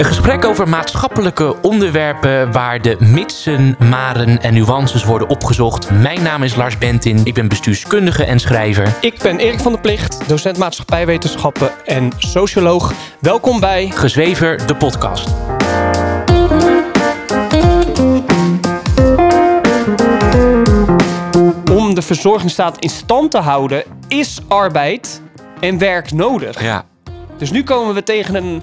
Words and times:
Een 0.00 0.06
gesprek 0.06 0.44
over 0.44 0.68
maatschappelijke 0.68 1.56
onderwerpen 1.62 2.52
waar 2.52 2.82
de 2.82 2.96
mitsen, 2.98 3.76
maren 3.78 4.42
en 4.42 4.54
nuances 4.54 5.04
worden 5.04 5.28
opgezocht. 5.28 5.90
Mijn 5.90 6.22
naam 6.22 6.42
is 6.42 6.54
Lars 6.54 6.78
Bentin, 6.78 7.20
ik 7.24 7.34
ben 7.34 7.48
bestuurskundige 7.48 8.24
en 8.24 8.38
schrijver. 8.38 8.96
Ik 9.00 9.18
ben 9.22 9.38
Erik 9.38 9.60
van 9.60 9.72
der 9.72 9.80
Plicht, 9.80 10.28
docent 10.28 10.58
maatschappijwetenschappen 10.58 11.70
en 11.84 12.12
socioloog. 12.16 12.92
Welkom 13.18 13.60
bij 13.60 13.90
Gezwever, 13.90 14.66
de 14.66 14.76
podcast. 14.76 15.28
Om 21.72 21.94
de 21.94 22.02
verzorgingsstaat 22.02 22.78
in 22.78 22.90
stand 22.90 23.30
te 23.30 23.38
houden 23.38 23.84
is 24.08 24.40
arbeid 24.48 25.22
en 25.60 25.78
werk 25.78 26.12
nodig. 26.12 26.62
Ja, 26.62 26.84
Dus 27.38 27.50
nu 27.50 27.62
komen 27.62 27.94
we 27.94 28.02
tegen 28.02 28.34
een, 28.34 28.62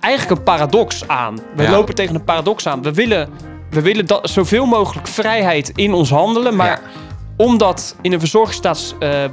eigenlijk 0.00 0.38
een 0.38 0.44
paradox 0.44 1.08
aan. 1.08 1.38
We 1.56 1.62
Ja. 1.62 1.70
lopen 1.70 1.94
tegen 1.94 2.14
een 2.14 2.24
paradox 2.24 2.68
aan. 2.68 2.82
We 2.82 2.92
willen, 2.92 3.28
we 3.70 3.80
willen 3.82 4.06
dat, 4.06 4.30
zoveel 4.30 4.66
mogelijk 4.66 5.06
vrijheid 5.08 5.72
in 5.74 5.92
ons 5.92 6.10
handelen. 6.10 6.56
Maar 6.56 6.66
Ja. 6.66 6.80
om 7.36 7.58
dat 7.58 7.96
in 8.02 8.12
een 8.12 8.20
verzorgingsstaat 8.20 8.94
eh, 8.98 9.24
eh, 9.24 9.30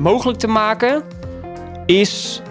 mogelijk 0.00 0.38
te 0.38 0.46
maken, 0.48 1.02
is 1.86 2.42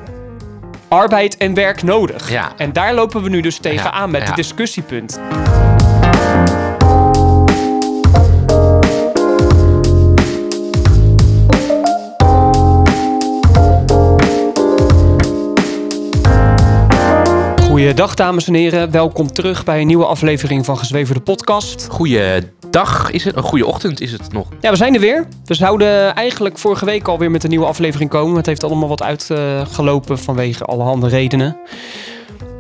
arbeid 0.87 1.37
en 1.37 1.53
werk 1.53 1.83
nodig. 1.83 2.29
Ja. 2.29 2.51
En 2.57 2.73
daar 2.73 2.93
lopen 2.93 3.23
we 3.23 3.29
nu 3.29 3.41
dus 3.41 3.57
tegenaan 3.57 4.11
met 4.11 4.21
ja. 4.21 4.27
het 4.27 4.35
discussiepunt. 4.35 5.19
Goeiedag 17.87 18.15
dames 18.15 18.47
en 18.47 18.53
heren, 18.53 18.91
welkom 18.91 19.31
terug 19.31 19.63
bij 19.63 19.81
een 19.81 19.87
nieuwe 19.87 20.05
aflevering 20.05 20.65
van 20.65 20.77
Gezweven 20.77 21.15
de 21.15 21.21
podcast. 21.21 21.87
goeiedag 21.91 23.11
is 23.11 23.23
het, 23.23 23.35
een 23.35 23.43
goede 23.43 23.65
ochtend 23.65 24.01
is 24.01 24.11
het 24.11 24.33
nog. 24.33 24.47
Ja, 24.61 24.69
we 24.69 24.75
zijn 24.75 24.93
er 24.93 24.99
weer. 24.99 25.27
We 25.45 25.53
zouden 25.53 26.15
eigenlijk 26.15 26.57
vorige 26.57 26.85
week 26.85 27.07
alweer 27.07 27.31
met 27.31 27.43
een 27.43 27.49
nieuwe 27.49 27.65
aflevering 27.65 28.09
komen. 28.09 28.37
Het 28.37 28.45
heeft 28.45 28.63
allemaal 28.63 28.87
wat 28.87 29.03
uitgelopen 29.03 30.19
vanwege 30.19 30.63
allerhande 30.63 31.07
redenen. 31.07 31.57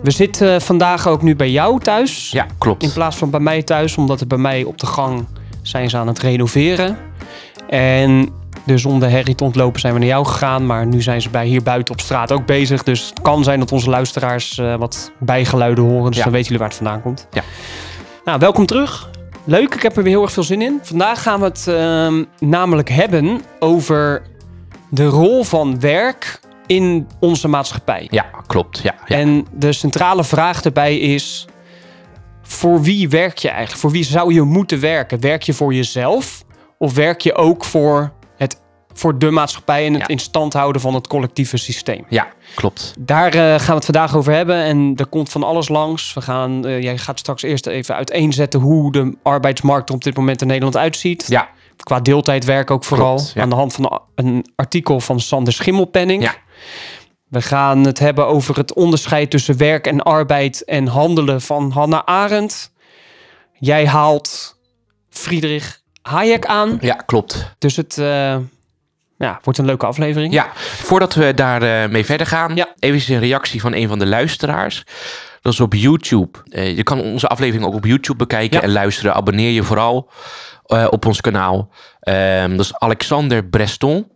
We 0.03 0.11
zitten 0.11 0.61
vandaag 0.61 1.07
ook 1.07 1.21
nu 1.21 1.35
bij 1.35 1.51
jou 1.51 1.79
thuis. 1.79 2.31
Ja, 2.31 2.45
klopt. 2.57 2.83
In 2.83 2.93
plaats 2.93 3.17
van 3.17 3.29
bij 3.29 3.39
mij 3.39 3.63
thuis, 3.63 3.97
omdat 3.97 4.19
het 4.19 4.27
bij 4.27 4.37
mij 4.37 4.63
op 4.63 4.77
de 4.79 4.85
gang 4.85 5.25
zijn 5.61 5.89
ze 5.89 5.97
aan 5.97 6.07
het 6.07 6.19
renoveren. 6.19 6.97
En 7.69 8.29
dus 8.67 8.85
om 8.85 8.99
de 8.99 9.07
herrie 9.07 9.35
te 9.35 9.43
ontlopen 9.43 9.79
zijn 9.79 9.93
we 9.93 9.99
naar 9.99 10.07
jou 10.07 10.25
gegaan. 10.25 10.65
Maar 10.65 10.85
nu 10.85 11.01
zijn 11.01 11.21
ze 11.21 11.29
bij 11.29 11.45
hier 11.45 11.63
buiten 11.63 11.93
op 11.93 12.01
straat 12.01 12.31
ook 12.31 12.45
bezig. 12.45 12.83
Dus 12.83 13.09
het 13.09 13.21
kan 13.21 13.43
zijn 13.43 13.59
dat 13.59 13.71
onze 13.71 13.89
luisteraars 13.89 14.57
eh, 14.57 14.75
wat 14.75 15.11
bijgeluiden 15.19 15.83
horen. 15.83 16.07
Dus 16.07 16.17
Ja. 16.17 16.23
dan 16.23 16.31
weten 16.31 16.45
jullie 16.47 16.59
waar 16.59 16.67
het 16.67 16.77
vandaan 16.77 17.01
komt. 17.01 17.27
Ja. 17.31 17.41
Nou, 18.25 18.39
welkom 18.39 18.65
terug. 18.65 19.09
Leuk, 19.43 19.75
ik 19.75 19.81
heb 19.81 19.97
er 19.97 20.03
weer 20.03 20.11
heel 20.13 20.21
erg 20.21 20.31
veel 20.31 20.43
zin 20.43 20.61
in. 20.61 20.79
Vandaag 20.81 21.21
gaan 21.21 21.39
we 21.39 21.45
het 21.45 21.67
ehm, 21.67 22.23
namelijk 22.39 22.89
hebben 22.89 23.41
over 23.59 24.21
de 24.89 25.05
rol 25.05 25.43
van 25.43 25.79
werk 25.79 26.39
in 26.65 27.07
onze 27.19 27.47
maatschappij. 27.47 28.07
Ja, 28.09 28.25
klopt. 28.47 28.79
Ja, 28.83 28.95
ja. 29.05 29.15
En 29.15 29.47
de 29.51 29.71
centrale 29.73 30.23
vraag 30.23 30.61
daarbij 30.61 30.97
is: 30.97 31.45
voor 32.41 32.81
wie 32.81 33.09
werk 33.09 33.37
je 33.37 33.49
eigenlijk? 33.49 33.79
Voor 33.79 33.91
wie 33.91 34.03
zou 34.03 34.33
je 34.33 34.41
moeten 34.41 34.79
werken? 34.79 35.19
Werk 35.21 35.43
je 35.43 35.53
voor 35.53 35.73
jezelf 35.73 36.43
of 36.77 36.93
werk 36.93 37.21
je 37.21 37.35
ook 37.35 37.65
voor, 37.65 38.11
voor 38.99 39.17
de 39.19 39.31
maatschappij 39.31 39.85
en 39.85 39.93
het 39.93 40.01
Ja. 40.01 40.07
in 40.07 40.19
stand 40.19 40.53
houden 40.53 40.81
van 40.81 40.93
het 40.93 41.07
collectieve 41.07 41.57
systeem? 41.57 42.05
ja, 42.09 42.27
klopt. 42.55 42.93
Daar 42.99 43.33
eh, 43.33 43.41
gaan 43.41 43.65
we 43.67 43.73
het 43.73 43.85
vandaag 43.85 44.15
over 44.15 44.33
hebben 44.33 44.55
en 44.55 44.93
er 44.95 45.07
komt 45.07 45.29
van 45.29 45.43
alles 45.43 45.69
langs. 45.69 46.13
We 46.13 46.21
gaan, 46.21 46.65
eh, 46.65 46.81
jij 46.81 46.97
gaat 46.97 47.19
straks 47.19 47.41
eerst 47.41 47.67
even 47.67 47.95
uiteenzetten 47.95 48.59
hoe 48.59 48.91
de 48.91 49.17
arbeidsmarkt 49.23 49.89
er 49.89 49.95
op 49.95 50.03
dit 50.03 50.15
moment 50.17 50.41
in 50.41 50.47
Nederland 50.47 50.77
uitziet. 50.77 51.25
Ja, 51.27 51.49
Qua 51.83 51.99
deeltijdwerk 51.99 52.71
ook 52.71 52.83
vooral. 52.83 53.15
Klopt, 53.15 53.31
ja. 53.35 53.41
Aan 53.41 53.49
de 53.49 53.55
hand 53.55 53.73
van 53.73 54.01
een 54.15 54.45
artikel 54.55 54.99
van 54.99 55.19
Sander 55.19 55.53
Schimmelpenning. 55.53 56.23
Ja. 56.23 56.33
We 57.27 57.41
gaan 57.41 57.85
het 57.85 57.99
hebben 57.99 58.27
over 58.27 58.55
het 58.57 58.73
onderscheid 58.73 59.29
tussen 59.29 59.57
werk 59.57 59.87
en 59.87 60.01
arbeid 60.01 60.63
en 60.65 60.87
handelen 60.87 61.41
van 61.41 61.71
Hannah 61.71 62.01
Arendt. 62.05 62.71
Jij 63.59 63.87
haalt 63.87 64.57
Friedrich 65.09 65.81
Hayek 66.01 66.45
aan. 66.45 66.77
ja, 66.81 66.93
klopt. 66.93 67.55
Dus 67.59 67.75
het 67.75 67.97
eh, 67.97 68.35
ja, 69.17 69.39
wordt 69.43 69.59
een 69.59 69.65
leuke 69.65 69.85
aflevering. 69.85 70.33
Ja, 70.33 70.47
voordat 70.55 71.13
we 71.13 71.33
daar 71.33 71.61
eh, 71.83 71.89
mee 71.89 72.05
verder 72.05 72.27
gaan, 72.27 72.55
Ja. 72.55 72.67
even 72.79 73.13
een 73.13 73.19
reactie 73.19 73.61
van 73.61 73.73
een 73.73 73.87
van 73.87 73.99
de 73.99 74.05
luisteraars. 74.05 74.83
Dat 75.41 75.53
is 75.53 75.59
op 75.59 75.73
YouTube. 75.73 76.37
Eh, 76.49 76.75
je 76.75 76.83
kan 76.83 77.01
onze 77.01 77.27
aflevering 77.27 77.65
ook 77.65 77.73
op 77.73 77.85
YouTube 77.85 78.17
bekijken 78.17 78.57
Ja. 78.57 78.63
en 78.63 78.71
luisteren. 78.71 79.13
Abonneer 79.13 79.51
je 79.51 79.63
vooral 79.63 80.11
eh, 80.65 80.87
op 80.89 81.05
ons 81.05 81.21
kanaal. 81.21 81.71
Ehm, 81.99 82.49
dat 82.49 82.59
is 82.59 82.73
Alexander 82.75 83.45
Breston. 83.45 84.15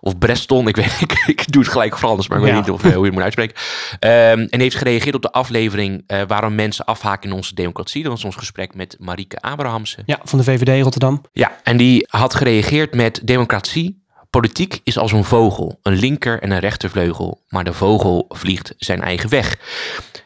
Of 0.00 0.18
Breston, 0.18 0.68
ik 0.68 0.76
weet 0.82 1.00
ik, 1.00 1.22
ik 1.26 1.52
doe 1.52 1.62
het 1.62 1.70
gelijk 1.72 1.98
Frans, 1.98 2.28
maar 2.28 2.38
ik 2.38 2.44
Ja. 2.46 2.52
weet 2.54 2.60
niet 2.60 2.70
of, 2.70 2.82
hoe 2.82 2.92
je 2.92 3.00
het 3.04 3.12
moet 3.12 3.22
uitspreken. 3.22 3.56
Ehm, 3.98 4.46
en 4.50 4.60
heeft 4.60 4.76
gereageerd 4.76 5.14
op 5.14 5.22
de 5.22 5.30
aflevering 5.32 6.04
waarom 6.26 6.54
mensen 6.54 6.84
afhaken 6.84 7.30
in 7.30 7.36
onze 7.36 7.54
democratie. 7.54 8.02
Dat 8.02 8.12
was 8.12 8.24
ons 8.24 8.36
gesprek 8.36 8.74
met 8.74 8.96
Marieke 8.98 9.40
Abrahamsen. 9.40 10.02
Ja, 10.06 10.18
van 10.24 10.38
de 10.38 10.44
VVD 10.44 10.82
Rotterdam. 10.82 11.20
Ja, 11.32 11.52
en 11.62 11.76
die 11.76 12.06
had 12.10 12.34
gereageerd 12.34 12.94
met 12.94 13.20
democratie. 13.24 14.01
Politiek 14.32 14.80
is 14.84 14.98
als 14.98 15.12
een 15.12 15.24
vogel, 15.24 15.78
een 15.82 15.98
linker 15.98 16.42
en 16.42 16.50
een 16.50 16.58
rechtervleugel, 16.58 17.40
maar 17.48 17.64
de 17.64 17.72
vogel 17.72 18.26
vliegt 18.28 18.74
zijn 18.78 19.00
eigen 19.02 19.30
weg. 19.30 19.56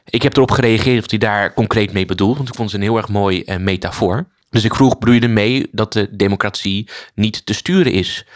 Ik 0.04 0.22
heb 0.22 0.36
erop 0.36 0.50
gereageerd 0.50 1.04
of 1.04 1.10
hij 1.10 1.18
daar 1.18 1.54
concreet 1.54 1.92
mee 1.92 2.06
bedoelt, 2.06 2.36
want 2.36 2.48
ik 2.48 2.54
vond 2.54 2.70
het 2.70 2.80
een 2.80 2.86
heel 2.86 2.96
erg 2.96 3.08
mooi 3.08 3.42
eh, 3.42 3.56
metafoor. 3.56 4.26
Dus 4.50 4.64
ik 4.64 4.74
vroeg 4.74 4.98
broeide 4.98 5.28
mee 5.28 5.68
dat 5.72 5.92
de 5.92 6.08
democratie 6.10 6.88
niet 7.14 7.46
te 7.46 7.54
sturen 7.54 7.92
is. 7.92 8.26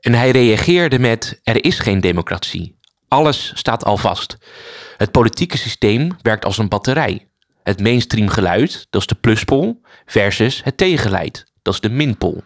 En 0.00 0.14
hij 0.14 0.30
reageerde 0.30 0.98
met: 0.98 1.40
er 1.42 1.64
is 1.64 1.78
geen 1.78 2.00
democratie. 2.00 2.78
Alles 3.08 3.52
staat 3.54 3.84
al 3.84 3.96
vast. 3.96 4.36
Het 4.96 5.10
politieke 5.10 5.58
systeem 5.58 6.16
werkt 6.22 6.44
als 6.44 6.58
een 6.58 6.68
batterij. 6.68 7.28
Het 7.62 7.80
mainstream 7.80 8.28
geluid, 8.28 8.86
dat 8.90 9.00
is 9.00 9.06
de 9.06 9.14
pluspol, 9.14 9.80
versus 10.06 10.60
het 10.64 10.76
tegengeluid, 10.76 11.52
dat 11.62 11.74
is 11.74 11.80
de 11.80 11.90
minpol. 11.90 12.42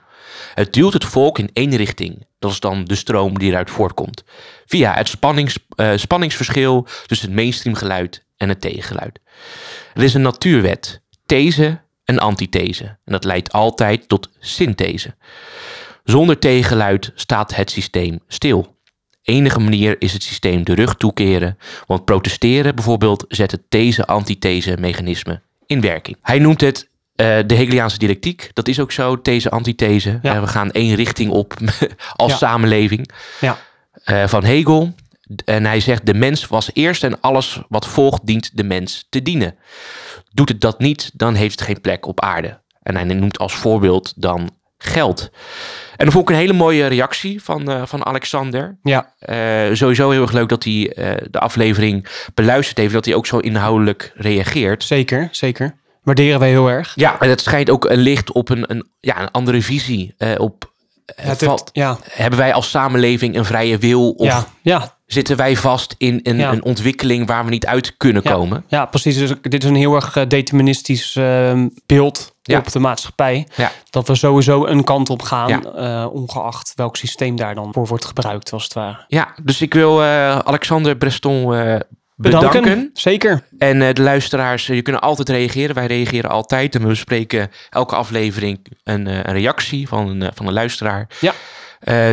Het 0.55 0.73
duwt 0.73 0.93
het 0.93 1.05
volk 1.05 1.39
in 1.39 1.51
één 1.53 1.77
richting, 1.77 2.27
dat 2.39 2.51
is 2.51 2.61
dan 2.61 2.85
de 2.85 2.95
stroom 2.95 3.39
die 3.39 3.51
eruit 3.51 3.71
voortkomt, 3.71 4.25
via 4.67 4.95
het 4.95 5.09
spannings, 5.09 5.59
eh, 5.77 5.93
spanningsverschil 5.97 6.87
tussen 7.07 7.27
het 7.27 7.37
mainstream 7.37 7.77
geluid 7.77 8.25
en 8.37 8.49
het 8.49 8.61
tegengeluid. 8.61 9.21
Er 9.95 10.03
is 10.03 10.15
een 10.15 10.23
natuurwet, 10.23 11.01
these 11.27 11.81
en 12.05 12.19
antithese, 12.19 12.85
en 12.85 13.13
dat 13.13 13.25
leidt 13.25 13.53
altijd 13.53 14.09
tot 14.09 14.31
synthese. 14.39 15.15
Zonder 16.05 16.39
tegengeluid 16.39 17.13
staat 17.15 17.55
het 17.55 17.71
systeem 17.71 18.21
stil. 18.29 18.79
Enige 19.23 19.61
manier 19.61 19.97
is 19.99 20.13
het 20.13 20.23
systeem 20.23 20.65
de 20.65 20.75
rug 20.75 20.95
toekeren, 20.95 21.59
want 21.87 22.05
protesteren 22.05 22.75
bijvoorbeeld 22.75 23.25
zet 23.29 23.51
het 23.51 23.63
these-antithese-mechanisme 23.69 25.41
in 25.67 25.81
werking. 25.81 26.17
Hij 26.23 26.39
noemt 26.39 26.61
het 26.61 26.90
eh, 27.21 27.39
de 27.47 27.55
Hegeliaanse 27.55 27.99
dialectiek. 27.99 28.51
Dat 28.53 28.69
is 28.69 28.81
ook 28.81 28.93
zo, 28.93 29.21
these-antithese. 29.21 30.19
Ja. 30.23 30.35
Eh, 30.35 30.41
we 30.41 30.47
gaan 30.47 30.71
één 30.71 30.95
richting 30.95 31.31
op 31.31 31.55
als 32.17 32.31
Ja. 32.33 32.37
samenleving. 32.39 33.11
Ja. 33.41 33.59
Eh, 34.05 34.27
van 34.27 34.45
Hegel. 34.45 34.95
En 35.45 35.65
hij 35.65 35.81
zegt, 35.81 36.07
de 36.07 36.15
mens 36.15 36.47
was 36.47 36.71
eerst 36.73 37.05
en 37.05 37.21
alles 37.21 37.61
wat 37.69 37.87
volgt 37.87 38.27
dient 38.27 38.51
de 38.57 38.65
mens 38.65 39.07
te 39.11 39.23
dienen. 39.23 39.55
Doet 40.33 40.49
het 40.49 40.61
dat 40.61 40.79
niet, 40.79 41.11
dan 41.15 41.35
heeft 41.35 41.59
het 41.59 41.69
geen 41.69 41.81
plek 41.81 42.07
op 42.07 42.21
aarde. 42.21 42.61
En 42.83 42.95
hij 42.95 43.05
noemt 43.05 43.39
als 43.39 43.55
voorbeeld 43.55 44.13
dan 44.17 44.51
geld. 44.79 45.31
En 45.97 46.05
dan 46.05 46.13
vond 46.13 46.29
ik 46.29 46.35
een 46.35 46.41
hele 46.41 46.53
mooie 46.53 46.87
reactie 46.87 47.43
van, 47.43 47.89
van 47.89 48.07
Alexander. 48.07 48.79
Ja, 48.83 49.13
sowieso 49.73 50.11
heel 50.11 50.23
erg 50.23 50.33
leuk 50.33 50.49
dat 50.49 50.65
hij 50.65 50.93
de 51.31 51.39
aflevering 51.39 52.07
beluisterd 52.35 52.79
heeft. 52.79 52.93
Dat 52.93 53.05
hij 53.05 53.15
ook 53.15 53.27
zo 53.27 53.39
inhoudelijk 53.39 54.13
reageert. 54.15 54.85
zeker, 54.85 55.29
zeker. 55.31 55.80
Waarderen 56.03 56.39
wij 56.41 56.49
heel 56.49 56.69
erg. 56.71 56.93
Ja, 56.95 57.21
en 57.21 57.29
het 57.29 57.41
schijnt 57.41 57.71
ook 57.71 57.85
een 57.85 57.99
licht 57.99 58.33
op 58.33 58.49
een, 58.49 58.65
een, 58.71 58.89
ja, 59.01 59.21
een 59.21 59.31
andere 59.31 59.63
visie. 59.63 60.15
eh, 60.19 60.29
op, 60.39 60.73
eh, 61.17 61.55
ja, 61.73 61.99
hebben 62.11 62.39
wij 62.39 62.55
als 62.55 62.71
samenleving 62.71 63.37
een 63.37 63.45
vrije 63.45 63.79
wil? 63.79 64.11
Of 64.11 64.27
ja, 64.27 64.45
ja, 64.63 64.97
zitten 65.07 65.37
wij 65.37 65.57
vast 65.57 65.95
in 65.99 66.21
een, 66.23 66.37
Ja. 66.39 66.53
een 66.53 66.65
ontwikkeling 66.65 67.27
waar 67.27 67.45
we 67.45 67.51
niet 67.51 67.67
uit 67.67 67.97
kunnen 67.97 68.23
Ja. 68.25 68.33
komen? 68.33 68.65
Ja, 68.69 68.87
precies. 68.87 69.17
Dus 69.19 69.33
dit 69.43 69.63
is 69.65 69.69
een 69.71 69.77
heel 69.77 69.95
erg 69.95 70.17
eh, 70.17 70.27
deterministisch 70.29 71.17
eh, 71.17 71.63
beeld 71.87 72.35
Ja. 72.43 72.59
op 72.59 72.73
de 72.73 72.79
maatschappij. 72.79 73.47
Ja. 73.57 73.73
Dat 73.91 74.09
we 74.09 74.15
sowieso 74.15 74.67
een 74.67 74.85
kant 74.85 75.11
op 75.11 75.23
gaan, 75.23 75.49
Ja. 75.49 75.61
eh, 76.05 76.13
ongeacht 76.15 76.73
welk 76.77 76.97
systeem 76.97 77.37
daar 77.37 77.55
dan 77.55 77.73
voor 77.73 77.87
wordt 77.87 78.05
gebruikt, 78.05 78.53
als 78.53 78.65
het 78.65 78.73
ware. 78.73 79.05
Ja, 79.09 79.35
dus 79.43 79.61
ik 79.61 79.75
wil 79.75 80.03
eh, 80.03 80.39
Alexander 80.39 80.97
Breston 80.97 81.55
bedanken. 82.21 82.91
Zeker. 82.93 83.43
En 83.59 83.83
eh, 83.83 83.95
de 83.95 84.03
luisteraars, 84.03 84.69
eh, 84.69 84.77
je 84.77 84.83
kunnen 84.83 85.01
altijd 85.01 85.29
reageren. 85.29 85.75
Wij 85.75 85.87
reageren 85.87 86.31
altijd 86.31 86.75
en 86.75 86.81
we 86.81 86.89
bespreken 86.89 87.51
elke 87.71 87.95
aflevering 87.95 88.67
een, 88.85 89.07
eh, 89.07 89.17
een 89.17 89.33
reactie 89.33 89.89
van 89.89 90.09
een, 90.09 90.31
van 90.35 90.47
een 90.47 90.53
luisteraar. 90.53 91.07
Ja. 91.21 91.33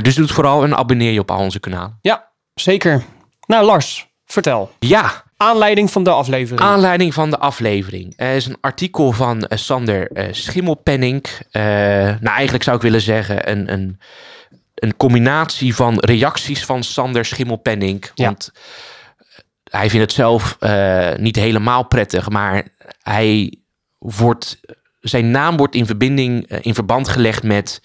Dus 0.01 0.15
doe 0.15 0.25
het 0.25 0.33
vooral 0.33 0.63
en 0.63 0.75
abonneer 0.77 1.11
je 1.11 1.19
op 1.19 1.31
al 1.31 1.39
onze 1.39 1.59
kanalen. 1.59 1.97
Ja, 2.01 2.31
zeker. 2.53 3.03
Nou, 3.47 3.65
Lars, 3.65 4.07
vertel. 4.25 4.71
Ja, 4.79 5.25
Aanleiding 5.37 5.91
van 5.91 6.03
de 6.03 6.09
aflevering. 6.09 6.61
Aanleiding 6.61 7.13
van 7.13 7.29
de 7.29 7.37
aflevering. 7.37 8.13
Er 8.15 8.35
is 8.35 8.45
een 8.45 8.57
artikel 8.61 9.11
van 9.11 9.45
Sander 9.49 10.09
Schimmelpenning. 10.31 11.25
Nou, 11.51 12.25
eigenlijk 12.25 12.63
zou 12.63 12.75
ik 12.75 12.81
willen 12.81 13.01
zeggen 13.01 13.51
een, 13.51 13.73
een, 13.73 13.99
een 14.75 14.97
combinatie 14.97 15.75
van 15.75 15.99
reacties 15.99 16.65
van 16.65 16.83
Sander 16.83 17.25
Schimmelpenning. 17.25 18.11
Ja. 18.13 18.35
Hij 19.69 19.89
vindt 19.89 20.05
het 20.05 20.15
zelf 20.15 20.57
eh, 20.59 21.15
niet 21.15 21.35
helemaal 21.35 21.83
prettig, 21.83 22.29
maar 22.29 22.67
hij 23.01 23.53
wordt, 23.97 24.59
zijn 24.99 25.31
naam 25.31 25.57
wordt 25.57 25.75
in 25.75 25.85
verbinding, 25.85 26.47
eh, 26.47 26.59
in 26.61 26.73
verband 26.73 27.07
gelegd 27.07 27.43
met 27.43 27.81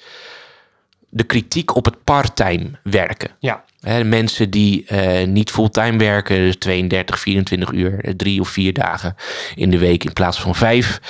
de 1.08 1.24
kritiek 1.24 1.76
op 1.76 1.84
het 1.84 2.04
parttime 2.04 2.70
werken. 2.82 3.30
ja, 3.38 3.64
mensen 4.04 4.50
die 4.50 4.86
eh, 4.86 5.26
niet 5.26 5.50
fulltime 5.50 5.98
werken, 5.98 6.36
dus 6.36 6.56
32, 6.56 7.20
24 7.20 7.70
uur, 7.72 8.14
drie 8.16 8.40
of 8.40 8.48
vier 8.48 8.72
dagen 8.72 9.14
in 9.54 9.70
de 9.70 9.78
week 9.78 10.04
in 10.04 10.12
plaats 10.12 10.40
van 10.40 10.54
vijf. 10.54 11.00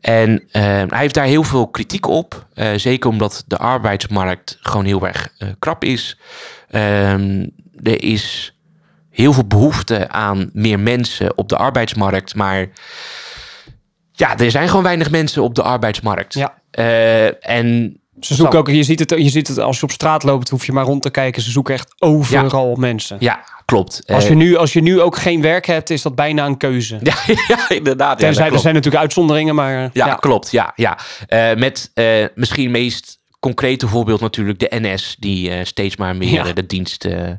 En 0.00 0.44
hij 0.50 0.86
heeft 0.90 1.14
daar 1.14 1.24
heel 1.24 1.42
veel 1.42 1.68
kritiek 1.68 2.06
op. 2.06 2.46
zeker 2.76 3.10
omdat 3.10 3.44
de 3.46 3.58
arbeidsmarkt 3.58 4.58
gewoon 4.60 4.84
heel 4.84 5.06
erg 5.06 5.28
krap 5.58 5.84
is. 5.84 6.18
Ehm, 6.70 7.46
er 7.82 8.02
is 8.02 8.53
heel 9.14 9.32
veel 9.32 9.46
behoefte 9.46 10.08
aan 10.08 10.50
meer 10.52 10.80
mensen 10.80 11.38
op 11.38 11.48
de 11.48 11.56
arbeidsmarkt. 11.56 12.34
Maar 12.34 12.66
ja, 14.12 14.36
er 14.38 14.50
zijn 14.50 14.68
gewoon 14.68 14.82
weinig 14.84 15.10
mensen 15.10 15.42
op 15.42 15.54
de 15.54 15.62
arbeidsmarkt. 15.62 16.34
ja. 16.34 16.54
Eh, 16.70 17.48
en 17.50 17.98
Ze 18.20 18.34
zoeken 18.34 18.58
ook, 18.58 18.68
je 18.68 18.82
ziet, 18.82 18.98
het, 18.98 19.10
je 19.10 19.28
ziet 19.28 19.48
het 19.48 19.58
als 19.58 19.76
je 19.78 19.82
op 19.84 19.90
straat 19.90 20.22
loopt, 20.22 20.48
hoef 20.48 20.66
je 20.66 20.72
maar 20.72 20.84
rond 20.84 21.02
te 21.02 21.10
kijken. 21.10 21.42
Ze 21.42 21.50
zoeken 21.50 21.74
echt 21.74 21.94
overal 21.98 22.74
mensen. 22.74 23.16
ja, 23.20 23.44
klopt. 23.64 24.02
Als, 24.06 24.22
Eh, 24.24 24.28
je 24.30 24.36
nu, 24.36 24.56
als 24.56 24.72
je 24.72 24.80
nu 24.82 25.00
ook 25.00 25.16
geen 25.16 25.40
werk 25.42 25.66
hebt, 25.66 25.90
is 25.90 26.02
dat 26.02 26.14
bijna 26.14 26.46
een 26.46 26.56
keuze. 26.56 26.98
ja, 27.02 27.14
ja, 27.48 27.68
inderdaad. 27.68 28.20
ja, 28.20 28.26
Tenzij, 28.26 28.42
er 28.42 28.48
klopt. 28.48 28.62
zijn 28.62 28.74
natuurlijk 28.74 29.02
uitzonderingen, 29.02 29.54
maar 29.54 29.84
eh, 29.84 29.90
Ja, 29.92 30.06
ja. 30.06 30.14
klopt. 30.14 30.50
Ja, 30.50 30.72
ja. 30.76 30.98
Eh, 31.26 31.54
met 31.56 31.90
eh, 31.94 32.24
misschien 32.34 32.62
het 32.64 32.72
meest 32.72 33.18
concrete 33.40 33.88
voorbeeld 33.88 34.20
natuurlijk 34.20 34.58
de 34.58 34.70
NS, 34.70 35.16
die 35.18 35.50
eh, 35.50 35.64
steeds 35.64 35.96
maar 35.96 36.16
meer 36.16 36.32
Ja. 36.32 36.46
eh, 36.46 36.54
de 36.54 36.66
dienst, 36.66 37.04
eh, 37.04 37.28
eh, 37.28 37.34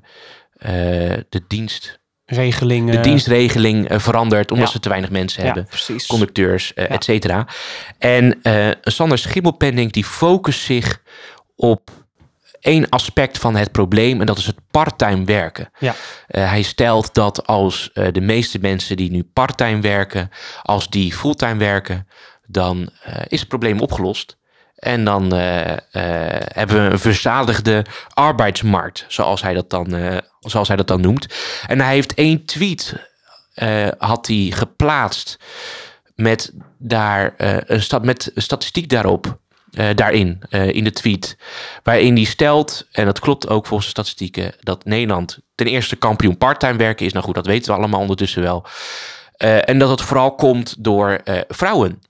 de 1.30 1.44
dienst, 1.48 2.00
regelingen. 2.26 2.96
de 2.96 3.00
dienstregeling 3.00 3.88
eh, 3.90 4.00
verandert 4.00 4.52
omdat 4.52 4.68
ja. 4.68 4.74
ze 4.74 4.80
te 4.80 4.90
weinig 4.90 5.10
mensen 5.10 5.40
ja, 5.40 5.46
hebben. 5.46 5.66
precies. 5.66 6.06
Conducteurs, 6.06 6.74
eh 6.74 6.88
Ja. 6.88 6.90
et 6.96 7.04
cetera. 7.04 7.48
En 7.98 8.40
eh 8.42 8.70
Sander 8.82 9.18
Schimmelpenning 9.18 9.92
die 9.92 10.06
focust 10.06 10.60
zich 10.60 11.02
op 11.56 11.90
één 12.60 12.90
aspect 12.90 13.38
van 13.38 13.56
het 13.56 13.72
probleem 13.72 14.20
en 14.20 14.26
dat 14.26 14.38
is 14.38 14.46
het 14.46 14.60
parttime 14.72 15.26
werken. 15.26 15.70
Ja. 15.80 15.96
Eh, 16.28 16.50
hij 16.50 16.62
stelt 16.62 17.14
dat 17.14 17.48
als 17.48 17.92
eh, 17.94 18.08
de 18.12 18.22
meeste 18.22 18.60
mensen 18.60 18.98
die 18.98 19.12
nu 19.12 19.24
parttime 19.24 19.82
werken, 19.82 20.30
als 20.62 20.90
die 20.90 21.14
fulltime 21.14 21.58
werken, 21.58 22.08
dan 22.48 22.90
eh, 23.04 23.22
is 23.28 23.40
het 23.40 23.50
probleem 23.50 23.80
opgelost. 23.80 24.38
En 24.86 25.04
dan 25.04 25.34
eh, 25.34 25.72
eh, 25.72 25.78
hebben 26.54 26.86
we 26.86 26.92
een 26.92 27.00
verzadigde 27.00 27.86
arbeidsmarkt, 28.14 29.06
zoals 29.08 29.42
hij 29.42 29.54
dat 29.54 29.70
dan, 29.70 29.96
eh, 29.96 30.18
zoals 30.40 30.68
hij 30.68 30.78
dat 30.78 30.88
dan 30.88 31.02
noemt. 31.02 31.28
En 31.68 31.80
hij 31.82 31.94
heeft 31.94 32.14
één 32.14 32.46
tweet 32.46 33.14
had 33.98 34.28
hij 34.28 34.52
geplaatst 34.54 35.40
met 36.16 36.54
daar 36.78 37.34
een 37.38 37.82
sta 37.82 38.00
met 38.00 38.32
statistiek 38.36 38.90
daarop. 38.90 39.38
daarin, 39.96 40.42
in 40.50 40.84
de 40.84 40.92
tweet. 40.92 41.38
Waarin 41.84 42.16
hij 42.16 42.24
stelt, 42.24 42.88
en 42.92 43.06
dat 43.06 43.20
klopt 43.20 43.48
ook 43.50 43.66
volgens 43.66 43.94
de 43.94 44.02
statistieken, 44.02 44.54
dat 44.60 44.86
Nederland 44.86 45.40
ten 45.56 45.68
eerste 45.68 45.96
kampioen 45.96 46.38
parttime 46.38 46.78
werken 46.78 47.06
is. 47.06 47.14
Nou 47.14 47.26
goed, 47.26 47.36
dat 47.36 47.46
weten 47.46 47.72
we 47.72 47.78
allemaal 47.78 48.00
ondertussen 48.00 48.42
wel. 48.42 48.66
En 49.38 49.80
dat 49.80 49.90
het 49.90 50.02
vooral 50.02 50.36
komt 50.36 50.76
door 50.84 51.22
vrouwen. 51.48 52.02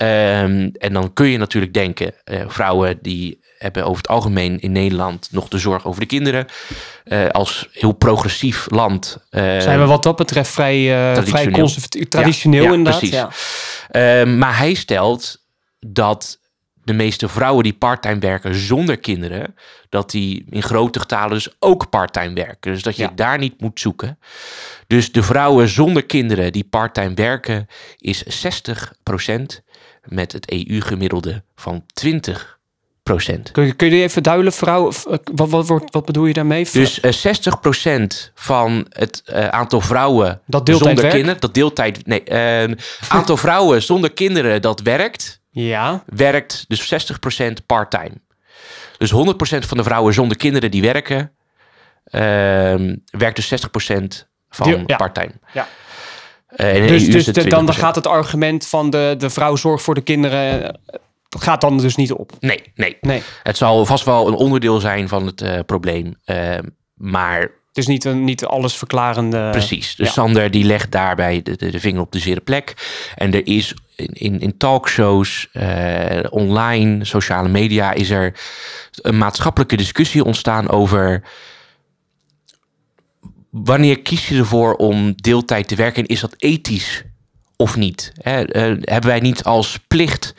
Ehm, 0.00 0.68
en 0.78 0.92
dan 0.92 1.12
kun 1.12 1.26
je 1.26 1.38
natuurlijk 1.38 1.74
denken, 1.74 2.12
eh, 2.24 2.40
vrouwen 2.46 2.98
die 3.02 3.38
hebben 3.58 3.84
over 3.84 3.96
het 3.96 4.08
algemeen 4.08 4.60
in 4.60 4.72
Nederland 4.72 5.28
nog 5.32 5.48
de 5.48 5.58
zorg 5.58 5.84
over 5.86 6.00
de 6.00 6.06
kinderen. 6.06 6.46
Eh, 7.04 7.26
als 7.28 7.68
heel 7.72 7.92
progressief 7.92 8.66
land. 8.70 9.16
eh, 9.30 9.42
Zijn 9.42 9.78
we 9.78 9.84
wat 9.86 10.02
dat 10.02 10.16
betreft 10.16 10.50
vrij, 10.50 10.76
eh, 10.76 11.02
vrij 11.02 11.14
Traditioneel. 11.14 11.58
conservatief, 11.60 12.08
traditioneel 12.08 12.62
ja, 12.64 12.72
inderdaad. 12.72 12.98
precies. 12.98 13.16
Ja. 13.16 13.30
Ehm, 14.20 14.38
maar 14.38 14.56
hij 14.58 14.74
stelt 14.74 15.44
dat 15.80 16.38
de 16.84 16.92
meeste 16.92 17.28
vrouwen 17.28 17.62
die 17.64 17.72
parttime 17.72 18.18
werken 18.18 18.54
zonder 18.54 18.98
kinderen, 18.98 19.54
dat 19.88 20.10
die 20.10 20.44
in 20.50 20.62
grote 20.62 21.00
getalen 21.00 21.30
dus 21.30 21.48
ook 21.58 21.90
parttime 21.90 22.34
werken. 22.34 22.72
Dus 22.72 22.82
dat 22.82 22.96
je 22.96 23.02
Ja. 23.02 23.12
daar 23.14 23.38
niet 23.38 23.60
moet 23.60 23.80
zoeken. 23.80 24.18
Dus 24.86 25.12
de 25.12 25.22
vrouwen 25.22 25.68
zonder 25.68 26.04
kinderen 26.04 26.52
die 26.52 26.64
parttime 26.64 27.14
werken 27.14 27.66
is 27.98 28.22
60% 28.26 29.62
met 30.04 30.32
het 30.32 30.50
EU-gemiddelde 30.52 31.42
van 31.54 31.84
20%. 32.06 32.12
Kun, 33.52 33.64
je, 33.66 33.72
kun 33.72 33.86
je 33.86 33.92
die 33.92 34.02
even 34.02 34.22
duidelijk, 34.22 34.56
vrouw? 34.56 34.88
eh, 34.90 35.16
Wat, 35.34 35.48
wat, 35.48 35.66
wordt- 35.66 35.92
wat 35.94 36.04
bedoel 36.04 36.26
je 36.26 36.32
daarmee? 36.32 36.68
Dus 36.72 37.00
eh, 37.00 37.12
60% 37.12 38.32
van 38.34 38.86
het 38.88 39.22
eh, 39.24 39.48
aantal 39.48 39.80
vrouwen 39.80 40.40
Dat 40.46 40.66
deeltijd 40.66 40.96
zonder 40.96 41.14
kinderen, 41.14 41.40
dat 41.40 41.54
deeltijd, 41.54 42.06
nee, 42.06 42.22
eh, 42.24 42.74
aantal 43.08 43.36
vrouwen 43.36 43.82
zonder 43.82 44.12
kinderen 44.12 44.62
dat 44.62 44.80
werkt, 44.80 45.40
Ja, 45.50 46.04
werkt 46.06 46.64
dus 46.68 47.08
60% 47.42 47.52
part-time. 47.66 48.12
Dus 48.98 49.12
100% 49.12 49.16
van 49.66 49.76
de 49.76 49.82
vrouwen 49.82 50.14
zonder 50.14 50.36
kinderen 50.36 50.70
die 50.70 50.82
werken, 50.82 51.32
ehm, 52.04 52.96
werkt 53.10 53.36
dus 53.36 53.48
60% 53.48 54.28
van 54.50 54.86
part-time. 54.86 55.32
Ja. 55.52 55.60
Eh, 55.62 55.68
de 56.56 56.84
dus, 56.88 57.02
is 57.06 57.08
dus 57.08 57.24
de- 57.24 57.32
dan, 57.32 57.66
dan 57.66 57.74
20%. 57.74 57.78
gaat 57.78 57.94
het 57.94 58.06
argument 58.06 58.66
van 58.66 58.90
de, 58.90 59.14
de 59.18 59.30
vrouw 59.30 59.56
zorgt 59.56 59.84
voor 59.84 59.94
de 59.94 60.00
kinderen, 60.00 60.62
eh, 60.64 60.70
dat 61.28 61.42
gaat 61.42 61.60
dan 61.60 61.78
dus 61.78 61.96
niet 61.96 62.12
op. 62.12 62.32
Nee, 62.40 62.62
nee. 62.74 62.96
Nee, 63.00 63.22
Het 63.42 63.56
zal 63.56 63.86
vast 63.86 64.04
wel 64.04 64.28
een 64.28 64.34
onderdeel 64.34 64.80
zijn 64.80 65.08
van 65.08 65.26
het 65.26 65.40
eh, 65.40 65.58
probleem. 65.66 66.14
ehm, 66.24 66.62
maar 66.94 67.40
het 67.40 67.78
is 67.78 67.86
niet, 67.86 68.04
een, 68.04 68.24
niet 68.24 68.44
alles 68.44 68.74
verklarende... 68.76 69.48
Precies. 69.50 69.96
Dus 69.96 70.06
ja. 70.06 70.12
Sander 70.12 70.50
die 70.50 70.64
legt 70.64 70.92
daarbij 70.92 71.42
de, 71.42 71.56
de, 71.56 71.70
de 71.70 71.80
vinger 71.80 72.00
op 72.00 72.12
de 72.12 72.18
zere 72.18 72.40
plek. 72.40 72.74
En 73.14 73.34
er 73.34 73.46
is 73.46 73.74
in, 73.96 74.08
in, 74.12 74.40
in 74.40 74.56
talkshows, 74.56 75.48
eh, 75.52 76.18
online, 76.30 77.04
sociale 77.04 77.48
media, 77.48 77.92
is 77.92 78.10
er 78.10 78.34
een 79.02 79.18
maatschappelijke 79.18 79.76
discussie 79.76 80.24
ontstaan 80.24 80.68
over 80.70 81.22
wanneer 83.50 84.00
kies 84.00 84.28
je 84.28 84.38
ervoor 84.38 84.74
om 84.74 85.12
deeltijd 85.16 85.68
te 85.68 85.74
werken 85.74 86.02
en 86.02 86.08
is 86.08 86.20
dat 86.20 86.34
ethisch 86.38 87.02
of 87.56 87.76
niet? 87.76 88.12
Eh, 88.22 88.34
hebben 88.80 89.06
wij 89.06 89.20
niet 89.20 89.44
als 89.44 89.78
plicht 89.88 90.34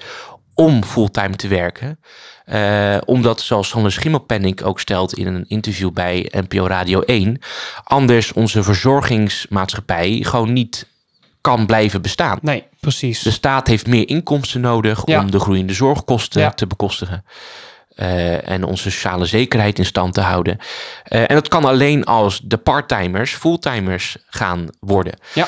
om 0.54 0.84
fulltime 0.84 1.36
te 1.36 1.48
werken? 1.48 2.00
Eh, 2.46 2.98
omdat, 3.06 3.42
zoals 3.42 3.68
Sander 3.68 3.92
Schimmelpenning 3.92 4.62
ook 4.62 4.80
stelt 4.80 5.14
in 5.14 5.28
een 5.28 5.46
interview 5.48 5.92
bij 5.92 6.32
NPO 6.32 6.68
Radio 6.68 7.02
1, 7.02 7.40
anders 7.84 8.34
onze 8.34 8.64
verzorgingsmaatschappij 8.64 10.20
gewoon 10.24 10.54
niet 10.54 10.90
kan 11.42 11.66
blijven 11.66 12.02
bestaan. 12.02 12.40
Nee, 12.42 12.64
precies. 12.80 13.20
De 13.20 13.32
staat 13.32 13.68
heeft 13.68 13.88
meer 13.88 14.08
inkomsten 14.08 14.62
nodig 14.62 15.02
Ja. 15.06 15.20
om 15.20 15.32
de 15.32 15.40
groeiende 15.40 15.74
zorgkosten 15.74 16.42
Ja. 16.42 16.52
te 16.52 16.68
bekostigen. 16.68 17.26
Eh, 17.96 18.50
en 18.50 18.64
onze 18.64 18.92
sociale 18.92 19.26
zekerheid 19.26 19.78
in 19.78 19.86
stand 19.86 20.14
te 20.14 20.22
houden. 20.22 20.58
Eh, 21.04 21.20
en 21.20 21.36
dat 21.36 21.48
kan 21.48 21.66
alleen 21.66 22.04
als 22.04 22.42
de 22.44 22.58
parttimers 22.58 23.34
fulltimers 23.34 24.18
gaan 24.26 24.68
worden. 24.80 25.14
Ja. 25.34 25.48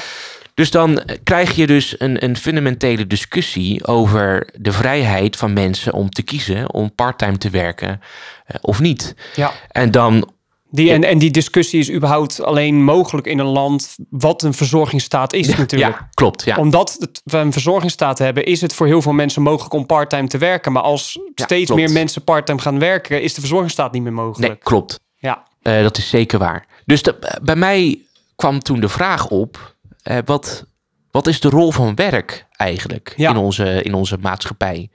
Dus 0.53 0.71
dan 0.71 1.01
krijg 1.23 1.55
je 1.55 1.67
dus 1.67 1.95
een, 1.97 2.23
een 2.23 2.37
fundamentele 2.37 3.07
discussie 3.07 3.85
over 3.87 4.49
de 4.57 4.71
vrijheid 4.71 5.35
van 5.35 5.53
mensen 5.53 5.93
om 5.93 6.09
te 6.09 6.21
kiezen 6.21 6.73
om 6.73 6.95
parttime 6.95 7.37
te 7.37 7.49
werken 7.49 8.01
eh, 8.45 8.55
of 8.61 8.79
niet. 8.79 9.15
ja. 9.35 9.51
En 9.71 9.91
dan 9.91 10.31
Die, 10.75 10.91
en, 10.91 11.03
en 11.03 11.17
die 11.17 11.31
discussie 11.31 11.79
is 11.79 11.91
überhaupt 11.91 12.43
alleen 12.43 12.83
mogelijk 12.83 13.27
in 13.27 13.39
een 13.39 13.45
land 13.45 13.95
wat 14.09 14.43
een 14.43 14.53
verzorgingsstaat 14.53 15.33
is 15.33 15.47
natuurlijk. 15.57 15.99
Ja, 15.99 16.09
klopt. 16.13 16.43
Ja. 16.45 16.55
Omdat 16.57 16.95
het- 16.99 17.21
we 17.23 17.37
een 17.37 17.51
verzorgingsstaat 17.51 18.17
hebben, 18.19 18.45
is 18.45 18.61
het 18.61 18.73
voor 18.73 18.85
heel 18.87 19.01
veel 19.01 19.11
mensen 19.13 19.41
mogelijk 19.41 19.73
om 19.73 19.85
parttime 19.85 20.27
te 20.27 20.37
werken. 20.37 20.71
Maar 20.71 20.81
als 20.83 21.19
Ja, 21.35 21.43
steeds 21.45 21.65
klopt. 21.65 21.81
meer 21.81 21.91
mensen 21.91 22.23
parttime 22.23 22.59
gaan 22.59 22.79
werken, 22.79 23.21
is 23.21 23.33
de 23.33 23.39
verzorgingsstaat 23.39 23.91
niet 23.91 24.03
meer 24.03 24.13
mogelijk. 24.13 24.47
Nee, 24.51 24.61
klopt. 24.63 24.99
Ja, 25.17 25.43
Eh, 25.61 25.81
dat 25.81 25.97
is 25.97 26.09
zeker 26.09 26.39
waar. 26.39 26.65
Dus 26.85 27.01
de- 27.01 27.39
bij 27.43 27.55
mij 27.55 27.99
kwam 28.35 28.59
toen 28.59 28.79
de 28.79 28.89
vraag 28.89 29.29
op: 29.29 29.75
eh, 30.03 30.17
wat, 30.25 30.65
wat 31.11 31.27
is 31.27 31.39
de 31.39 31.49
rol 31.49 31.71
van 31.71 31.95
werk 31.95 32.45
eigenlijk 32.51 33.13
Ja. 33.17 33.29
in, 33.29 33.37
onze, 33.37 33.81
in 33.83 33.93
onze 33.93 34.17
maatschappij? 34.21 34.89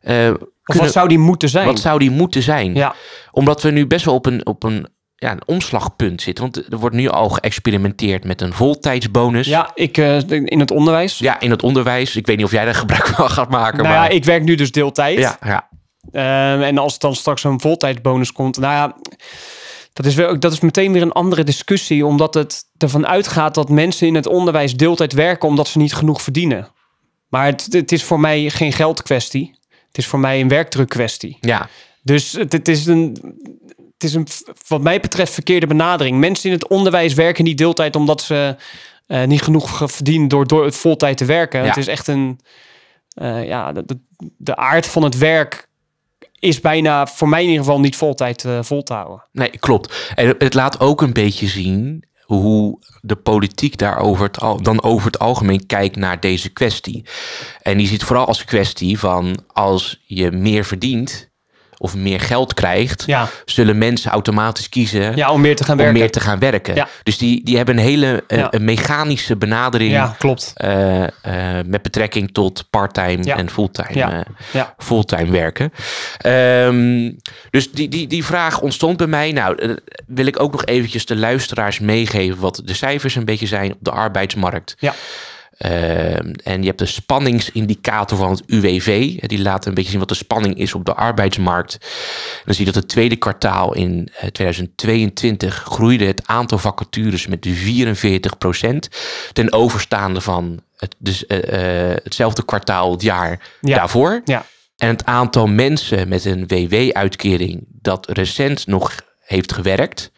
Eh, 0.00 0.30
of 0.66 0.76
wat 0.76 0.92
zou 0.92 1.08
die 1.08 1.18
moeten 1.18 1.48
zijn? 1.48 1.66
wat 1.66 1.78
zou 1.78 1.98
die 1.98 2.10
moeten 2.10 2.42
zijn? 2.42 2.74
Ja, 2.74 2.94
Omdat 3.30 3.62
we 3.62 3.70
nu 3.70 3.86
best 3.86 4.04
wel 4.04 4.14
op 4.14 4.26
een, 4.26 4.46
op 4.46 4.62
een, 4.62 4.88
ja, 5.16 5.30
een 5.30 5.46
omslagpunt 5.46 6.22
zitten. 6.22 6.44
Want 6.44 6.72
er 6.72 6.78
wordt 6.78 6.96
nu 6.96 7.08
al 7.08 7.28
geëxperimenteerd 7.28 8.24
met 8.24 8.40
een 8.40 8.52
voltijdsbonus. 8.52 9.46
ja 9.46 9.70
ik, 9.74 9.98
eh, 9.98 10.30
in 10.30 10.60
het 10.60 10.70
onderwijs. 10.70 11.18
Ja, 11.18 11.40
in 11.40 11.50
het 11.50 11.62
onderwijs. 11.62 12.16
Ik 12.16 12.26
weet 12.26 12.36
niet 12.36 12.44
of 12.46 12.50
jij 12.52 12.64
daar 12.64 12.74
gebruik 12.74 13.06
van 13.06 13.30
gaat 13.30 13.50
maken. 13.50 13.82
nou 13.82 13.94
maar... 13.94 14.04
ja, 14.04 14.08
ik 14.08 14.24
werk 14.24 14.42
nu 14.42 14.54
dus 14.54 14.72
deeltijd. 14.72 15.18
ja, 15.18 15.38
ja. 15.44 15.68
Ehm, 16.12 16.62
en 16.62 16.78
als 16.78 16.92
het 16.92 17.00
dan 17.00 17.14
straks 17.14 17.44
een 17.44 17.60
voltijdsbonus 17.60 18.32
komt, 18.32 18.58
nou 18.58 18.72
ja, 18.72 18.96
dat 19.92 20.06
is, 20.06 20.14
wel, 20.14 20.38
dat 20.38 20.52
is 20.52 20.60
meteen 20.60 20.92
weer 20.92 21.02
een 21.02 21.12
andere 21.12 21.44
discussie, 21.44 22.06
omdat 22.06 22.34
het 22.34 22.64
ervan 22.78 23.06
uitgaat 23.06 23.54
dat 23.54 23.68
mensen 23.68 24.06
in 24.06 24.14
het 24.14 24.26
onderwijs 24.26 24.76
deeltijd 24.76 25.12
werken 25.12 25.48
omdat 25.48 25.68
ze 25.68 25.78
niet 25.78 25.94
genoeg 25.94 26.22
verdienen. 26.22 26.68
Maar 27.28 27.46
het, 27.46 27.66
het 27.70 27.92
is 27.92 28.04
voor 28.04 28.20
mij 28.20 28.50
geen 28.50 28.72
geldkwestie. 28.72 29.58
Het 29.68 29.98
is 29.98 30.06
voor 30.06 30.18
mij 30.18 30.40
een 30.40 30.48
werkdrukkwestie. 30.48 31.38
Ja, 31.40 31.68
Dus 32.02 32.32
het, 32.32 32.52
het 32.52 32.68
is 32.68 32.86
een, 32.86 33.16
het 34.12 34.26
is 34.26 34.46
een, 34.46 34.54
wat 34.68 34.80
mij 34.80 35.00
betreft, 35.00 35.32
verkeerde 35.32 35.66
benadering. 35.66 36.18
Mensen 36.18 36.48
in 36.50 36.54
het 36.56 36.68
onderwijs 36.68 37.14
werken 37.14 37.44
niet 37.44 37.58
deeltijd 37.58 37.96
omdat 37.96 38.22
ze 38.22 38.56
eh, 39.06 39.24
niet 39.24 39.42
genoeg 39.42 39.76
ge- 39.76 39.88
verdienen 39.88 40.28
door, 40.28 40.46
door 40.46 40.64
het 40.64 40.76
voltijd 40.76 41.16
te 41.16 41.24
werken. 41.24 41.60
Ja. 41.60 41.66
Het 41.66 41.76
is 41.76 41.86
echt 41.86 42.06
een, 42.08 42.40
eh, 43.08 43.46
ja, 43.46 43.72
de, 43.72 43.82
de, 43.86 43.98
de 44.36 44.56
aard 44.56 44.86
van 44.86 45.02
het 45.02 45.18
werk 45.18 45.68
is 46.38 46.60
bijna, 46.60 47.06
voor 47.06 47.28
mij 47.28 47.42
in 47.42 47.48
ieder 47.48 47.64
geval, 47.64 47.80
niet 47.80 47.96
voltijd 47.96 48.44
eh, 48.44 48.58
vol 48.62 48.82
te 48.82 48.92
houden. 48.94 49.24
nee, 49.32 49.50
klopt. 49.58 50.12
En 50.14 50.26
het- 50.26 50.42
het 50.42 50.54
laat 50.54 50.80
ook 50.80 51.02
een 51.02 51.12
beetje 51.12 51.46
zien 51.46 52.04
hoe 52.24 52.78
de 53.00 53.16
politiek 53.16 53.78
daarover 53.78 54.24
het, 54.26 54.40
al, 54.40 54.62
dan 54.62 54.82
over 54.82 55.06
het 55.06 55.18
algemeen 55.18 55.66
kijkt 55.66 55.96
naar 55.96 56.20
deze 56.20 56.48
kwestie. 56.52 57.04
En 57.62 57.78
die 57.78 57.86
ziet 57.86 58.04
vooral 58.04 58.26
als 58.26 58.44
kwestie 58.44 58.98
van 58.98 59.38
als 59.52 60.02
je 60.04 60.30
meer 60.30 60.64
verdient 60.64 61.30
of 61.78 61.94
meer 61.94 62.20
geld 62.20 62.54
krijgt, 62.54 63.02
Ja, 63.06 63.28
zullen 63.44 63.78
mensen 63.78 64.10
automatisch 64.10 64.68
kiezen 64.68 65.16
ja 65.16 65.30
om 65.30 65.40
meer 65.40 65.56
te 65.56 65.64
gaan 65.64 65.72
om 65.72 65.78
werken. 65.82 65.98
meer 66.00 66.10
te 66.10 66.20
gaan 66.20 66.38
werken. 66.38 66.74
Ja. 66.74 66.88
Dus 67.02 67.18
die, 67.18 67.44
die 67.44 67.56
hebben 67.56 67.76
een 67.78 67.84
hele 67.84 68.24
eh, 68.28 68.46
een 68.50 68.64
mechanische 68.64 69.36
benadering 69.36 69.90
Ja, 69.92 70.14
klopt. 70.18 70.52
eh, 70.54 71.02
eh, 71.04 71.10
met 71.66 71.82
betrekking 71.82 72.32
tot 72.32 72.66
parttime 72.70 73.34
en 73.34 73.50
fulltime, 73.50 74.26
fulltime 74.78 75.30
werken. 75.30 75.72
Ehm, 76.18 77.12
dus 77.50 77.72
die, 77.72 77.88
die, 77.88 78.06
die 78.06 78.24
vraag 78.24 78.60
ontstond 78.60 78.96
bij 78.96 79.06
mij. 79.06 79.32
Nou, 79.32 79.78
wil 80.06 80.26
ik 80.26 80.40
ook 80.40 80.52
nog 80.52 80.64
eventjes 80.64 81.06
de 81.06 81.16
luisteraars 81.16 81.78
meegeven 81.80 82.40
wat 82.40 82.60
de 82.64 82.74
cijfers 82.74 83.14
een 83.14 83.24
beetje 83.24 83.46
zijn 83.46 83.72
op 83.72 83.78
de 83.80 83.90
arbeidsmarkt. 83.90 84.74
Ja. 84.78 84.94
Ehm, 85.58 86.32
en 86.42 86.60
je 86.60 86.66
hebt 86.66 86.78
de 86.78 86.86
spanningsindicator 86.86 88.18
van 88.18 88.30
het 88.30 88.42
UWV. 88.46 89.18
Die 89.20 89.42
laat 89.42 89.66
een 89.66 89.74
beetje 89.74 89.90
zien 89.90 89.98
wat 89.98 90.08
de 90.08 90.14
spanning 90.14 90.58
is 90.58 90.74
op 90.74 90.84
de 90.84 90.94
arbeidsmarkt. 90.94 91.78
Dan 92.44 92.54
zie 92.54 92.66
je 92.66 92.72
dat 92.72 92.82
het 92.82 92.90
tweede 92.90 93.16
kwartaal 93.16 93.74
in 93.74 94.08
eh, 94.16 94.28
2022 94.28 95.54
groeide 95.54 96.04
het 96.04 96.26
aantal 96.26 96.58
vacatures 96.58 97.26
met 97.26 97.46
44% 97.48 98.88
ten 99.32 99.52
overstaande 99.52 100.20
van 100.20 100.60
het, 100.76 100.94
dus, 100.98 101.26
eh, 101.26 101.90
eh, 101.90 101.96
hetzelfde 102.04 102.44
kwartaal 102.44 102.90
het 102.92 103.02
jaar 103.02 103.40
Ja. 103.60 103.76
daarvoor. 103.76 104.20
Ja. 104.24 104.46
En 104.76 104.88
het 104.88 105.04
aantal 105.04 105.46
mensen 105.46 106.08
met 106.08 106.24
een 106.24 106.46
WW-uitkering 106.46 107.64
dat 107.68 108.08
recent 108.10 108.66
nog 108.66 108.94
heeft 109.24 109.52
gewerkt, 109.52 110.10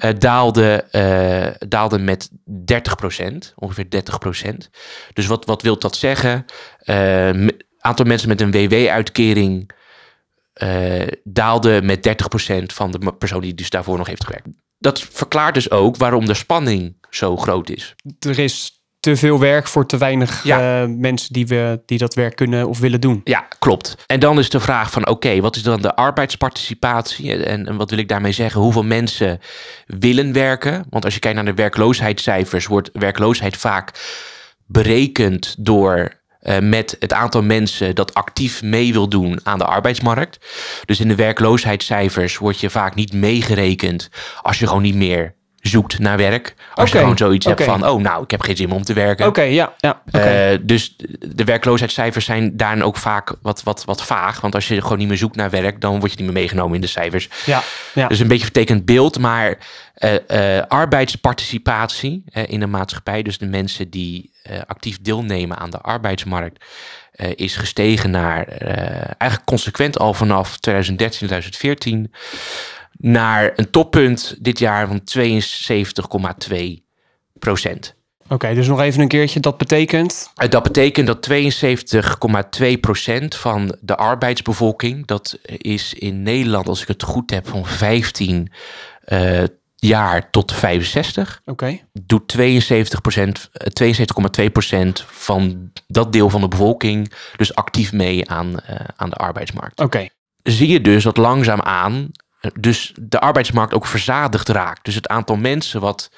eh, 0.00 0.10
daalde, 0.18 0.84
eh, 0.90 1.68
daalde 1.68 1.98
met 1.98 2.30
30% 2.44 3.52
ongeveer 3.56 3.90
30% 3.90 4.70
Dus 5.12 5.26
wat, 5.26 5.44
wat 5.44 5.62
wil 5.62 5.78
dat 5.78 5.96
zeggen? 5.96 6.44
Het 6.78 7.64
aantal 7.78 8.04
mensen 8.04 8.28
met 8.28 8.40
een 8.40 8.50
WW-uitkering 8.50 9.70
daalde 11.24 11.82
met 11.82 12.02
30% 12.02 12.72
van 12.72 12.90
de 12.90 13.12
persoon 13.12 13.40
die 13.40 13.54
dus 13.54 13.70
daarvoor 13.70 13.98
nog 13.98 14.06
heeft 14.06 14.24
gewerkt. 14.24 14.48
Dat 14.78 15.00
verklaart 15.00 15.54
dus 15.54 15.70
ook 15.70 15.96
waarom 15.96 16.26
de 16.26 16.34
spanning 16.34 16.96
zo 17.10 17.36
groot 17.36 17.68
is. 17.70 17.94
Er 18.18 18.38
is 18.38 18.79
te 19.00 19.16
veel 19.16 19.38
werk 19.38 19.66
voor 19.66 19.86
te 19.86 19.98
weinig 19.98 20.44
Ja. 20.44 20.82
eh, 20.82 20.88
mensen 20.88 21.32
die, 21.32 21.46
we, 21.46 21.82
die 21.86 21.98
dat 21.98 22.14
werk 22.14 22.36
kunnen 22.36 22.68
of 22.68 22.78
willen 22.78 23.00
doen. 23.00 23.20
Ja, 23.24 23.46
klopt. 23.58 23.96
En 24.06 24.20
dan 24.20 24.38
is 24.38 24.50
de 24.50 24.60
vraag 24.60 24.90
van 24.90 25.08
oké, 25.08 25.40
wat 25.40 25.56
is 25.56 25.62
dan 25.62 25.80
de 25.82 25.94
arbeidsparticipatie? 25.94 27.44
En, 27.44 27.66
en 27.66 27.76
wat 27.76 27.90
wil 27.90 27.98
ik 27.98 28.08
daarmee 28.08 28.32
zeggen? 28.32 28.60
Hoeveel 28.60 28.82
mensen 28.84 29.40
willen 29.86 30.32
werken? 30.32 30.84
Want 30.90 31.04
als 31.04 31.14
je 31.14 31.20
kijkt 31.20 31.36
naar 31.36 31.46
de 31.46 31.54
werkloosheidscijfers, 31.54 32.66
wordt 32.66 32.90
werkloosheid 32.92 33.56
vaak 33.56 33.92
berekend 34.66 35.54
door 35.58 36.18
eh, 36.40 36.58
met 36.58 36.96
het 36.98 37.12
aantal 37.12 37.42
mensen 37.42 37.94
dat 37.94 38.14
actief 38.14 38.62
mee 38.62 38.92
wil 38.92 39.08
doen 39.08 39.40
aan 39.42 39.58
de 39.58 39.64
arbeidsmarkt. 39.64 40.38
Dus 40.84 41.00
in 41.00 41.08
de 41.08 41.14
werkloosheidscijfers 41.14 42.38
word 42.38 42.60
je 42.60 42.70
vaak 42.70 42.94
niet 42.94 43.12
meegerekend 43.12 44.08
als 44.42 44.58
je 44.58 44.66
gewoon 44.66 44.82
niet 44.82 44.94
meer 44.94 45.34
zoekt 45.60 45.98
naar 45.98 46.16
werk. 46.16 46.54
Als 46.74 46.90
je 46.90 46.98
gewoon 46.98 47.16
zoiets 47.16 47.46
hebt 47.46 47.64
van, 47.64 47.88
oh 47.88 48.00
nou, 48.02 48.22
ik 48.22 48.30
heb 48.30 48.42
geen 48.42 48.56
zin 48.56 48.68
meer 48.68 48.76
om 48.76 48.82
te 48.82 48.92
werken. 48.92 49.26
Oké, 49.26 49.42
ja. 49.42 49.74
ja. 49.78 50.02
Eh, 50.10 50.58
dus 50.62 50.96
de 51.18 51.44
werkloosheidscijfers 51.44 52.24
zijn 52.24 52.56
daarin 52.56 52.82
ook 52.82 52.96
vaak 52.96 53.34
wat, 53.42 53.62
wat, 53.62 53.84
wat 53.84 54.04
vaag. 54.04 54.40
Want 54.40 54.54
als 54.54 54.68
je 54.68 54.82
gewoon 54.82 54.98
niet 54.98 55.08
meer 55.08 55.16
zoekt 55.16 55.36
naar 55.36 55.50
werk, 55.50 55.80
dan 55.80 55.98
word 55.98 56.10
je 56.10 56.16
niet 56.16 56.26
meer 56.26 56.40
meegenomen 56.40 56.74
in 56.74 56.80
de 56.80 56.86
cijfers. 56.86 57.28
ja, 57.44 57.62
ja. 57.94 58.08
Dus 58.08 58.18
een 58.18 58.28
beetje 58.28 58.44
vertekend 58.44 58.84
beeld, 58.84 59.18
maar 59.18 59.58
eh, 59.94 60.58
eh, 60.58 60.64
arbeidsparticipatie 60.68 62.24
in 62.46 62.60
de 62.60 62.66
maatschappij, 62.66 63.22
dus 63.22 63.38
de 63.38 63.46
mensen 63.46 63.90
die 63.90 64.30
actief 64.66 64.98
deelnemen 65.00 65.58
aan 65.58 65.70
de 65.70 65.80
arbeidsmarkt, 65.80 66.64
is 67.34 67.56
gestegen 67.56 68.10
naar 68.10 68.46
eigenlijk 68.46 69.44
consequent 69.44 69.98
al 69.98 70.14
vanaf 70.14 70.56
2013, 70.56 71.26
2014 71.26 72.12
naar 72.98 73.52
een 73.56 73.70
toppunt 73.70 74.36
dit 74.40 74.58
jaar 74.58 74.86
van 74.86 75.00
72,2 76.50 76.56
procent. 77.38 77.94
Oké, 78.28 78.54
dus 78.54 78.66
nog 78.66 78.80
even 78.80 79.00
een 79.00 79.08
keertje. 79.08 79.40
Dat 79.40 79.58
betekent... 79.58 80.30
Eh, 80.34 80.48
Dat 80.48 80.62
betekent 80.62 81.06
dat 81.06 81.28
72,2% 81.30 81.34
van 83.28 83.76
de 83.80 83.96
arbeidsbevolking, 83.96 85.06
dat 85.06 85.38
is 85.56 85.94
in 85.94 86.22
Nederland, 86.22 86.68
als 86.68 86.82
ik 86.82 86.88
het 86.88 87.02
goed 87.02 87.30
heb, 87.30 87.48
van 87.48 87.66
15 87.66 88.52
eh, 89.04 89.42
jaar 89.76 90.30
tot 90.30 90.52
65, 90.52 91.40
Oké, 91.44 91.78
doet 91.92 92.28
72%, 92.28 93.48
eh, 93.52 93.66
72,2% 93.72 95.04
van 95.06 95.70
dat 95.86 96.12
deel 96.12 96.30
van 96.30 96.40
de 96.40 96.48
bevolking 96.48 97.12
dus 97.36 97.54
actief 97.54 97.92
mee 97.92 98.30
aan, 98.30 98.60
eh, 98.60 98.76
aan 98.96 99.10
de 99.10 99.16
arbeidsmarkt. 99.16 99.80
oké. 99.80 100.08
Zie 100.42 100.68
je 100.68 100.80
dus 100.80 101.02
dat 101.02 101.16
langzaamaan 101.16 101.92
eh, 101.92 102.08
dus 102.60 102.92
de 103.00 103.20
arbeidsmarkt 103.20 103.74
ook 103.74 103.86
verzadigd 103.86 104.48
raakt. 104.48 104.84
Dus 104.84 104.94
het 104.94 105.08
aantal 105.08 105.36
mensen 105.36 105.80
wat 105.80 106.10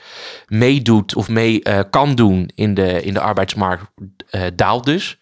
meedoet 0.46 1.14
of 1.14 1.28
mee 1.28 1.62
eh, 1.62 1.80
kan 1.90 2.14
doen 2.14 2.50
in 2.54 2.74
de, 2.74 3.02
in 3.02 3.14
de 3.14 3.20
arbeidsmarkt 3.20 3.84
eh, 4.30 4.42
daalt 4.54 4.84
dus. 4.84 5.18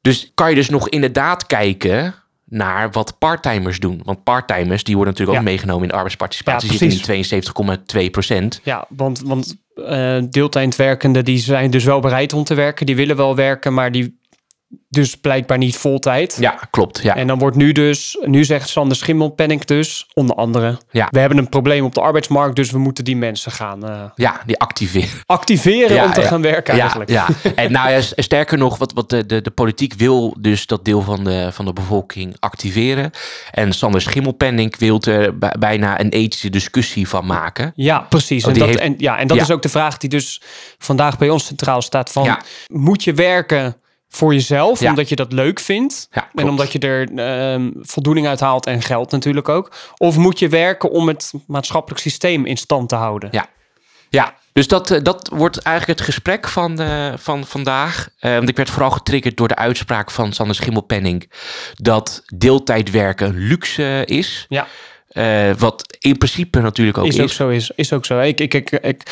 Dus 0.00 0.30
kan 0.34 0.48
je 0.48 0.54
dus 0.54 0.68
nog 0.68 0.88
inderdaad 0.88 1.46
kijken 1.46 2.14
naar 2.44 2.90
wat 2.90 3.18
parttimers 3.18 3.78
doen. 3.78 4.00
Want 4.04 4.22
parttimers 4.22 4.84
die 4.84 4.96
worden 4.96 5.12
natuurlijk 5.12 5.38
ook 5.38 5.44
meegenomen 5.48 5.82
in 5.82 5.88
de 5.88 5.94
arbeidsparticipatie. 5.94 6.72
Ja, 6.72 6.78
Die 6.78 6.90
zitten 6.90 7.40
in 7.94 8.06
72,2 8.06 8.10
procent. 8.10 8.60
Ja, 8.62 8.86
want, 8.88 9.20
want 9.20 9.56
eh 9.74 10.18
deeltijdwerkenden 10.30 11.24
die 11.24 11.38
zijn 11.38 11.70
dus 11.70 11.84
wel 11.84 12.00
bereid 12.00 12.32
om 12.32 12.44
te 12.44 12.54
werken. 12.54 12.86
Die 12.86 12.96
willen 12.96 13.16
wel 13.16 13.36
werken, 13.36 13.74
maar 13.74 13.92
die 13.92 14.18
dus 14.88 15.16
blijkbaar 15.16 15.58
niet 15.58 15.76
voltijd. 15.76 16.36
Ja, 16.40 16.58
klopt. 16.70 17.00
Ja. 17.02 17.16
En 17.16 17.26
dan 17.26 17.38
wordt 17.38 17.56
nu 17.56 17.72
dus, 17.72 18.16
nu 18.24 18.44
zegt 18.44 18.68
Sander 18.68 18.96
Schimmelpenninck 18.96 19.66
dus, 19.66 20.06
onder 20.14 20.36
andere, 20.36 20.78
Ja. 20.90 21.08
we 21.10 21.18
hebben 21.18 21.38
een 21.38 21.48
probleem 21.48 21.84
op 21.84 21.94
de 21.94 22.00
arbeidsmarkt, 22.00 22.56
dus 22.56 22.70
we 22.70 22.78
moeten 22.78 23.04
die 23.04 23.16
mensen 23.16 23.52
gaan 23.52 23.88
eh, 23.88 24.02
ja, 24.14 24.40
die 24.46 24.58
activeren. 24.58 25.20
activeren 25.26 25.94
Ja, 25.96 26.04
om 26.04 26.12
te 26.12 26.20
ja. 26.20 26.26
gaan 26.26 26.42
werken 26.42 26.80
eigenlijk. 26.80 27.10
Ja. 27.10 27.26
En 27.54 27.72
nou 27.72 27.90
ja, 27.90 28.00
sterker 28.16 28.58
nog, 28.58 28.78
wat, 28.78 28.92
wat 28.92 29.10
de, 29.10 29.26
de, 29.26 29.40
de 29.42 29.50
politiek 29.50 29.94
wil 29.94 30.36
dus 30.38 30.66
dat 30.66 30.84
deel 30.84 31.02
van 31.02 31.24
de, 31.24 31.48
van 31.52 31.64
de 31.64 31.72
bevolking 31.72 32.36
activeren. 32.38 33.10
En 33.50 33.72
Sander 33.72 34.00
Schimmelpenninck 34.00 34.76
wil 34.76 35.00
er 35.02 35.38
bij- 35.38 35.54
bijna 35.58 36.00
een 36.00 36.08
ethische 36.10 36.50
discussie 36.50 37.08
van 37.08 37.26
maken. 37.26 37.72
Ja, 37.74 37.98
precies. 37.98 38.44
En, 38.44 38.54
dat, 38.54 38.66
heeft- 38.66 38.78
en, 38.78 38.94
ja, 38.98 39.18
en 39.18 39.26
dat 39.26 39.36
is 39.36 39.50
ook 39.50 39.62
de 39.62 39.68
vraag 39.68 39.96
die 39.98 40.08
dus 40.10 40.40
vandaag 40.78 41.18
bij 41.18 41.28
ons 41.30 41.46
centraal 41.46 41.82
staat. 41.82 42.10
Van. 42.12 42.36
Moet 42.66 43.04
je 43.04 43.12
werken 43.12 43.76
voor 44.14 44.32
jezelf, 44.32 44.80
Ja. 44.80 44.88
omdat 44.88 45.08
je 45.08 45.16
dat 45.16 45.32
leuk 45.32 45.60
vindt? 45.60 46.08
Ja, 46.10 46.28
En 46.34 46.48
omdat 46.48 46.72
je 46.72 46.78
er 46.78 47.14
ehm, 47.16 47.70
voldoening 47.80 48.26
uit 48.26 48.40
haalt 48.40 48.66
en 48.66 48.82
geld 48.82 49.10
natuurlijk 49.10 49.48
ook. 49.48 49.72
Of 49.96 50.16
moet 50.16 50.38
je 50.38 50.48
werken 50.48 50.90
om 50.90 51.08
het 51.08 51.32
maatschappelijk 51.46 52.00
systeem 52.00 52.46
in 52.46 52.56
stand 52.56 52.88
te 52.88 52.94
houden? 52.94 53.28
Ja. 53.32 53.48
Ja, 54.08 54.34
dus 54.52 54.68
dat, 54.68 54.90
eh, 54.90 55.02
dat 55.02 55.30
wordt 55.32 55.58
eigenlijk 55.58 55.98
het 55.98 56.08
gesprek 56.08 56.48
van, 56.48 56.80
eh, 56.80 57.12
van 57.16 57.46
vandaag. 57.46 58.08
Eh, 58.18 58.34
want 58.34 58.48
ik 58.48 58.56
werd 58.56 58.70
vooral 58.70 58.90
getriggerd 58.90 59.36
door 59.36 59.48
de 59.48 59.56
uitspraak 59.56 60.10
van 60.10 60.32
Sander 60.32 60.54
Schimmelpenning 60.54 61.30
dat 61.74 62.22
deeltijdwerken 62.34 63.28
een 63.28 63.38
luxe 63.38 64.02
is. 64.06 64.46
Ja. 64.48 64.66
Wat 65.58 65.96
in 65.98 66.18
principe 66.18 66.60
natuurlijk 66.60 66.98
ook 66.98 67.06
is 67.06 67.16
is. 67.16 67.22
ook 67.22 67.30
zo. 67.30 67.48
Is, 67.48 67.70
is 67.74 67.92
ook 67.92 68.04
zo. 68.04 68.20
Ik, 68.20 68.40
ik, 68.40 68.54
ik, 68.54 68.70
ik, 68.70 69.02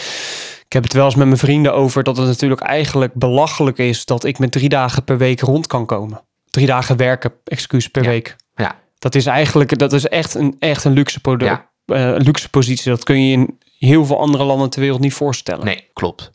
ik 0.72 0.78
heb 0.78 0.86
het 0.86 0.96
wel 0.96 1.04
eens 1.06 1.14
met 1.14 1.26
mijn 1.26 1.38
vrienden 1.38 1.74
over 1.74 2.02
dat 2.02 2.16
het 2.16 2.26
natuurlijk 2.26 2.60
eigenlijk 2.60 3.14
belachelijk 3.14 3.78
is 3.78 4.04
dat 4.04 4.24
ik 4.24 4.38
met 4.38 4.52
drie 4.52 4.68
dagen 4.68 5.04
per 5.04 5.18
week 5.18 5.40
rond 5.40 5.66
kan 5.66 5.86
komen. 5.86 6.20
Drie 6.50 6.66
dagen 6.66 6.96
werken, 6.96 7.32
excuus, 7.44 7.88
per 7.88 8.02
Ja. 8.02 8.08
week. 8.08 8.36
Ja, 8.54 8.74
Dat 8.98 9.14
is 9.14 9.26
eigenlijk, 9.26 9.78
dat 9.78 9.92
is 9.92 10.06
echt 10.08 10.34
een, 10.34 10.56
echt 10.58 10.84
een 10.84 10.92
luxe, 10.92 11.20
product, 11.20 11.62
Ja. 11.86 12.14
eh, 12.14 12.20
luxe 12.24 12.48
positie. 12.48 12.90
Dat 12.90 13.04
kun 13.04 13.26
je 13.26 13.32
in 13.32 13.58
heel 13.78 14.04
veel 14.06 14.18
andere 14.20 14.44
landen 14.44 14.70
ter 14.70 14.80
wereld 14.80 15.00
niet 15.00 15.14
voorstellen. 15.14 15.64
nee, 15.64 15.88
klopt. 15.92 16.30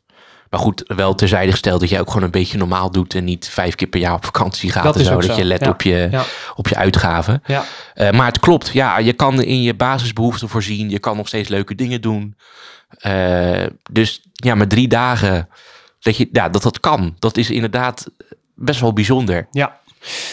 Maar 0.49 0.59
goed, 0.59 0.83
wel 0.95 1.15
terzijde 1.15 1.51
gesteld 1.51 1.79
dat 1.79 1.89
je 1.89 1.99
ook 1.99 2.07
gewoon 2.07 2.23
een 2.23 2.31
beetje 2.31 2.57
normaal 2.57 2.91
doet 2.91 3.13
en 3.13 3.23
niet 3.23 3.49
vijf 3.49 3.75
keer 3.75 3.87
per 3.87 3.99
jaar 3.99 4.13
op 4.13 4.25
vakantie 4.25 4.71
gaat 4.71 4.83
Dat 4.83 4.95
en 4.95 5.01
is 5.01 5.07
zo. 5.07 5.13
Dat 5.15 5.23
zo, 5.25 5.35
je 5.35 5.43
let 5.45 5.61
ja. 5.61 5.69
op, 5.69 5.81
je, 5.81 6.07
Ja. 6.11 6.23
op 6.55 6.67
je 6.67 6.75
uitgaven. 6.75 7.41
Ja. 7.45 7.63
Eh, 7.93 8.11
maar 8.11 8.25
het 8.27 8.39
klopt, 8.39 8.69
ja, 8.73 8.97
je 8.97 9.13
kan 9.13 9.41
in 9.41 9.61
je 9.61 9.73
basisbehoeften 9.73 10.49
voorzien. 10.49 10.89
Je 10.89 10.99
kan 10.99 11.17
nog 11.17 11.27
steeds 11.27 11.49
leuke 11.49 11.75
dingen 11.75 12.01
doen. 12.01 12.35
Eh, 12.89 13.65
dus 13.91 14.21
ja, 14.33 14.55
met 14.55 14.69
drie 14.69 14.87
dagen 14.87 15.49
dat, 15.99 16.17
je, 16.17 16.29
ja, 16.31 16.49
dat 16.49 16.61
dat 16.63 16.79
kan, 16.79 17.15
dat 17.19 17.37
is 17.37 17.49
inderdaad 17.49 18.05
best 18.55 18.79
wel 18.81 18.93
bijzonder. 18.93 19.47
Ja. 19.51 19.79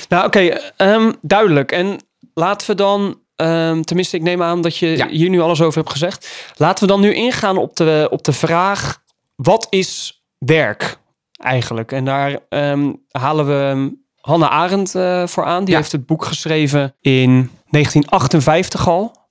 Nou, 0.08 0.26
oké, 0.26 0.40
ehm, 0.76 1.12
duidelijk. 1.20 1.72
En 1.72 1.98
laten 2.34 2.66
we 2.66 2.74
dan, 2.74 3.18
ehm, 3.36 3.80
tenminste, 3.82 4.16
ik 4.16 4.22
neem 4.22 4.42
aan 4.42 4.60
dat 4.60 4.76
je 4.76 4.86
Ja. 4.96 5.08
hier 5.08 5.28
nu 5.30 5.40
alles 5.40 5.60
over 5.62 5.78
hebt 5.78 5.92
gezegd. 5.92 6.52
Laten 6.56 6.84
we 6.86 6.90
dan 6.92 7.00
nu 7.00 7.14
ingaan 7.14 7.56
op 7.56 7.76
de, 7.76 8.06
op 8.10 8.24
de 8.24 8.32
vraag: 8.32 9.02
wat 9.34 9.66
is 9.70 10.22
werk 10.38 10.98
eigenlijk? 11.36 11.92
En 11.92 12.04
daar 12.04 12.38
ehm, 12.48 12.92
halen 13.10 13.46
we 13.46 13.92
Hannah 14.20 14.50
Arendt 14.50 14.94
eh, 14.94 15.26
voor 15.26 15.44
aan. 15.44 15.64
Die 15.64 15.74
Ja. 15.74 15.80
heeft 15.80 15.92
het 15.92 16.06
boek 16.06 16.24
geschreven 16.24 16.94
in 17.00 17.50
1958 17.70 18.88
al. 18.88 19.22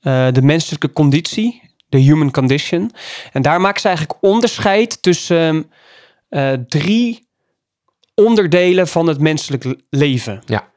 Eh, 0.00 0.26
de 0.32 0.42
menselijke 0.42 0.92
conditie, 0.92 1.67
The 1.88 1.96
Human 1.98 2.30
Condition. 2.30 2.90
En 3.32 3.42
daar 3.42 3.60
maakt 3.60 3.80
ze 3.80 3.86
eigenlijk 3.88 4.18
onderscheid 4.20 5.02
tussen 5.02 5.70
eh, 6.28 6.52
drie 6.52 7.28
onderdelen 8.14 8.88
van 8.88 9.06
het 9.06 9.20
menselijk 9.20 9.64
le- 9.64 9.76
leven. 9.90 10.42
Ja. 10.46 10.68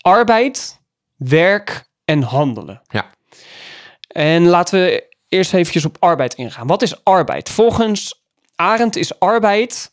Arbeid, 0.00 0.80
werk 1.16 1.88
en 2.04 2.22
handelen. 2.22 2.82
Ja. 2.88 3.10
En 4.08 4.46
laten 4.46 4.80
we 4.80 5.08
eerst 5.28 5.54
eventjes 5.54 5.84
op 5.84 5.96
arbeid 6.00 6.34
ingaan. 6.34 6.66
Wat 6.66 6.82
is 6.82 7.04
arbeid? 7.04 7.48
Volgens 7.48 8.22
Arendt 8.56 8.96
is 8.96 9.18
arbeid 9.18 9.90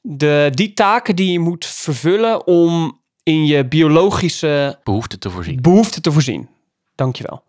de, 0.00 0.50
die 0.54 0.72
taken 0.72 1.16
die 1.16 1.32
je 1.32 1.38
moet 1.38 1.66
vervullen 1.66 2.46
om 2.46 3.00
in 3.22 3.46
je 3.46 3.66
biologische 3.68 4.78
Behoefte 4.84 5.18
te 5.18 5.30
voorzien. 5.30 5.60
behoeften 5.62 6.02
te 6.02 6.12
voorzien. 6.12 6.48
Dankjewel. 6.94 7.44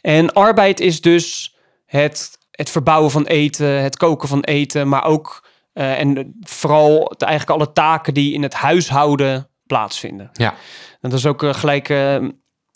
En 0.00 0.32
arbeid 0.32 0.80
is 0.80 1.00
dus 1.00 1.56
het, 1.88 2.38
het 2.50 2.70
verbouwen 2.70 3.10
van 3.10 3.26
eten, 3.26 3.82
het 3.82 3.96
koken 3.96 4.28
van 4.28 4.40
eten, 4.40 4.88
maar 4.88 5.04
ook 5.04 5.46
eh, 5.72 5.98
en 5.98 6.34
vooral 6.40 7.14
de- 7.16 7.24
eigenlijk 7.24 7.60
alle 7.60 7.72
taken 7.72 8.14
die 8.14 8.34
in 8.34 8.42
het 8.42 8.54
huishouden 8.54 9.48
plaatsvinden. 9.66 10.30
Ja. 10.32 10.54
En 11.00 11.10
dat 11.10 11.18
is 11.18 11.26
ook 11.26 11.42
eh, 11.42 11.54
gelijk 11.54 11.88
eh, 11.88 12.16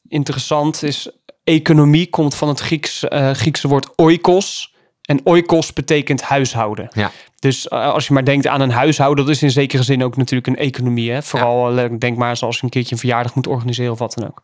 interessant. 0.09 0.83
Is 0.83 1.11
economie 1.45 2.11
komt 2.11 2.35
van 2.35 2.49
het 2.49 2.61
Grieks, 2.61 3.05
Griekse 3.33 3.69
woord 3.69 3.97
oikos. 3.97 4.75
En 5.03 5.21
oikos 5.25 5.73
betekent 5.73 6.23
huishouden. 6.23 6.89
Ja. 6.91 7.11
Dus 7.39 7.71
als 7.71 8.07
je 8.07 8.13
maar 8.13 8.25
denkt 8.25 8.47
aan 8.47 8.61
een 8.61 8.71
huishouden, 8.71 9.25
dat 9.25 9.35
is 9.35 9.43
in 9.43 9.51
zekere 9.51 9.83
zin 9.83 10.05
ook 10.05 10.17
natuurlijk 10.17 10.47
een 10.47 10.57
economie. 10.57 11.11
Hè? 11.11 11.23
Vooral 11.23 11.99
denk 11.99 12.17
maar 12.17 12.37
zoals 12.37 12.57
je 12.57 12.65
een 12.65 12.71
keertje 12.71 12.93
een 12.93 13.01
verjaardag 13.01 13.35
moet 13.35 13.47
organiseren 13.47 13.93
of 13.93 13.99
wat 13.99 14.15
dan 14.15 14.27
ook. 14.29 14.43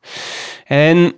En 0.65 1.15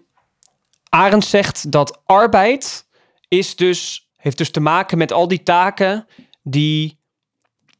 Arend 0.89 1.25
zegt 1.25 1.73
dat 1.73 2.01
arbeid 2.07 2.87
is 3.31 3.57
dus, 3.57 4.09
heeft 4.17 4.39
dus 4.39 4.51
te 4.51 4.61
maken 4.61 4.99
met 4.99 5.13
al 5.13 5.29
die 5.29 5.43
taken 5.43 6.07
die 6.43 6.99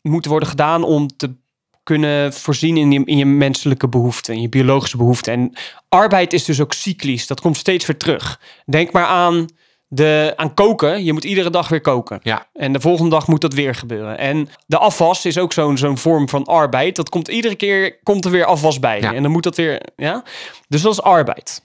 moeten 0.03 0.31
worden 0.31 0.49
gedaan 0.49 0.83
om 0.83 1.17
te 1.17 1.35
kunnen 1.83 2.33
voorzien 2.33 2.77
in 2.77 2.93
je, 2.93 3.05
in 3.05 3.17
je 3.17 3.25
menselijke 3.25 3.89
behoeften, 3.89 4.35
in 4.35 4.41
je 4.41 4.49
biologische 4.49 4.97
behoeften. 4.97 5.33
En 5.33 5.53
arbeid 5.89 6.33
is 6.33 6.45
dus 6.45 6.61
ook 6.61 6.73
cyclisch. 6.73 7.27
Dat 7.27 7.41
komt 7.41 7.57
steeds 7.57 7.87
weer 7.87 7.97
terug. 7.97 8.41
Denk 8.67 8.93
maar 8.93 9.05
aan, 9.05 9.47
de, 9.89 10.33
aan 10.37 10.55
koken. 10.55 11.05
Je 11.05 11.13
moet 11.13 11.25
iedere 11.25 11.51
dag 11.51 11.69
weer 11.69 11.81
koken. 11.81 12.21
Ja. 12.23 12.47
En 12.53 12.73
de 12.73 12.81
volgende 12.81 13.11
dag 13.11 13.27
moet 13.27 13.41
dat 13.41 13.55
weer 13.55 13.75
gebeuren. 13.75 14.19
En 14.19 14.49
de 14.67 14.79
afwas 14.79 15.25
is 15.25 15.39
ook 15.39 15.53
zo'n 15.53 15.79
zo'n 15.79 15.99
vorm 15.99 16.29
van 16.29 16.45
arbeid. 16.45 16.97
Dat 16.97 17.09
komt 17.09 17.29
iedere 17.29 17.55
keer 17.55 17.99
komt 18.03 18.25
er 18.25 18.31
weer 18.31 18.45
afwas 18.45 18.79
bij. 18.79 19.01
Ja. 19.01 19.15
En 19.15 19.23
dan 19.23 19.33
moet 19.33 19.43
dat 19.43 19.57
weer. 19.57 19.83
Ja? 19.97 20.25
Dus 20.69 20.83
dat 20.83 20.93
is 20.93 21.03
arbeid. 21.03 21.65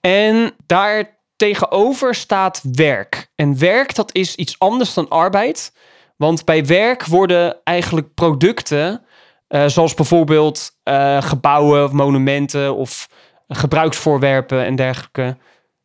En 0.00 0.54
daar 0.66 1.21
tegenover 1.42 2.14
staat 2.14 2.60
werk. 2.72 3.30
En 3.34 3.58
werk, 3.58 3.94
dat 3.94 4.14
is 4.14 4.34
iets 4.34 4.58
anders 4.58 4.94
dan 4.94 5.08
arbeid. 5.08 5.72
Want 6.16 6.44
bij 6.44 6.66
werk 6.66 7.06
worden 7.06 7.56
eigenlijk 7.64 8.14
producten, 8.14 9.04
eh, 9.48 9.66
zoals 9.66 9.94
bijvoorbeeld 9.94 10.70
eh, 10.82 11.22
gebouwen 11.22 11.84
of 11.84 11.92
monumenten 11.92 12.74
of 12.74 13.08
gebruiksvoorwerpen 13.48 14.64
en 14.64 14.76
dergelijke, 14.76 15.36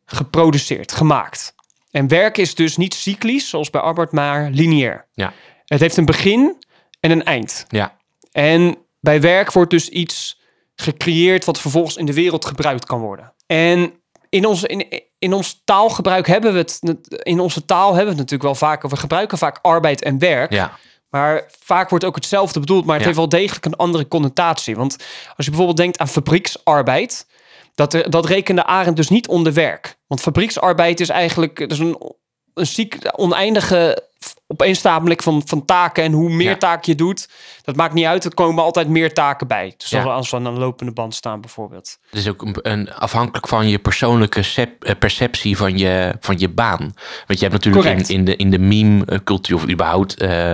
geproduceerd, 0.04 0.92
gemaakt. 0.92 1.54
En 1.90 2.08
werk 2.08 2.38
is 2.38 2.54
dus 2.54 2.76
niet 2.76 2.94
cyclisch, 2.94 3.48
zoals 3.48 3.70
bij 3.70 3.80
arbeid, 3.80 4.12
maar 4.12 4.50
lineair. 4.50 5.06
Ja. 5.12 5.32
Het 5.64 5.80
heeft 5.80 5.96
een 5.96 6.04
begin 6.04 6.56
en 7.00 7.10
een 7.10 7.24
eind. 7.24 7.64
Ja. 7.68 7.96
En 8.32 8.76
bij 9.00 9.20
werk 9.20 9.52
wordt 9.52 9.70
dus 9.70 9.88
iets 9.88 10.40
gecreëerd 10.74 11.44
wat 11.44 11.60
vervolgens 11.60 11.96
in 11.96 12.06
de 12.06 12.14
wereld 12.14 12.44
gebruikt 12.44 12.86
kan 12.86 13.00
worden. 13.00 13.32
En 13.46 13.92
in 14.28 14.46
ons, 14.46 14.62
in, 14.62 15.06
in 15.18 15.32
ons 15.32 15.60
taalgebruik 15.64 16.26
hebben 16.26 16.52
we 16.52 16.58
het, 16.58 16.80
in 17.22 17.40
onze 17.40 17.64
taal 17.64 17.86
hebben 17.86 18.02
we 18.04 18.08
het 18.08 18.30
natuurlijk 18.30 18.42
wel 18.42 18.54
vaker. 18.54 18.88
We 18.88 18.96
gebruiken 18.96 19.38
vaak 19.38 19.58
arbeid 19.62 20.02
en 20.02 20.18
werk. 20.18 20.52
Ja. 20.52 20.78
Maar 21.10 21.44
vaak 21.64 21.90
wordt 21.90 22.04
ook 22.04 22.14
hetzelfde 22.14 22.60
bedoeld, 22.60 22.84
maar 22.84 22.92
het 22.94 23.00
Ja. 23.00 23.06
heeft 23.06 23.18
wel 23.18 23.40
degelijk 23.40 23.64
een 23.64 23.76
andere 23.76 24.08
connotatie. 24.08 24.76
Want 24.76 24.96
als 25.36 25.44
je 25.44 25.50
bijvoorbeeld 25.50 25.76
denkt 25.76 25.98
aan 25.98 26.08
fabrieksarbeid, 26.08 27.26
dat, 27.74 27.94
er, 27.94 28.10
dat 28.10 28.26
rekende 28.26 28.64
Arend 28.64 28.96
dus 28.96 29.08
niet 29.08 29.28
onder 29.28 29.52
werk. 29.52 29.98
Want 30.06 30.20
fabrieksarbeid 30.20 31.00
is 31.00 31.08
eigenlijk 31.08 31.60
is 31.60 31.78
een, 31.78 32.14
een 32.54 32.66
ziek, 32.66 32.98
oneindige 33.16 34.07
opeenstapeling 34.46 35.22
van, 35.22 35.42
van 35.44 35.64
taken. 35.64 36.04
En 36.04 36.12
hoe 36.12 36.30
meer 36.30 36.50
Ja. 36.50 36.56
taken 36.56 36.92
je 36.92 36.98
doet, 36.98 37.28
dat 37.62 37.76
maakt 37.76 37.94
niet 37.94 38.04
uit. 38.04 38.24
Er 38.24 38.34
komen 38.34 38.62
altijd 38.64 38.88
meer 38.88 39.12
taken 39.14 39.46
bij. 39.46 39.74
Dus 39.76 39.90
Ja. 39.90 40.02
als, 40.02 40.30
we 40.30 40.36
aan 40.36 40.44
een 40.46 40.58
lopende 40.58 40.92
band 40.92 41.14
staan 41.14 41.40
bijvoorbeeld. 41.40 41.98
Het 42.10 42.18
is 42.20 42.28
ook 42.28 42.42
een, 42.42 42.56
een, 42.62 42.92
afhankelijk 42.94 43.48
van 43.48 43.68
je 43.68 43.78
persoonlijke 43.78 44.42
eh, 44.80 44.92
perceptie 44.98 45.56
van 45.56 45.78
je, 45.78 46.14
van 46.20 46.38
je 46.38 46.48
baan. 46.48 46.92
Want 47.26 47.38
je 47.40 47.46
hebt 47.48 47.52
natuurlijk 47.52 47.84
in, 47.86 47.90
Correct. 47.90 48.08
in 48.08 48.24
de, 48.24 48.36
in 48.36 48.50
de 48.50 48.58
meme-cultuur, 48.58 49.56
of 49.56 49.68
überhaupt 49.68 50.20
eh, 50.20 50.50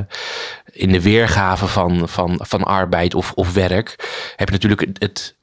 in 0.72 0.92
de 0.92 1.02
weergave 1.02 1.66
van, 1.66 2.08
van, 2.08 2.40
van 2.42 2.62
arbeid 2.62 3.14
of, 3.14 3.32
of 3.34 3.52
werk, 3.52 3.94
heb 4.36 4.48
je 4.48 4.54
natuurlijk 4.54 4.80
het, 4.80 4.98
het, 4.98 5.36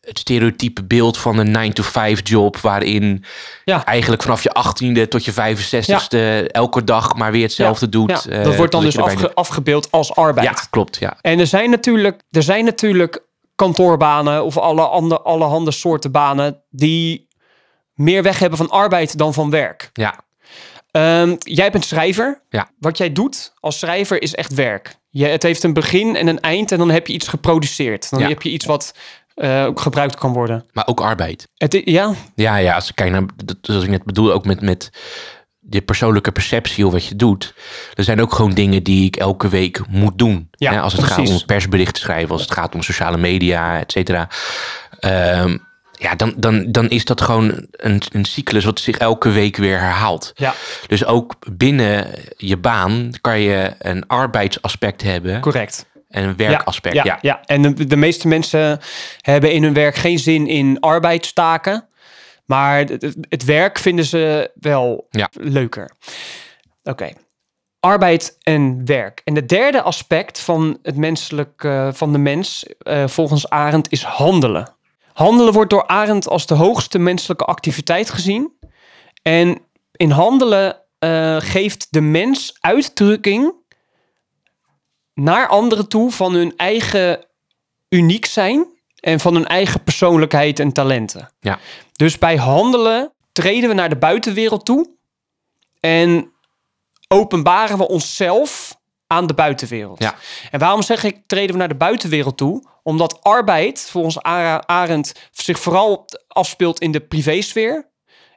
het 0.00 0.18
stereotype 0.18 0.84
beeld 0.84 1.18
van 1.18 1.38
een 1.38 1.72
9-to-5 1.72 2.22
job, 2.22 2.56
waarin 2.56 3.24
Ja. 3.64 3.84
eigenlijk 3.84 4.22
vanaf 4.22 4.42
je 4.42 4.50
18e 4.52 5.08
tot 5.08 5.24
je 5.24 5.32
65e 5.32 6.46
elke 6.50 6.84
dag 6.84 7.14
maar 7.14 7.32
weer 7.32 7.42
hetzelfde 7.42 7.88
doet. 7.88 8.10
Ja, 8.28 8.30
eh, 8.38 8.44
dat 8.44 8.56
wordt 8.56 8.72
dan 8.72 8.82
dus 8.82 8.98
afge- 8.98 9.34
afgebeeld 9.34 9.90
als 9.90 10.14
arbeid. 10.14 10.46
Ja, 10.46 10.64
klopt. 10.70 10.96
Ja. 10.96 11.16
En 11.20 11.38
er 11.38 11.46
zijn 11.46 11.70
natuurlijk, 11.70 12.20
er 12.30 12.42
zijn 12.42 12.64
natuurlijk 12.64 13.22
kantoorbanen 13.54 14.44
of 14.44 14.56
alle 14.58 14.82
andere, 14.86 15.20
allerhande 15.20 15.70
soorten 15.70 16.10
banen 16.12 16.62
die 16.70 17.28
meer 17.94 18.22
weg 18.22 18.38
hebben 18.38 18.58
van 18.58 18.70
arbeid 18.70 19.18
dan 19.18 19.34
van 19.34 19.50
werk. 19.50 19.90
Ja. 19.92 20.20
Ehm, 20.90 21.36
jij 21.38 21.70
bent 21.70 21.84
schrijver. 21.84 22.42
Ja. 22.50 22.70
Wat 22.78 22.98
jij 22.98 23.12
doet 23.12 23.52
als 23.60 23.78
schrijver 23.78 24.22
is 24.22 24.34
echt 24.34 24.54
werk. 24.54 24.98
Je, 25.10 25.26
het 25.26 25.42
heeft 25.42 25.62
een 25.62 25.72
begin 25.72 26.16
en 26.16 26.26
een 26.26 26.40
eind 26.40 26.72
en 26.72 26.78
dan 26.78 26.90
heb 26.90 27.06
je 27.06 27.12
iets 27.12 27.28
geproduceerd. 27.28 28.10
Dan 28.10 28.20
Ja. 28.20 28.28
heb 28.28 28.42
je 28.42 28.50
iets 28.50 28.64
wat 28.66 28.94
ook 29.34 29.80
gebruikt 29.80 30.16
kan 30.16 30.32
worden. 30.32 30.64
Maar 30.72 30.86
ook 30.86 31.00
arbeid. 31.00 31.48
Het, 31.56 31.80
ja, 31.84 32.14
Ja, 32.34 32.56
ja, 32.56 32.74
als 32.74 32.88
ik 32.88 32.94
kijk 32.94 33.10
naar, 33.10 33.24
zoals 33.60 33.84
ik 33.84 33.90
net 33.90 34.04
bedoel, 34.04 34.32
ook 34.32 34.44
met, 34.44 34.60
met 34.60 34.90
je 35.70 35.80
persoonlijke 35.82 36.32
perceptie 36.32 36.86
of 36.86 36.92
wat 36.92 37.04
je 37.06 37.16
doet. 37.16 37.54
Er 37.94 38.04
zijn 38.04 38.20
ook 38.20 38.34
gewoon 38.34 38.54
dingen 38.54 38.82
die 38.82 39.06
ik 39.06 39.16
elke 39.16 39.48
week 39.48 39.80
moet 39.88 40.18
doen. 40.18 40.48
Ja, 40.50 40.72
Hè, 40.72 40.80
als 40.80 40.92
het 40.92 41.04
gaat 41.04 41.28
om 41.28 41.44
persberichten 41.46 42.02
schrijven, 42.02 42.30
als 42.30 42.42
het 42.42 42.50
gaat 42.50 42.74
om 42.74 42.82
sociale 42.82 43.16
media, 43.16 43.78
et 43.78 43.92
cetera. 43.92 44.28
Ehm, 44.98 45.56
ja, 45.92 46.14
dan, 46.14 46.34
dan, 46.36 46.72
dan 46.72 46.88
is 46.88 47.04
dat 47.04 47.20
gewoon 47.20 47.66
een, 47.70 48.02
een 48.12 48.24
cyclus 48.24 48.64
wat 48.64 48.80
zich 48.80 48.96
elke 48.96 49.30
week 49.30 49.56
weer 49.56 49.78
herhaalt. 49.78 50.32
ja, 50.34 50.54
Dus 50.86 51.04
ook 51.04 51.34
binnen 51.52 52.06
je 52.36 52.56
baan 52.56 53.10
kan 53.20 53.40
je 53.40 53.74
een 53.78 54.06
arbeidsaspect 54.06 55.02
hebben 55.02 55.40
correct. 55.40 55.86
En 56.10 56.24
een 56.24 56.36
werkaspect. 56.36 56.94
Ja, 56.94 57.04
Ja, 57.04 57.18
ja. 57.20 57.40
en 57.44 57.62
de, 57.62 57.86
de 57.86 57.96
meeste 57.96 58.28
mensen 58.28 58.78
hebben 59.20 59.52
in 59.52 59.62
hun 59.62 59.74
werk 59.74 59.94
geen 59.94 60.18
zin 60.18 60.46
in 60.46 60.80
arbeidstaken. 60.80 61.88
Maar 62.46 62.78
het, 63.28 63.44
werk 63.44 63.78
vinden 63.78 64.04
ze 64.04 64.50
wel 64.54 65.06
Ja. 65.10 65.28
leuker. 65.32 65.90
Oké. 66.82 67.12
Arbeid 67.80 68.36
en 68.42 68.86
werk. 68.86 69.20
En 69.24 69.34
het 69.34 69.48
derde 69.48 69.82
aspect 69.82 70.40
van 70.40 70.78
het 70.82 70.96
menselijk, 70.96 71.64
eh, 71.64 71.88
van 71.92 72.12
de 72.12 72.18
mens, 72.18 72.66
eh, 72.78 73.06
volgens 73.06 73.48
Arendt, 73.48 73.92
is 73.92 74.02
handelen. 74.02 74.74
Handelen 75.12 75.52
wordt 75.52 75.70
door 75.70 75.86
Arendt 75.86 76.28
als 76.28 76.46
de 76.46 76.54
hoogste 76.54 76.98
menselijke 76.98 77.44
activiteit 77.44 78.10
gezien. 78.10 78.52
En 79.22 79.58
in 79.92 80.10
handelen 80.10 80.76
eh, 80.98 81.36
geeft 81.38 81.86
de 81.90 82.00
mens 82.00 82.56
uitdrukking 82.60 83.52
naar 85.22 85.48
anderen 85.48 85.88
toe 85.88 86.10
van 86.10 86.34
hun 86.34 86.56
eigen 86.56 87.24
uniek 87.88 88.26
zijn 88.26 88.66
en 89.00 89.20
van 89.20 89.34
hun 89.34 89.46
eigen 89.46 89.82
persoonlijkheid 89.82 90.60
en 90.60 90.72
talenten. 90.72 91.32
Ja. 91.40 91.58
Dus 91.92 92.18
bij 92.18 92.36
handelen 92.36 93.12
treden 93.32 93.68
we 93.68 93.74
naar 93.74 93.88
de 93.88 93.96
buitenwereld 93.96 94.64
toe 94.64 94.96
en 95.80 96.32
openbaren 97.08 97.78
we 97.78 97.88
onszelf 97.88 98.78
aan 99.06 99.26
de 99.26 99.34
buitenwereld. 99.34 100.02
Ja. 100.02 100.14
En 100.50 100.58
waarom 100.58 100.82
zeg 100.82 101.04
ik 101.04 101.20
treden 101.26 101.52
we 101.52 101.58
naar 101.58 101.68
de 101.68 101.74
buitenwereld 101.74 102.36
toe? 102.36 102.68
Omdat 102.82 103.22
arbeid 103.22 103.80
volgens 103.90 104.22
Arendt 104.66 105.28
zich 105.30 105.60
vooral 105.60 106.04
afspeelt 106.28 106.80
in 106.80 106.92
de 106.92 107.00
privésfeer. 107.00 107.89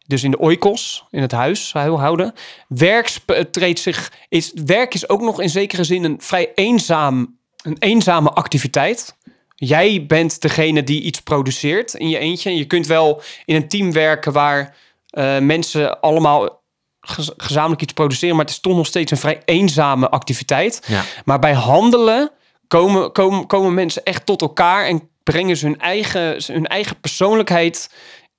Dus 0.08 0.24
in 0.24 0.32
de 0.32 0.40
oikos, 0.40 1.06
in 1.10 1.22
het 1.22 1.32
huis 1.32 1.72
houden. 1.74 2.34
Werk 2.68 3.08
sp- 3.08 3.46
treedt 3.52 3.80
zich, 3.80 4.12
is, 4.30 4.52
werk 4.66 4.94
is 4.94 5.10
ook 5.10 5.22
nog 5.22 5.42
in 5.42 5.50
zekere 5.50 5.84
zin 5.84 6.04
een 6.04 6.22
vrij 6.22 6.52
eenzaam, 6.56 7.38
een 7.62 7.78
eenzame 7.80 8.30
activiteit. 8.30 9.16
Jij 9.56 10.06
bent 10.06 10.42
degene 10.42 10.84
die 10.84 11.02
iets 11.02 11.22
produceert 11.22 11.94
in 11.94 12.10
je 12.10 12.18
eentje. 12.18 12.56
Je 12.56 12.66
kunt 12.66 12.88
wel 12.88 13.22
in 13.46 13.56
een 13.56 13.68
team 13.68 13.92
werken 13.92 14.32
waar 14.34 14.76
eh, 15.08 15.40
mensen 15.40 16.00
allemaal 16.02 16.64
gez- 17.02 17.32
gezamenlijk 17.38 17.82
iets 17.82 17.94
produceren, 17.94 18.36
maar 18.36 18.46
het 18.46 18.54
is 18.54 18.60
toch 18.60 18.76
nog 18.76 18.86
steeds 18.86 19.12
een 19.12 19.18
vrij 19.18 19.42
eenzame 19.46 20.10
activiteit. 20.10 20.86
Ja. 20.88 21.04
Maar 21.26 21.40
bij 21.40 21.54
handelen 21.54 22.32
komen, 22.68 23.12
komen, 23.12 23.48
komen 23.48 23.74
mensen 23.74 24.04
echt 24.04 24.26
tot 24.26 24.42
elkaar 24.42 24.86
en 24.86 25.10
brengen 25.24 25.58
ze 25.58 25.66
hun 25.66 25.80
eigen, 25.80 26.44
hun 26.54 26.68
eigen 26.68 27.00
persoonlijkheid 27.00 27.90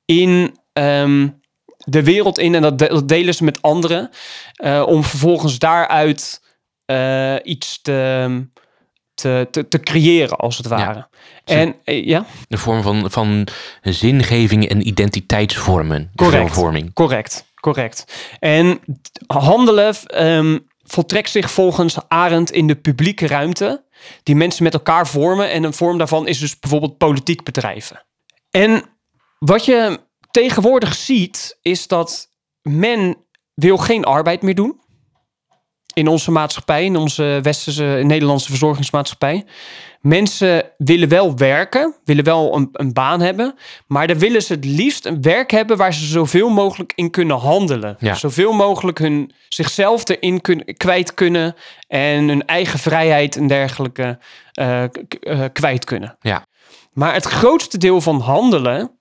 in 0.05 0.57
ehm, 0.72 1.29
de 1.85 2.03
wereld 2.03 2.38
in. 2.38 2.55
En 2.55 2.62
dat, 2.62 2.79
de- 2.79 2.88
dat 2.88 3.09
delen 3.09 3.35
ze 3.35 3.44
met 3.44 3.62
anderen. 3.62 4.11
eh, 4.55 4.83
om 4.87 5.05
vervolgens 5.05 5.59
daaruit 5.59 6.42
eh, 6.85 7.35
iets 7.42 7.83
te, 7.83 8.47
te, 9.14 9.49
te, 9.51 9.68
te 9.68 9.81
creëren, 9.81 10.37
als 10.37 10.57
het 10.57 10.66
ware. 10.66 11.09
En 11.44 11.75
eh, 11.85 12.07
ja, 12.07 12.27
Een 12.49 12.59
vorm 12.59 12.83
van, 12.83 13.11
van 13.11 13.47
zingeving 13.83 14.68
en 14.68 14.87
identiteitsvormen. 14.87 16.11
Correct. 16.14 16.53
Vorming. 16.53 16.92
Correct, 16.92 17.44
correct. 17.61 18.05
En 18.38 18.81
handelen 19.27 19.94
ehm, 20.07 20.59
voltrekt 20.83 21.31
zich 21.31 21.51
volgens 21.51 21.97
Arendt 22.09 22.51
in 22.51 22.66
de 22.66 22.75
publieke 22.77 23.27
ruimte, 23.27 23.85
die 24.23 24.35
mensen 24.37 24.62
met 24.64 24.75
elkaar 24.75 25.07
vormen. 25.07 25.51
En 25.51 25.62
een 25.64 25.75
vorm 25.75 25.99
daarvan 25.99 26.27
is 26.27 26.38
dus 26.38 26.59
bijvoorbeeld 26.59 26.99
politiek 26.99 27.42
bedrijven. 27.44 28.05
En 28.51 28.83
wat 29.38 29.64
je 29.64 29.99
tegenwoordig 30.35 30.94
ziet, 30.94 31.59
is 31.62 31.87
dat 31.87 32.29
men 32.62 33.16
wil 33.55 33.77
geen 33.77 34.05
arbeid 34.05 34.42
meer 34.42 34.55
doen. 34.55 34.81
In 35.92 36.09
onze 36.09 36.31
maatschappij, 36.31 36.85
in 36.85 36.97
onze 36.97 37.38
westerse 37.42 38.01
Nederlandse 38.03 38.49
verzorgingsmaatschappij. 38.49 39.44
Mensen 40.01 40.70
willen 40.77 41.09
wel 41.09 41.37
werken, 41.37 41.94
willen 42.05 42.25
wel 42.25 42.57
een, 42.57 42.68
een 42.73 42.92
baan 42.92 43.20
hebben. 43.20 43.55
Maar 43.87 44.07
dan 44.07 44.18
willen 44.18 44.42
ze 44.42 44.53
het 44.53 44.64
liefst 44.64 45.05
een 45.05 45.23
werk 45.23 45.51
hebben 45.51 45.77
waar 45.77 45.94
ze 45.94 46.07
zoveel 46.07 46.49
mogelijk 46.49 46.92
in 46.94 47.11
kunnen 47.11 47.38
handelen. 47.38 47.97
Ja. 47.99 48.14
Zoveel 48.14 48.53
mogelijk 48.53 48.99
hun 48.99 49.33
zichzelf 49.49 50.09
erin 50.09 50.40
kun, 50.40 50.64
kwijt 50.77 51.14
kunnen. 51.14 51.55
En 51.87 52.29
hun 52.29 52.47
eigen 52.47 52.79
vrijheid 52.79 53.37
en 53.37 53.47
dergelijke 53.47 54.18
eh, 54.53 54.83
eh, 54.83 54.90
kwijt 55.53 55.85
kunnen. 55.85 56.16
Ja. 56.20 56.47
Maar 56.92 57.14
het 57.14 57.25
grootste 57.25 57.79
deel 57.79 58.01
van 58.01 58.20
handelen 58.20 58.99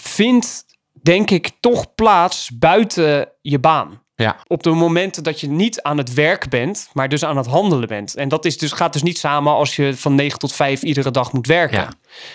vindt, 0.00 0.64
denk 1.02 1.30
ik, 1.30 1.50
toch 1.60 1.94
plaats 1.94 2.50
buiten 2.58 3.32
je 3.40 3.58
baan. 3.58 4.02
Ja. 4.14 4.36
Op 4.46 4.62
de 4.62 4.70
momenten 4.70 5.22
dat 5.22 5.40
je 5.40 5.48
niet 5.48 5.82
aan 5.82 5.98
het 5.98 6.14
werk 6.14 6.48
bent, 6.48 6.90
maar 6.92 7.08
dus 7.08 7.24
aan 7.24 7.36
het 7.36 7.46
handelen 7.46 7.88
bent. 7.88 8.14
En 8.14 8.28
dat 8.28 8.44
is 8.44 8.58
dus, 8.58 8.72
gaat 8.72 8.92
dus 8.92 9.02
niet 9.02 9.18
samen 9.18 9.52
als 9.52 9.76
je 9.76 9.96
van 9.96 10.14
9 10.14 10.38
tot 10.38 10.52
5 10.52 10.82
iedere 10.82 11.10
dag 11.10 11.32
moet 11.32 11.46
werken. 11.46 11.78
Ja. 11.78 11.92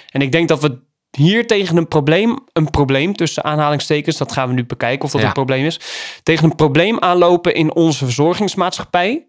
En 0.10 0.21
ik 0.21 0.32
denk 0.32 0.47
dat 0.47 0.62
we 0.62 0.80
hier 1.17 1.47
tegen 1.47 1.78
een 1.78 1.88
probleem, 1.88 2.39
een 2.54 2.69
probleem 2.69 3.15
tussen 3.15 3.43
aanhalingstekens, 3.43 4.17
dat 4.17 4.32
gaan 4.32 4.47
we 4.47 4.54
nu 4.54 4.65
bekijken 4.65 5.06
of 5.06 5.12
dat 5.12 5.21
Ja. 5.21 5.28
een 5.28 5.34
probleem 5.34 5.65
is, 5.65 5.80
tegen 6.23 6.43
een 6.43 6.56
probleem 6.56 6.99
aanlopen 6.99 7.54
in 7.56 7.76
onze 7.76 8.06
verzorgingsmaatschappij 8.06 9.28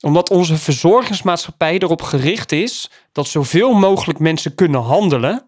omdat 0.00 0.30
onze 0.30 0.56
verzorgingsmaatschappij 0.56 1.78
erop 1.78 2.02
gericht 2.02 2.52
is 2.52 2.90
dat 3.12 3.26
zoveel 3.26 3.72
mogelijk 3.72 4.18
mensen 4.18 4.54
kunnen 4.54 4.80
handelen. 4.80 5.47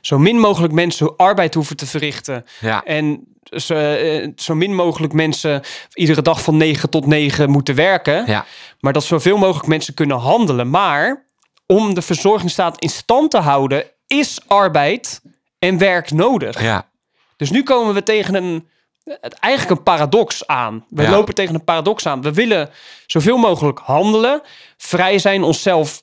Zo 0.00 0.18
min 0.18 0.38
mogelijk 0.40 0.72
mensen 0.72 1.16
arbeid 1.16 1.54
hoeven 1.54 1.76
te 1.76 1.86
verrichten. 1.86 2.44
Ja. 2.60 2.82
En 2.84 3.26
zo, 3.42 3.74
eh, 3.74 4.28
zo 4.36 4.54
min 4.54 4.74
mogelijk 4.74 5.12
mensen 5.12 5.62
iedere 5.94 6.22
dag 6.22 6.42
van 6.42 6.56
9 6.56 6.90
tot 6.90 7.06
9 7.06 7.50
moeten 7.50 7.74
werken. 7.74 8.26
Ja. 8.26 8.44
Maar 8.80 8.92
dat 8.92 9.04
zoveel 9.04 9.36
mogelijk 9.36 9.66
mensen 9.66 9.94
kunnen 9.94 10.18
handelen. 10.18 10.70
Maar 10.70 11.24
om 11.66 11.94
de 11.94 12.02
verzorgingsstaat 12.02 12.80
in 12.80 12.88
stand 12.88 13.30
te 13.30 13.38
houden, 13.38 13.84
is 14.06 14.38
arbeid 14.46 15.22
en 15.58 15.78
werk 15.78 16.10
nodig. 16.10 16.62
Ja. 16.62 16.88
Dus 17.36 17.50
nu 17.50 17.62
komen 17.62 17.94
we 17.94 18.02
tegen 18.02 18.34
een, 18.34 18.68
eigenlijk 19.40 19.78
een 19.78 19.84
paradox 19.84 20.46
aan. 20.46 20.84
We 20.88 21.02
Ja. 21.02 21.10
lopen 21.10 21.34
tegen 21.34 21.54
een 21.54 21.64
paradox 21.64 22.06
aan. 22.06 22.22
We 22.22 22.32
willen 22.32 22.70
zoveel 23.06 23.36
mogelijk 23.36 23.78
handelen, 23.78 24.42
vrij 24.76 25.18
zijn, 25.18 25.42
onszelf 25.42 26.00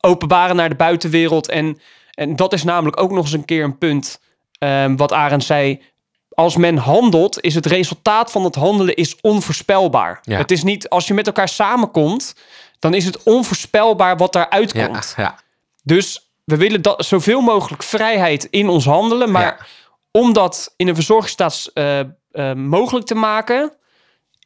openbaren 0.00 0.56
naar 0.56 0.68
de 0.68 0.74
buitenwereld. 0.74 1.48
En, 1.48 1.80
en 2.14 2.36
dat 2.36 2.52
is 2.52 2.64
namelijk 2.64 3.00
ook 3.00 3.10
nog 3.10 3.24
eens 3.24 3.32
een 3.32 3.44
keer 3.44 3.64
een 3.64 3.78
punt 3.78 4.20
ehm, 4.58 4.96
wat 4.96 5.12
Arend 5.12 5.44
zei. 5.44 5.82
Als 6.30 6.56
men 6.56 6.76
handelt, 6.76 7.40
is 7.40 7.54
het 7.54 7.66
resultaat 7.66 8.30
van 8.30 8.44
het 8.44 8.54
handelen 8.54 8.96
is 8.96 9.16
onvoorspelbaar. 9.20 10.18
Ja. 10.22 10.36
Het 10.36 10.50
is 10.50 10.62
niet, 10.62 10.88
als 10.88 11.06
je 11.06 11.14
met 11.14 11.26
elkaar 11.26 11.48
samenkomt, 11.48 12.34
dan 12.78 12.94
is 12.94 13.04
het 13.04 13.22
onvoorspelbaar 13.22 14.16
wat 14.16 14.32
daaruit 14.32 14.72
komt. 14.72 15.14
Ja. 15.16 15.38
Dus 15.82 16.30
we 16.44 16.56
willen 16.56 16.82
dat, 16.82 17.04
zoveel 17.04 17.40
mogelijk 17.40 17.82
vrijheid 17.82 18.44
in 18.44 18.68
ons 18.68 18.84
handelen. 18.84 19.30
Maar 19.30 19.68
om 20.10 20.32
dat 20.32 20.74
in 20.76 20.88
een 20.88 20.94
verzorgingsstaat 20.94 21.70
eh, 21.74 22.00
eh, 22.00 22.54
mogelijk 22.54 23.06
te 23.06 23.14
maken, 23.14 23.72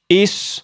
is 0.06 0.63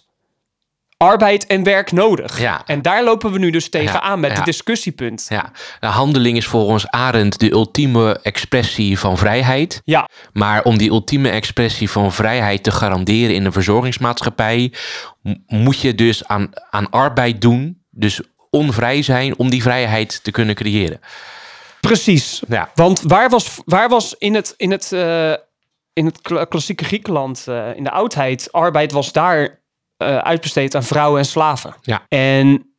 arbeid 1.01 1.45
en 1.45 1.63
werk 1.63 1.91
nodig. 1.91 2.39
Ja. 2.39 2.61
En 2.65 2.81
daar 2.81 3.03
lopen 3.03 3.31
we 3.31 3.39
nu 3.39 3.49
dus 3.49 3.69
tegenaan 3.69 4.19
met 4.19 4.29
ja. 4.31 4.35
het 4.35 4.45
discussiepunt. 4.45 5.25
Ja, 5.29 5.51
de 5.79 5.87
handeling 5.87 6.37
is 6.37 6.45
volgens 6.47 6.87
Arendt 6.87 7.39
de 7.39 7.51
ultieme 7.51 8.19
expressie 8.21 8.99
van 8.99 9.17
vrijheid. 9.17 9.81
Ja, 9.83 10.09
Maar 10.33 10.63
om 10.63 10.77
die 10.77 10.89
ultieme 10.89 11.29
expressie 11.29 11.89
van 11.89 12.11
vrijheid 12.11 12.63
te 12.63 12.71
garanderen 12.71 13.35
in 13.35 13.45
een 13.45 13.51
verzorgingsmaatschappij, 13.51 14.73
moet 15.47 15.79
je 15.79 15.95
dus 15.95 16.27
aan, 16.27 16.49
aan 16.69 16.89
arbeid 16.89 17.41
doen. 17.41 17.83
Dus 17.89 18.21
onvrij 18.49 19.01
zijn 19.01 19.37
om 19.37 19.49
die 19.49 19.61
vrijheid 19.61 20.23
te 20.23 20.31
kunnen 20.31 20.55
creëren. 20.55 20.99
precies. 21.81 22.41
Ja. 22.47 22.69
Want 22.75 23.01
waar 23.01 23.29
was, 23.29 23.57
waar 23.65 23.89
was 23.89 24.15
in 24.17 24.33
het, 24.35 24.53
in 24.57 24.71
het, 24.71 24.91
eh, 24.91 25.31
in 25.93 26.05
het 26.05 26.21
kla- 26.21 26.45
klassieke 26.45 26.83
Griekenland, 26.83 27.43
eh, 27.47 27.75
in 27.75 27.83
de 27.83 27.91
oudheid, 27.91 28.51
arbeid 28.51 28.91
was 28.91 29.11
daar 29.11 29.59
eh, 30.01 30.17
uitbesteed 30.17 30.75
aan 30.75 30.83
vrouwen 30.83 31.19
en 31.19 31.25
slaven. 31.25 31.75
Ja. 31.81 32.05
En 32.07 32.73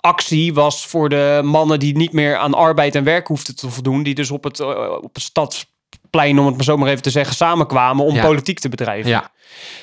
actie 0.00 0.54
was 0.54 0.86
voor 0.86 1.08
de 1.08 1.40
mannen 1.44 1.78
die 1.78 1.96
niet 1.96 2.12
meer 2.12 2.36
aan 2.36 2.54
arbeid 2.54 2.94
en 2.94 3.04
werk 3.04 3.26
hoefden 3.26 3.56
te 3.56 3.70
voldoen, 3.70 4.02
die 4.02 4.14
dus 4.14 4.30
op 4.30 4.44
het, 4.44 4.60
eh, 4.60 4.98
op 5.00 5.14
het 5.14 5.22
stadsplein, 5.22 6.38
om 6.38 6.46
het 6.46 6.54
maar 6.54 6.64
zo 6.64 6.76
maar 6.76 6.88
even 6.88 7.02
te 7.02 7.10
zeggen, 7.10 7.34
samenkwamen 7.36 8.04
om 8.04 8.14
Ja. 8.14 8.22
politiek 8.26 8.58
te 8.58 8.68
bedrijven. 8.68 9.10
Ja, 9.10 9.30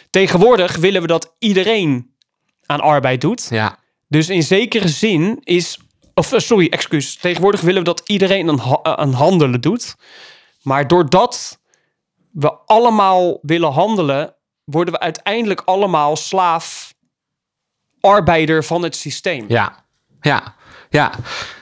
Tegenwoordig 0.09 0.75
willen 0.75 1.01
we 1.01 1.07
dat 1.07 1.35
iedereen 1.39 2.15
aan 2.65 2.79
arbeid 2.81 3.21
doet. 3.21 3.47
ja, 3.49 3.77
Dus 4.07 4.29
in 4.29 4.43
zekere 4.43 4.87
zin 4.87 5.39
is. 5.43 5.79
Of 6.13 6.31
eh, 6.33 6.39
sorry, 6.39 6.67
excuus. 6.69 7.15
Tegenwoordig 7.15 7.61
willen 7.61 7.79
we 7.79 7.85
dat 7.87 8.01
iedereen 8.05 8.49
aan, 8.49 8.59
ha- 8.59 8.95
aan 8.95 9.13
handelen 9.13 9.61
doet. 9.61 9.95
Maar 10.61 10.87
doordat 10.87 11.59
we 12.31 12.51
allemaal 12.65 13.39
willen 13.41 13.71
handelen, 13.71 14.35
worden 14.71 14.93
we 14.93 14.99
uiteindelijk 14.99 15.61
allemaal 15.65 16.15
slaaf, 16.15 16.93
arbeider 17.99 18.63
van 18.63 18.83
het 18.83 18.95
systeem. 18.95 19.45
ja, 19.47 19.83
ja. 20.21 20.59
Ja, 20.89 21.11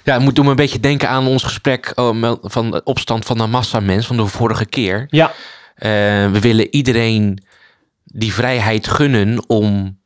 ja, 0.04 0.14
het 0.14 0.22
moet 0.22 0.36
doen 0.36 0.46
me 0.46 0.50
een 0.50 0.56
beetje 0.56 0.80
denken 0.80 1.10
aan 1.10 1.28
ons 1.28 1.44
gesprek 1.44 1.92
oh, 1.96 2.34
van 2.42 2.72
de 2.72 2.84
opstand 2.84 3.26
van 3.26 3.38
de 3.38 3.48
massamens 3.48 4.08
van 4.08 4.18
de 4.18 4.26
vorige 4.26 4.66
keer. 4.66 5.06
Ja, 5.10 5.34
Eh, 5.80 6.32
we 6.32 6.40
willen 6.40 6.68
iedereen 6.76 7.44
die 8.04 8.34
vrijheid 8.34 8.88
gunnen 8.88 9.50
om 9.50 10.00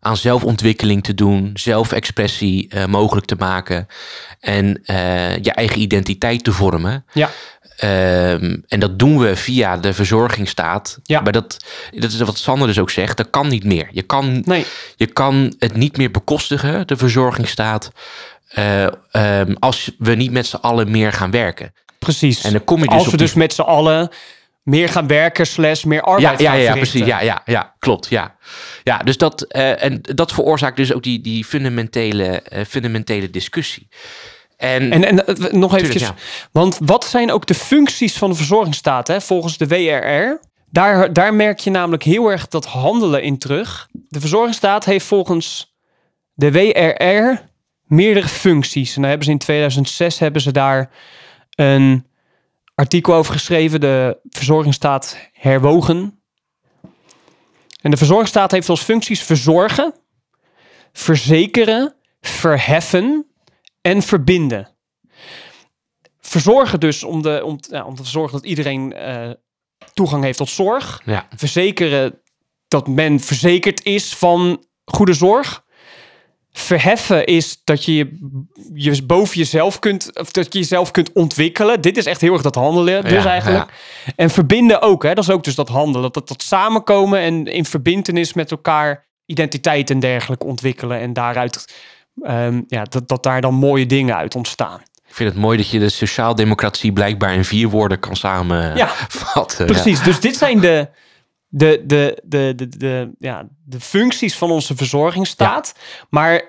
aan 0.00 0.16
zelfontwikkeling 0.16 1.02
te 1.02 1.14
doen, 1.14 1.50
zelfexpressie 1.54 2.68
eh, 2.68 2.84
mogelijk 2.84 3.26
te 3.26 3.34
maken 3.38 3.86
en 4.40 4.82
eh, 4.84 5.36
je 5.36 5.52
eigen 5.52 5.80
identiteit 5.80 6.44
te 6.44 6.52
vormen. 6.52 7.04
ja, 7.12 7.30
Ehm, 7.76 8.56
en 8.68 8.80
dat 8.80 8.98
doen 8.98 9.18
we 9.18 9.36
via 9.36 9.76
de 9.76 9.92
verzorgingsstaat. 9.94 10.98
Ja. 11.02 11.20
Maar 11.20 11.32
dat, 11.32 11.56
dat 11.90 12.12
is 12.12 12.20
wat 12.20 12.38
Sander 12.38 12.66
dus 12.66 12.78
ook 12.78 12.90
zegt, 12.90 13.16
dat 13.16 13.30
kan 13.30 13.48
niet 13.48 13.64
meer. 13.64 13.88
Je 13.90 14.02
kan, 14.02 14.42
nee, 14.44 14.66
je 14.96 15.06
kan 15.06 15.54
het 15.58 15.76
niet 15.76 15.96
meer 15.96 16.10
bekostigen, 16.10 16.86
de 16.86 16.96
verzorgingsstaat, 16.96 17.90
eh, 18.48 18.86
ehm, 19.10 19.54
als 19.58 19.90
we 19.98 20.14
niet 20.14 20.30
met 20.30 20.46
z'n 20.46 20.56
allen 20.56 20.90
meer 20.90 21.12
gaan 21.12 21.30
werken. 21.30 21.74
precies. 21.98 22.44
En 22.44 22.52
dan 22.52 22.64
kom 22.64 22.78
je 22.80 22.86
dus 22.86 22.94
Als 22.94 23.04
we 23.04 23.10
die 23.10 23.18
dus 23.18 23.34
met 23.34 23.52
z'n 23.52 23.60
allen 23.60 24.10
meer 24.62 24.88
gaan 24.88 25.06
werken, 25.06 25.46
slash 25.46 25.84
meer 25.84 25.98
Ja, 25.98 26.04
arbeid 26.04 26.40
ja, 26.40 26.50
gaan 26.50 26.60
ja, 26.60 26.72
verrichten. 26.72 27.00
precies. 27.00 27.06
Ja, 27.06 27.20
ja, 27.20 27.42
ja, 27.44 27.74
klopt. 27.78 28.08
Ja, 28.08 28.36
ja 28.82 28.98
dus 28.98 29.16
dat, 29.16 29.42
eh, 29.42 29.82
en 29.84 30.00
dat 30.02 30.32
veroorzaakt 30.32 30.76
dus 30.76 30.92
ook 30.92 31.02
die, 31.02 31.20
die 31.20 31.44
fundamentele, 31.44 32.24
eh, 32.42 32.64
fundamentele 32.64 33.30
discussie. 33.30 33.88
En, 34.62 34.92
En, 34.92 35.04
en 35.04 35.26
eh, 35.26 35.52
nog 35.52 35.76
eventjes, 35.76 36.02
ja. 36.02 36.14
want 36.52 36.78
wat 36.84 37.04
zijn 37.04 37.32
ook 37.32 37.46
de 37.46 37.54
functies 37.54 38.16
van 38.16 38.30
de 38.30 38.36
verzorgingsstaat? 38.36 39.08
Hè? 39.08 39.20
Volgens 39.20 39.56
de 39.56 39.66
WRR, 39.66 40.40
Daar, 40.70 41.12
daar 41.12 41.34
merk 41.34 41.60
je 41.60 41.70
namelijk 41.70 42.02
heel 42.02 42.30
erg 42.30 42.48
dat 42.48 42.66
handelen 42.66 43.22
in 43.22 43.38
terug. 43.38 43.88
De 44.08 44.20
verzorgingsstaat 44.20 44.84
heeft 44.84 45.06
volgens 45.06 45.74
de 46.34 46.52
WRR 46.52 47.50
meerdere 47.84 48.28
functies. 48.28 48.94
En 48.94 49.00
daar 49.00 49.10
hebben 49.10 49.26
ze 49.26 49.32
in 49.32 49.38
2006 49.38 50.18
hebben 50.18 50.42
ze 50.42 50.52
daar 50.52 50.90
een 51.54 52.06
artikel 52.74 53.14
over 53.14 53.32
geschreven. 53.32 53.80
De 53.80 54.18
verzorgingsstaat 54.28 55.16
herwogen. 55.32 56.22
En 57.80 57.90
de 57.90 57.96
verzorgingsstaat 57.96 58.50
heeft 58.50 58.68
als 58.68 58.82
functies 58.82 59.22
verzorgen, 59.22 59.94
verzekeren, 60.92 61.94
verheffen 62.20 63.26
en 63.82 64.02
verbinden. 64.02 64.68
Verzorgen 66.20 66.80
dus 66.80 67.04
om, 67.04 67.22
de, 67.22 67.42
om, 67.44 67.58
ja, 67.60 67.84
om 67.84 67.94
te 67.94 68.04
zorgen 68.04 68.32
dat 68.32 68.46
iedereen 68.46 68.94
uh, 68.96 69.30
toegang 69.92 70.24
heeft 70.24 70.38
tot 70.38 70.48
zorg. 70.48 71.02
Ja. 71.04 71.26
Verzekeren 71.36 72.20
dat 72.68 72.88
men 72.88 73.20
verzekerd 73.20 73.84
is 73.84 74.14
van 74.14 74.64
goede 74.84 75.12
zorg. 75.14 75.64
Verheffen 76.52 77.26
is 77.26 77.60
dat 77.64 77.84
je 77.84 78.18
je 78.74 79.02
boven 79.02 79.36
jezelf 79.36 79.78
kunt, 79.78 80.18
of 80.18 80.30
dat 80.32 80.52
je 80.52 80.58
jezelf 80.58 80.90
kunt 80.90 81.12
ontwikkelen. 81.12 81.80
Dit 81.80 81.96
is 81.96 82.06
echt 82.06 82.20
heel 82.20 82.32
erg 82.32 82.42
dat 82.42 82.54
handelen, 82.54 83.02
dus 83.02 83.22
Ja, 83.22 83.30
eigenlijk. 83.30 83.70
ja. 84.06 84.12
En 84.16 84.30
verbinden 84.30 84.82
ook, 84.82 85.02
hè? 85.02 85.14
dat 85.14 85.24
is 85.24 85.30
ook 85.30 85.44
dus 85.44 85.54
dat 85.54 85.68
handelen. 85.68 86.02
Dat, 86.02 86.14
dat, 86.14 86.28
dat 86.28 86.42
samenkomen 86.42 87.20
en 87.20 87.46
in 87.46 87.64
verbindenis 87.64 88.32
met 88.32 88.50
elkaar 88.50 89.06
identiteit 89.26 89.90
en 89.90 90.00
dergelijke 90.00 90.46
ontwikkelen. 90.46 91.00
En 91.00 91.12
daaruit, 91.12 91.74
ehm, 92.20 92.62
ja, 92.68 92.84
dat, 92.84 93.08
dat 93.08 93.22
daar 93.22 93.40
dan 93.40 93.54
mooie 93.54 93.86
dingen 93.86 94.16
uit 94.16 94.34
ontstaan. 94.34 94.80
Ik 95.08 95.18
vind 95.18 95.30
het 95.30 95.38
mooi 95.38 95.56
dat 95.56 95.70
je 95.70 95.78
de 95.78 95.88
sociaaldemocratie 95.88 96.92
blijkbaar 96.92 97.34
in 97.34 97.44
vier 97.44 97.68
woorden 97.68 97.98
kan 97.98 98.16
samenvatten. 98.16 99.66
Ja, 99.66 99.72
Precies, 99.72 100.02
dus 100.02 100.20
dit 100.20 100.36
zijn 100.36 100.60
de, 100.60 100.88
de, 101.48 101.82
de, 101.86 102.22
de, 102.24 102.52
de, 102.56 102.68
de, 102.68 103.10
ja, 103.18 103.48
de 103.64 103.80
functies 103.80 104.36
van 104.36 104.50
onze 104.50 104.76
verzorgingsstaat. 104.76 105.74
Maar 106.10 106.42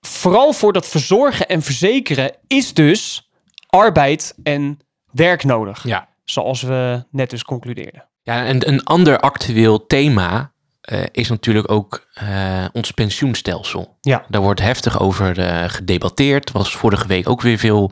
vooral 0.00 0.52
voor 0.52 0.72
dat 0.72 0.86
verzorgen 0.86 1.48
en 1.48 1.62
verzekeren 1.62 2.32
is 2.46 2.74
dus 2.74 3.30
arbeid 3.68 4.34
en 4.42 4.78
werk 5.12 5.44
nodig. 5.44 5.86
Ja. 5.86 6.08
Zoals 6.24 6.62
we 6.62 7.04
net 7.10 7.30
dus 7.30 7.42
concludeerden. 7.42 8.08
Ja, 8.22 8.44
en 8.44 8.68
een 8.68 8.84
ander 8.84 9.18
actueel 9.18 9.86
thema 9.86 10.52
eh, 10.86 11.00
is 11.12 11.28
natuurlijk 11.28 11.70
ook 11.70 12.06
eh, 12.14 12.64
ons 12.72 12.90
pensioenstelsel. 12.90 13.96
Ja. 14.00 14.24
Daar 14.28 14.40
wordt 14.40 14.60
heftig 14.60 15.00
over 15.00 15.38
eh, 15.38 15.64
gedebatteerd. 15.68 16.52
Was 16.52 16.76
vorige 16.76 17.06
week 17.06 17.28
ook 17.28 17.40
weer 17.42 17.58
veel 17.58 17.90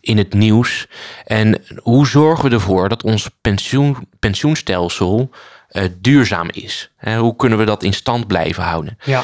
in 0.00 0.18
het 0.18 0.34
nieuws. 0.34 0.86
En 1.24 1.64
hoe 1.76 2.06
zorgen 2.06 2.48
we 2.48 2.54
ervoor 2.54 2.88
dat 2.88 3.02
ons 3.02 3.30
pensioen, 3.40 4.08
pensioenstelsel 4.18 5.30
duurzaam 6.00 6.48
is? 6.50 6.90
Hoe 7.18 7.36
kunnen 7.36 7.58
we 7.58 7.64
dat 7.64 7.82
in 7.82 7.92
stand 7.94 8.26
blijven 8.26 8.62
houden? 8.62 8.98
Ja. 9.04 9.22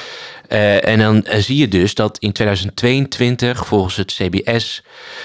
Eh, 0.49 0.89
en 0.89 0.99
dan 0.99 1.25
eh, 1.25 1.41
zie 1.41 1.57
je 1.57 1.69
dus 1.69 1.95
dat 1.95 2.19
in 2.19 2.33
2022 2.33 3.67
volgens 3.67 3.97
het 3.97 4.13
CBS 4.13 4.83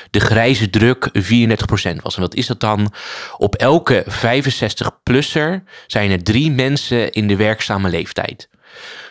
de 0.09 0.19
grijze 0.19 0.69
druk 0.69 1.09
34% 1.13 1.95
was. 2.01 2.15
En 2.15 2.21
wat 2.21 2.35
is 2.35 2.47
dat 2.47 2.59
dan? 2.59 2.93
Op 3.37 3.55
elke 3.55 4.05
65-plusser 4.07 5.63
zijn 5.87 6.11
er 6.11 6.23
drie 6.23 6.51
mensen 6.51 7.11
in 7.11 7.27
de 7.27 7.35
werkzame 7.35 7.89
leeftijd. 7.89 8.49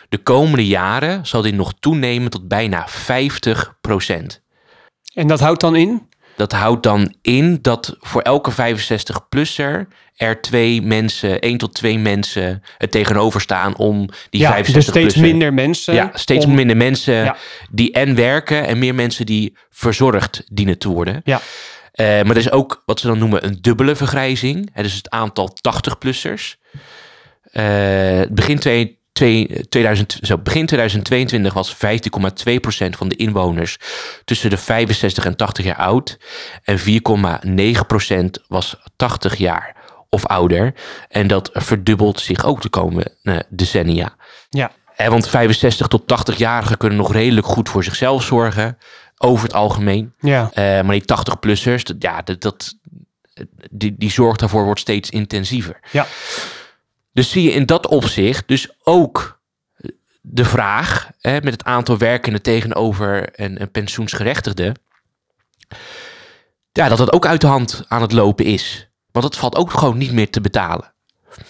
De 0.09 0.17
komende 0.17 0.67
jaren 0.67 1.25
zal 1.25 1.41
dit 1.41 1.55
nog 1.55 1.73
toenemen 1.79 2.29
tot 2.31 2.47
bijna 2.47 2.87
50%. 2.87 2.91
En 5.13 5.27
dat 5.27 5.39
houdt 5.39 5.61
dan 5.61 5.75
in? 5.75 6.09
Dat 6.35 6.51
houdt 6.51 6.83
dan 6.83 7.15
in 7.21 7.59
dat 7.61 7.95
voor 7.99 8.21
elke 8.21 8.51
65-plusser 8.51 9.87
er 10.15 10.41
twee 10.41 10.81
mensen, 10.81 11.39
één 11.39 11.57
tot 11.57 11.73
twee 11.73 11.99
mensen 11.99 12.63
het 12.77 12.91
tegenover 12.91 13.41
staan 13.41 13.77
om 13.77 14.09
die 14.29 14.41
ja, 14.41 14.49
65 14.51 14.93
dus 14.93 15.03
steeds 15.11 15.15
minder 15.27 15.53
mensen. 15.53 15.93
Ja, 15.93 16.09
steeds 16.13 16.45
om- 16.45 16.53
minder 16.55 16.77
mensen 16.77 17.13
Ja. 17.13 17.35
die 17.71 17.91
en 17.91 18.15
werken 18.15 18.67
en 18.67 18.79
meer 18.79 18.95
mensen 18.95 19.25
die 19.25 19.57
verzorgd 19.69 20.43
dienen 20.51 20.77
te 20.77 20.89
worden. 20.89 21.21
Ja. 21.23 21.41
Eh, 21.91 22.05
maar 22.05 22.29
er 22.29 22.37
is 22.37 22.51
ook 22.51 22.83
wat 22.85 22.99
ze 22.99 23.07
dan 23.07 23.17
noemen 23.17 23.45
een 23.45 23.57
dubbele 23.61 23.95
vergrijzing. 23.95 24.69
Hè, 24.73 24.83
dus 24.83 24.93
het 24.93 25.09
aantal 25.09 25.53
80-plussers. 25.61 26.57
Eh, 27.43 28.21
begin, 28.31 28.59
twee, 28.59 28.99
twee- 29.13 29.65
2000, 29.69 30.19
zo, 30.21 30.37
begin 30.37 30.65
2022 30.65 31.53
was 31.53 31.75
15,2% 31.75 32.95
van 32.95 33.07
de 33.07 33.15
inwoners 33.15 33.77
tussen 34.25 34.49
de 34.49 34.57
65 34.57 35.25
en 35.25 35.35
80 35.35 35.65
jaar 35.65 35.75
oud. 35.75 36.17
En 36.63 36.79
4,9% 36.79 38.43
was 38.47 38.75
80 38.95 39.35
jaar 39.35 39.75
of 40.13 40.25
ouder. 40.25 40.73
En 41.09 41.27
dat 41.27 41.49
verdubbelt 41.53 42.19
zich 42.19 42.45
ook 42.45 42.61
de 42.61 42.69
komende 42.69 43.15
eh, 43.23 43.39
decennia. 43.49 44.15
Ja. 44.49 44.71
Hè, 44.85 45.09
want 45.09 45.29
65 45.29 45.87
tot 45.87 46.01
80-jarigen 46.01 46.77
kunnen 46.77 46.97
nog 46.97 47.13
redelijk 47.13 47.47
goed 47.47 47.69
voor 47.69 47.83
zichzelf 47.83 48.23
zorgen. 48.23 48.77
Over 49.17 49.45
het 49.45 49.53
algemeen. 49.53 50.13
Ja. 50.19 50.49
Eh, 50.53 50.63
maar 50.63 50.91
die 50.91 51.01
80-plussers, 51.01 51.83
dat, 51.83 51.95
ja, 51.99 52.21
dat, 52.21 52.41
dat, 52.41 52.75
die, 53.71 53.95
die 53.97 54.11
zorg 54.11 54.37
daarvoor 54.37 54.63
wordt 54.63 54.79
steeds 54.79 55.09
intensiever. 55.09 55.79
Ja. 55.91 56.07
Dus 57.13 57.31
zie 57.31 57.43
je 57.43 57.51
in 57.51 57.65
dat 57.65 57.87
opzicht 57.87 58.47
dus 58.47 58.69
ook 58.83 59.41
de 60.21 60.45
vraag 60.45 61.09
hè, 61.19 61.41
met 61.41 61.53
het 61.53 61.63
aantal 61.63 61.97
werkenden 61.97 62.41
tegenover 62.41 63.29
een, 63.41 63.61
een 63.61 63.71
pensioensgerechtigde. 63.71 64.75
Ja, 66.71 66.89
dat 66.89 66.97
dat 66.97 67.13
ook 67.13 67.25
uit 67.25 67.41
de 67.41 67.47
hand 67.47 67.85
aan 67.87 68.01
het 68.01 68.11
lopen 68.11 68.45
is. 68.45 68.87
Want 69.13 69.25
het 69.25 69.37
valt 69.37 69.55
ook 69.55 69.71
gewoon 69.71 69.97
niet 69.97 70.11
meer 70.11 70.29
te 70.29 70.41
betalen. 70.41 70.93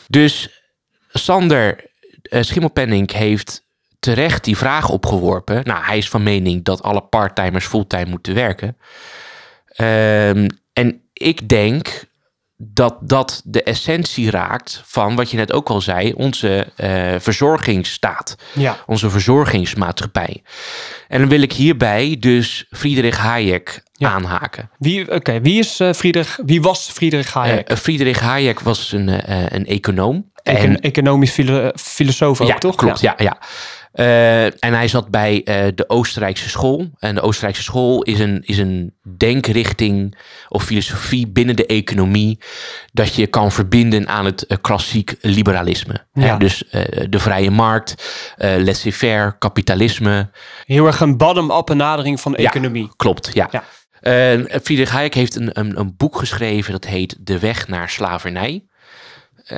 Dus 0.08 0.62
Sander 1.10 1.86
eh, 2.22 2.42
Schimmelpenning 2.42 3.12
heeft 3.12 3.64
terecht 4.00 4.44
die 4.44 4.58
vraag 4.58 4.90
opgeworpen. 4.90 5.62
Nou, 5.64 5.84
hij 5.84 5.98
is 5.98 6.10
van 6.10 6.24
mening 6.24 6.64
dat 6.64 6.84
alle 6.84 7.02
parttimers 7.02 7.66
fulltime 7.66 8.10
moeten 8.10 8.34
werken. 8.34 8.78
Ehm, 9.68 10.48
en 10.74 11.02
ik 11.14 11.50
denk 11.50 12.04
dat 12.74 12.98
dat 13.02 13.42
de 13.46 13.64
essentie 13.64 14.30
raakt 14.30 14.82
van 14.86 15.16
wat 15.16 15.32
je 15.32 15.38
net 15.38 15.54
ook 15.54 15.70
al 15.70 15.82
zei, 15.82 16.14
onze 16.14 16.68
eh, 16.76 17.14
verzorgingsstaat, 17.20 18.36
Ja. 18.54 18.78
onze 18.86 19.10
verzorgingsmaatschappij. 19.10 20.44
En 21.08 21.20
dan 21.20 21.30
wil 21.30 21.42
ik 21.42 21.54
hierbij 21.54 22.18
dus 22.20 22.66
Friedrich 22.72 23.18
Hayek 23.18 23.84
Ja. 23.94 24.10
aanhaken. 24.12 24.70
Wie, 24.78 25.12
oké, 25.12 25.42
wie, 25.42 25.60
is, 25.60 25.80
eh, 25.80 25.94
Friedrich, 25.94 26.40
wie 26.46 26.62
was 26.62 26.90
Friedrich 26.94 27.34
Hayek? 27.34 27.70
Eh, 27.70 27.78
Friedrich 27.78 28.20
Hayek 28.20 28.60
was 28.60 28.92
een, 28.92 29.08
een 29.56 29.66
econoom. 29.66 30.32
Econ- 30.44 30.58
En- 30.62 30.80
economisch 30.80 31.32
filo- 31.32 31.72
filosoof 31.76 32.42
ook, 32.42 32.48
ja, 32.48 32.58
toch? 32.58 32.76
klopt. 32.76 33.00
Ja, 33.00 33.14
ja. 33.18 33.38
Eh, 33.94 34.46
en 34.46 34.74
hij 34.74 34.88
zat 34.88 35.10
bij 35.10 35.42
eh, 35.44 35.68
de 35.76 35.90
Oostenrijkse 35.90 36.50
school. 36.50 36.90
En 37.00 37.16
de 37.16 37.22
Oostenrijkse 37.22 37.64
school 37.64 38.02
is 38.04 38.20
een, 38.20 38.42
is 38.46 38.58
een 38.58 38.94
denkrichting 39.18 40.18
of 40.50 40.64
filosofie 40.64 41.28
binnen 41.28 41.56
de 41.56 41.66
economie. 41.66 42.40
dat 42.94 43.16
je 43.16 43.28
kan 43.28 43.52
verbinden 43.52 44.08
aan 44.08 44.26
het 44.26 44.46
eh, 44.46 44.58
klassiek 44.62 45.16
liberalisme. 45.22 46.06
Hè, 46.14 46.26
Ja. 46.26 46.38
dus 46.38 46.68
eh, 46.70 47.06
de 47.10 47.20
vrije 47.20 47.52
markt, 47.52 47.96
laissez-faire, 48.38 49.36
kapitalisme. 49.38 50.30
Heel 50.66 50.86
erg 50.86 51.00
een 51.00 51.18
bottom-up 51.18 51.66
benadering 51.66 52.20
van 52.22 52.32
de 52.32 52.42
Ja. 52.42 52.50
economie. 52.50 52.90
Klopt, 52.96 53.30
ja. 53.34 53.50
Ja. 53.52 53.64
Friedrich 54.64 54.90
Hayek 54.90 55.14
heeft 55.14 55.36
een, 55.36 55.50
een, 55.60 55.80
een 55.80 55.94
boek 55.98 56.18
geschreven 56.18 56.72
dat 56.72 56.86
heet 56.86 57.16
De 57.20 57.40
Weg 57.40 57.68
naar 57.68 57.90
Slavernij. 57.90 58.64
Dat 59.48 59.58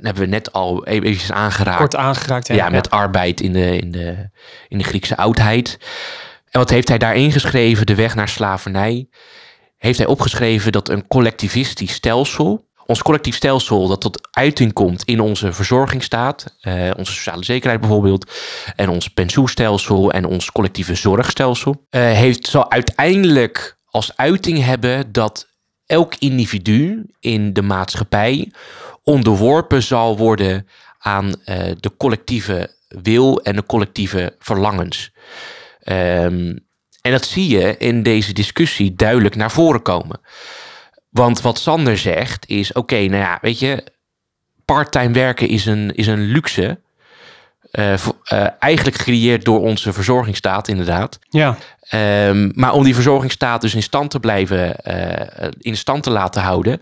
hebben 0.00 0.22
we 0.22 0.26
net 0.26 0.52
al 0.52 0.86
even 0.86 1.34
aangeraakt. 1.34 1.78
Kort 1.78 1.96
aangeraakt. 1.96 2.46
Ja, 2.46 2.68
met 2.68 2.90
arbeid 2.90 3.40
in 3.40 3.52
de, 3.52 3.78
in, 3.78 3.90
de, 3.90 4.30
in 4.68 4.78
de 4.78 4.84
Griekse 4.84 5.16
oudheid. 5.16 5.78
En 6.50 6.60
wat 6.60 6.70
heeft 6.70 6.88
hij 6.88 6.98
daarin 6.98 7.32
geschreven? 7.32 7.86
De 7.86 7.94
weg 7.94 8.14
naar 8.14 8.28
slavernij. 8.28 9.08
Heeft 9.76 9.98
hij 9.98 10.06
opgeschreven 10.06 10.72
dat 10.72 10.88
een 10.88 11.06
collectivistisch 11.06 11.92
stelsel, 11.92 12.66
ons 12.86 13.02
collectief 13.02 13.36
stelsel, 13.36 13.88
dat 13.88 14.00
tot 14.00 14.28
uiting 14.30 14.72
komt 14.72 15.04
in 15.04 15.20
onze 15.20 15.52
verzorgingsstaat, 15.52 16.56
eh, 16.60 16.90
onze 16.96 17.12
sociale 17.12 17.44
zekerheid 17.44 17.80
bijvoorbeeld, 17.80 18.32
en 18.76 18.88
ons 18.88 19.08
pensioenstelsel 19.08 20.12
en 20.12 20.24
ons 20.24 20.52
collectieve 20.52 20.94
zorgstelsel, 20.94 21.86
eh, 21.90 22.02
heeft, 22.02 22.46
zal 22.46 22.70
uiteindelijk 22.70 23.76
als 23.90 24.16
uiting 24.16 24.64
hebben 24.64 25.12
dat 25.12 25.46
elk 25.86 26.14
individu 26.18 27.06
in 27.20 27.52
de 27.52 27.62
maatschappij 27.62 28.52
onderworpen 29.08 29.82
zal 29.82 30.16
worden 30.16 30.68
aan 30.98 31.34
eh, 31.44 31.56
de 31.80 31.96
collectieve 31.96 32.74
wil 32.88 33.40
en 33.42 33.56
de 33.56 33.66
collectieve 33.66 34.36
verlangens. 34.38 35.12
Ehm, 35.82 36.56
en 37.00 37.10
dat 37.12 37.24
zie 37.24 37.48
je 37.48 37.76
in 37.78 38.02
deze 38.02 38.32
discussie 38.32 38.94
duidelijk 38.94 39.36
naar 39.36 39.50
voren 39.50 39.82
komen. 39.82 40.20
Want 41.10 41.40
wat 41.40 41.58
Sander 41.58 41.98
zegt 41.98 42.48
is: 42.48 42.72
oké, 42.72 42.96
nou 42.96 43.22
ja, 43.22 43.38
weet 43.40 43.58
je, 43.58 43.84
parttime 44.64 45.12
werken 45.12 45.48
is 45.48 45.66
een, 45.66 45.94
is 45.94 46.06
een 46.06 46.20
luxe. 46.24 46.80
eh, 47.70 47.92
eh, 47.92 48.46
eigenlijk 48.58 48.96
gecreëerd 48.96 49.44
door 49.44 49.60
onze 49.60 49.92
verzorgingsstaat, 49.92 50.68
inderdaad. 50.68 51.18
Ja, 51.28 51.56
Ehm, 51.88 52.50
maar 52.54 52.72
om 52.72 52.84
die 52.84 52.94
verzorgingsstaat 52.94 53.60
dus 53.60 53.74
in 53.74 53.82
stand 53.82 54.10
te 54.10 54.20
blijven, 54.20 54.76
in 55.58 55.76
stand 55.76 56.02
te 56.02 56.10
laten 56.10 56.42
houden, 56.42 56.80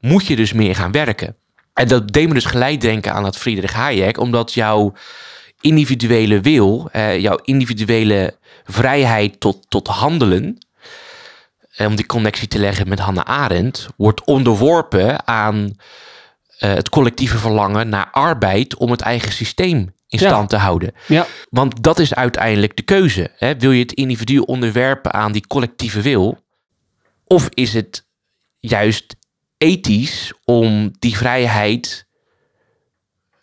moet 0.00 0.26
je 0.26 0.36
dus 0.36 0.52
meer 0.52 0.74
gaan 0.74 0.92
werken. 0.92 1.36
En 1.74 1.88
dat 1.88 2.12
deed 2.12 2.28
me 2.28 2.34
dus 2.34 2.44
gelijk 2.44 2.80
denken 2.80 3.12
aan 3.12 3.22
dat 3.22 3.36
Friedrich 3.36 3.72
Hayek, 3.72 4.18
omdat 4.18 4.52
jouw 4.52 4.92
individuele 5.60 6.40
wil, 6.40 6.88
eh, 6.92 7.18
jouw 7.18 7.38
individuele 7.42 8.36
vrijheid 8.64 9.40
tot, 9.40 9.66
tot 9.68 9.86
handelen, 9.88 10.58
eh, 11.76 11.86
om 11.86 11.94
die 11.94 12.06
connectie 12.06 12.48
te 12.48 12.58
leggen 12.58 12.88
met 12.88 12.98
Hannah 12.98 13.24
Arendt, 13.24 13.86
wordt 13.96 14.24
onderworpen 14.24 15.26
aan 15.26 15.76
eh, 16.58 16.74
het 16.74 16.88
collectieve 16.88 17.38
verlangen 17.38 17.88
naar 17.88 18.08
arbeid 18.10 18.76
om 18.76 18.90
het 18.90 19.00
eigen 19.00 19.32
systeem 19.32 19.78
in 20.08 20.18
Ja. 20.18 20.28
stand 20.28 20.48
te 20.48 20.56
houden. 20.56 20.92
Ja, 21.06 21.26
Want 21.50 21.82
dat 21.82 21.98
is 21.98 22.14
uiteindelijk 22.14 22.76
de 22.76 22.82
keuze. 22.82 23.30
Hè? 23.36 23.56
Wil 23.58 23.70
je 23.70 23.82
het 23.82 23.92
individu 23.92 24.38
onderwerpen 24.38 25.12
aan 25.12 25.32
die 25.32 25.46
collectieve 25.46 26.00
wil? 26.00 26.38
Of 27.24 27.48
is 27.54 27.74
het 27.74 28.06
juist 28.58 29.16
ethisch 29.58 30.32
om 30.44 30.90
die 30.98 31.16
vrijheid 31.16 32.06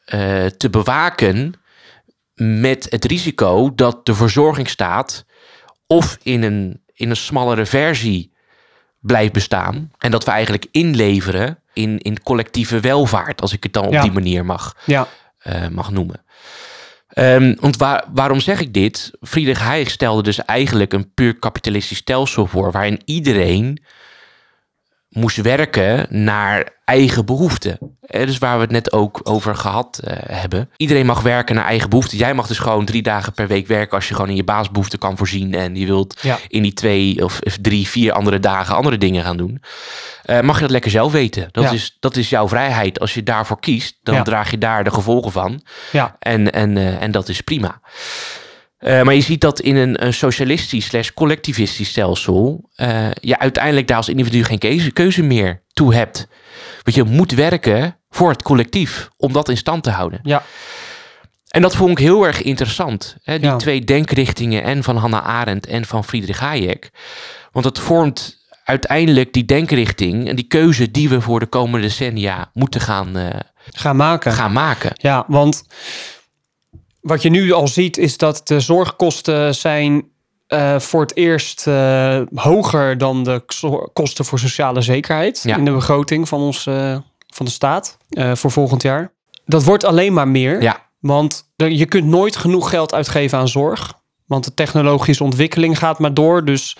eh, 0.05 0.45
te 0.45 0.69
bewaken 0.69 1.53
met 2.33 2.87
het 2.89 3.05
risico 3.05 3.75
dat 3.75 4.05
de 4.05 4.13
verzorgingsstaat 4.15 5.25
of 5.87 6.17
in 6.23 6.43
een, 6.43 6.81
in 6.93 7.09
een 7.09 7.15
smallere 7.15 7.65
versie 7.65 8.33
blijft 8.99 9.33
bestaan 9.33 9.91
en 9.97 10.11
dat 10.11 10.23
we 10.25 10.31
eigenlijk 10.31 10.65
inleveren 10.71 11.59
in, 11.73 11.97
in 11.99 12.23
collectieve 12.23 12.79
welvaart, 12.79 13.41
als 13.41 13.53
ik 13.53 13.63
het 13.63 13.73
dan 13.73 13.85
op 13.85 13.93
Ja. 13.93 14.01
die 14.01 14.11
manier 14.11 14.45
mag 14.45 14.75
ja, 14.85 15.07
eh, 15.37 15.67
mag 15.67 15.91
noemen. 15.91 16.23
Ehm, 17.07 17.55
want 17.59 17.77
waar, 17.77 18.03
waarom 18.13 18.39
zeg 18.39 18.59
ik 18.59 18.73
dit? 18.73 19.11
Friedrich 19.21 19.59
Hayek 19.59 19.89
stelde 19.89 20.23
dus 20.23 20.45
eigenlijk 20.45 20.93
een 20.93 21.13
puur 21.13 21.35
kapitalistisch 21.39 21.97
stelsel 21.97 22.45
voor, 22.47 22.71
waarin 22.71 23.01
iedereen 23.05 23.83
moest 25.11 25.37
werken 25.41 26.05
naar 26.09 26.69
eigen 26.85 27.25
behoeften. 27.25 27.77
Eh, 28.01 28.25
dus 28.25 28.37
waar 28.37 28.55
we 28.55 28.61
het 28.61 28.71
net 28.71 28.91
ook 28.91 29.19
over 29.23 29.55
gehad 29.55 29.99
eh, 30.03 30.15
hebben. 30.39 30.69
Iedereen 30.77 31.05
mag 31.05 31.21
werken 31.21 31.55
naar 31.55 31.65
eigen 31.65 31.89
behoeften. 31.89 32.17
Jij 32.17 32.33
mag 32.33 32.47
dus 32.47 32.59
gewoon 32.59 32.85
drie 32.85 33.01
dagen 33.01 33.33
per 33.33 33.47
week 33.47 33.67
werken 33.67 33.95
als 33.95 34.07
je 34.07 34.13
gewoon 34.13 34.29
in 34.29 34.35
je 34.35 34.43
baasbehoeften 34.43 34.99
kan 34.99 35.17
voorzien 35.17 35.53
en 35.53 35.75
je 35.75 35.85
wilt 35.85 36.19
ja. 36.21 36.37
in 36.47 36.61
die 36.61 36.73
twee 36.73 37.23
of 37.23 37.39
of 37.43 37.57
drie, 37.61 37.87
vier 37.87 38.13
andere 38.13 38.39
dagen 38.39 38.75
andere 38.75 38.97
dingen 38.97 39.23
gaan 39.23 39.37
doen. 39.37 39.61
Eh, 40.23 40.39
mag 40.41 40.55
je 40.55 40.61
dat 40.61 40.71
lekker 40.71 40.91
zelf 40.91 41.11
weten. 41.11 41.49
Dat, 41.51 41.63
Ja. 41.63 41.71
is, 41.71 41.97
dat 41.99 42.15
is 42.15 42.29
jouw 42.29 42.47
vrijheid. 42.47 42.99
Als 42.99 43.13
je 43.13 43.23
daarvoor 43.23 43.59
kiest, 43.59 43.99
dan 44.03 44.15
Ja. 44.15 44.21
draag 44.23 44.51
je 44.51 44.57
daar 44.57 44.83
de 44.83 44.91
gevolgen 44.91 45.31
van. 45.31 45.61
ja. 45.91 46.15
En, 46.19 46.51
en, 46.51 46.77
en 46.99 47.11
dat 47.11 47.29
is 47.29 47.41
prima. 47.41 47.79
Eh, 48.81 49.01
maar 49.01 49.13
je 49.13 49.21
ziet 49.21 49.41
dat 49.41 49.59
in 49.59 49.75
een, 49.75 50.05
een 50.05 50.13
socialistisch 50.13 50.85
slash 50.85 51.09
collectivistisch 51.13 51.89
stelsel... 51.89 52.69
eh, 52.75 53.07
je 53.21 53.39
uiteindelijk 53.39 53.87
daar 53.87 53.97
als 53.97 54.09
individu 54.09 54.43
geen 54.43 54.57
keuze, 54.59 54.91
keuze 54.91 55.23
meer 55.23 55.61
toe 55.73 55.93
hebt. 55.93 56.27
Want 56.83 56.95
je 56.95 57.03
moet 57.03 57.31
werken 57.31 57.97
voor 58.09 58.29
het 58.29 58.41
collectief 58.43 59.09
om 59.17 59.33
dat 59.33 59.49
in 59.49 59.57
stand 59.57 59.83
te 59.83 59.89
houden. 59.89 60.19
ja. 60.23 60.43
En 61.47 61.61
dat 61.61 61.75
vond 61.75 61.91
ik 61.91 61.97
heel 61.97 62.25
erg 62.25 62.41
interessant. 62.41 63.15
Hè? 63.23 63.39
Die 63.39 63.49
Ja. 63.49 63.55
twee 63.57 63.83
denkrichtingen 63.83 64.63
en 64.63 64.83
van 64.83 64.95
Hannah 64.97 65.25
Arendt 65.25 65.67
en 65.67 65.85
van 65.85 66.03
Friedrich 66.03 66.39
Hayek. 66.39 66.89
Want 67.51 67.65
het 67.65 67.79
vormt 67.79 68.37
uiteindelijk 68.63 69.33
die 69.33 69.45
denkrichting 69.45 70.27
en 70.29 70.35
die 70.35 70.47
keuze 70.47 70.91
die 70.91 71.09
we 71.09 71.21
voor 71.21 71.39
de 71.39 71.45
komende 71.45 71.87
decennia 71.87 72.49
moeten 72.53 72.81
gaan, 72.81 73.17
eh, 73.17 73.39
Gaan 73.71 73.95
maken. 73.95 74.31
gaan 74.31 74.51
maken. 74.53 74.91
Ja, 74.95 75.23
want 75.27 75.63
wat 77.01 77.21
je 77.21 77.29
nu 77.29 77.51
al 77.51 77.67
ziet 77.67 77.97
is 77.97 78.17
dat 78.17 78.41
de 78.47 78.59
zorgkosten 78.59 79.55
zijn 79.55 80.09
eh, 80.47 80.79
voor 80.79 81.01
het 81.01 81.15
eerst 81.15 81.67
eh, 81.67 82.21
hoger 82.35 82.97
dan 82.97 83.23
de 83.23 83.43
kosten 83.93 84.25
voor 84.25 84.39
sociale 84.39 84.81
zekerheid 84.81 85.41
Ja. 85.43 85.57
in 85.57 85.65
de 85.65 85.71
begroting 85.71 86.27
van, 86.27 86.39
ons, 86.39 86.65
eh, 86.67 86.97
van 87.27 87.45
de 87.45 87.51
staat 87.51 87.97
voor 88.33 88.51
volgend 88.51 88.81
jaar. 88.81 89.13
Dat 89.45 89.63
wordt 89.63 89.83
alleen 89.85 90.13
maar 90.13 90.27
meer, 90.27 90.61
Ja, 90.61 90.89
want 90.99 91.51
er- 91.55 91.71
je 91.71 91.85
kunt 91.85 92.05
nooit 92.05 92.35
genoeg 92.35 92.69
geld 92.69 92.93
uitgeven 92.93 93.37
aan 93.37 93.47
zorg. 93.47 93.93
Want 94.25 94.43
de 94.43 94.53
technologische 94.53 95.23
ontwikkeling 95.23 95.77
gaat 95.77 95.99
maar 95.99 96.13
door, 96.13 96.45
dus 96.45 96.77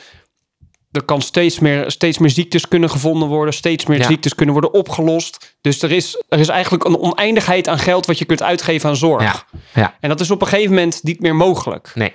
er 0.92 1.04
kan 1.04 1.22
steeds 1.22 1.60
meer, 1.60 1.92
steeds 1.92 2.18
meer 2.18 2.30
ziektes 2.30 2.68
kunnen 2.68 2.90
gevonden 2.90 3.28
worden, 3.28 3.54
steeds 3.54 3.86
meer 3.86 4.00
Ja. 4.00 4.06
ziektes 4.08 4.36
kunnen 4.36 4.54
worden 4.54 4.74
opgelost. 4.74 5.56
Dus 5.62 5.82
er 5.82 5.92
is, 5.92 6.24
er 6.30 6.40
is 6.40 6.48
eigenlijk 6.48 6.84
een 6.84 6.98
oneindigheid 6.98 7.68
aan 7.68 7.80
geld 7.80 8.06
wat 8.06 8.18
je 8.18 8.26
kunt 8.26 8.44
uitgeven 8.44 8.90
aan 8.90 8.96
zorg. 8.96 9.24
ja, 9.24 9.44
ja. 9.74 9.96
En 10.00 10.10
dat 10.10 10.20
is 10.20 10.32
op 10.32 10.42
een 10.42 10.48
gegeven 10.48 10.70
moment 10.74 11.04
niet 11.04 11.20
meer 11.22 11.36
mogelijk. 11.36 11.92
Nee. 11.96 12.14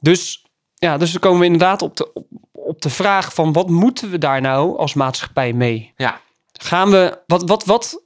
Dus, 0.00 0.44
ja, 0.74 0.96
dus 0.96 1.10
dan 1.12 1.20
komen 1.20 1.38
we 1.38 1.44
inderdaad 1.44 1.82
op 1.82 1.96
de, 1.96 2.12
op, 2.12 2.26
op 2.52 2.82
de 2.82 2.90
vraag 2.90 3.34
van 3.34 3.52
wat 3.52 3.68
moeten 3.68 4.10
we 4.10 4.18
daar 4.18 4.40
nou 4.40 4.78
als 4.78 4.94
maatschappij 4.94 5.52
mee? 5.52 5.92
Ja, 5.96 6.20
Gaan 6.52 6.90
we, 6.90 7.18
wat, 7.26 7.42
wat, 7.48 7.64
wat, 7.64 8.02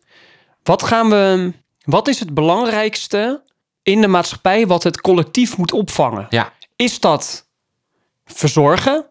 wat 0.63 0.83
gaan 0.83 1.09
we, 1.09 1.53
wat 1.85 2.09
is 2.09 2.21
het 2.21 2.35
belangrijkste 2.35 3.43
in 3.83 4.01
de 4.01 4.09
maatschappij 4.09 4.67
wat 4.67 4.83
het 4.83 5.01
collectief 5.01 5.57
moet 5.57 5.73
opvangen? 5.73 6.27
ja, 6.31 6.53
Is 6.77 7.01
dat 7.01 7.49
verzorgen, 8.25 9.07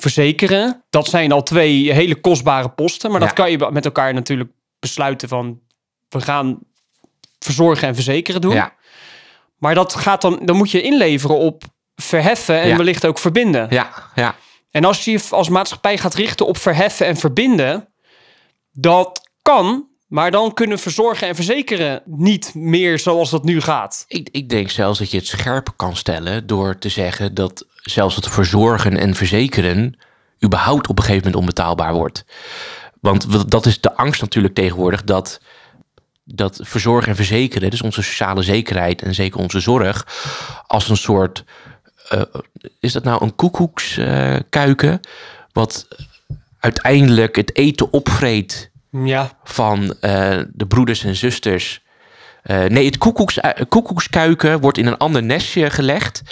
verzekeren? 0.00 0.84
Dat 0.90 1.06
zijn 1.08 1.32
al 1.32 1.42
twee 1.42 1.92
hele 1.92 2.20
kostbare 2.20 2.68
posten, 2.70 3.10
maar 3.10 3.20
Ja. 3.20 3.26
dat 3.26 3.34
kan 3.36 3.50
je 3.50 3.68
met 3.72 3.84
elkaar 3.84 4.14
natuurlijk 4.14 4.50
besluiten 4.78 5.28
van 5.28 5.60
we 6.08 6.20
gaan 6.20 6.58
verzorgen 7.38 7.88
en 7.88 7.94
verzekeren 7.94 8.40
doen. 8.40 8.54
ja, 8.54 8.74
Maar 9.58 9.74
dat 9.74 9.94
gaat 9.94 10.20
dan, 10.20 10.38
dan 10.44 10.56
moet 10.56 10.70
je 10.70 10.82
inleveren 10.82 11.36
op 11.38 11.62
verheffen 11.94 12.60
en 12.60 12.68
Ja. 12.68 12.76
wellicht 12.76 13.06
ook 13.06 13.18
verbinden. 13.18 13.66
ja, 13.70 13.92
ja. 14.14 14.34
En 14.70 14.84
als 14.84 15.04
je 15.04 15.10
je 15.10 15.20
als 15.30 15.48
maatschappij 15.48 15.98
gaat 15.98 16.14
richten 16.14 16.46
op 16.46 16.56
verheffen 16.58 17.06
en 17.06 17.16
verbinden, 17.16 17.88
dat 18.72 19.30
kan, 19.42 19.88
maar 20.06 20.30
dan 20.30 20.54
kunnen 20.54 20.78
verzorgen 20.78 21.28
en 21.28 21.34
verzekeren 21.34 22.02
niet 22.04 22.54
meer 22.54 22.98
zoals 22.98 23.30
dat 23.30 23.44
nu 23.44 23.60
gaat. 23.60 24.04
Ik, 24.08 24.28
ik 24.32 24.48
denk 24.48 24.70
zelfs 24.70 24.98
dat 24.98 25.10
je 25.10 25.16
het 25.16 25.26
scherp 25.26 25.72
kan 25.76 25.96
stellen 25.96 26.46
door 26.46 26.78
te 26.78 26.88
zeggen 26.88 27.34
dat 27.34 27.66
zelfs 27.80 28.16
het 28.16 28.28
verzorgen 28.28 28.96
en 28.96 29.14
verzekeren 29.14 29.98
überhaupt 30.44 30.88
op 30.88 30.98
een 30.98 31.04
gegeven 31.04 31.24
moment 31.24 31.40
onbetaalbaar 31.40 31.94
wordt. 31.94 32.24
Want 33.00 33.50
dat 33.50 33.66
is 33.66 33.80
de 33.80 33.96
angst 33.96 34.20
natuurlijk 34.20 34.54
tegenwoordig 34.54 35.04
dat, 35.04 35.40
dat 36.24 36.60
verzorgen 36.62 37.08
en 37.08 37.16
verzekeren, 37.16 37.70
dus 37.70 37.82
onze 37.82 38.02
sociale 38.02 38.42
zekerheid 38.42 39.02
en 39.02 39.14
zeker 39.14 39.40
onze 39.40 39.60
zorg, 39.60 40.06
als 40.66 40.88
een 40.88 40.96
soort, 40.96 41.44
eh, 42.08 42.22
is 42.80 42.92
dat 42.92 43.04
nou 43.04 43.24
een 43.24 43.34
koekoekskuiken, 43.34 45.00
wat 45.52 45.88
uiteindelijk 46.58 47.36
het 47.36 47.56
eten 47.56 47.92
opvreet 47.92 48.70
Ja, 49.04 49.38
van 49.44 49.94
eh, 50.00 50.38
de 50.52 50.66
broeders 50.66 51.04
en 51.04 51.16
zusters. 51.16 51.84
Eh, 52.42 52.64
nee, 52.64 52.86
het 52.86 52.98
koekoeks, 52.98 53.40
eh, 53.40 53.64
koekoekskuiken 53.68 54.60
wordt 54.60 54.78
in 54.78 54.86
een 54.86 54.96
ander 54.96 55.22
nestje 55.22 55.70
gelegd. 55.70 56.22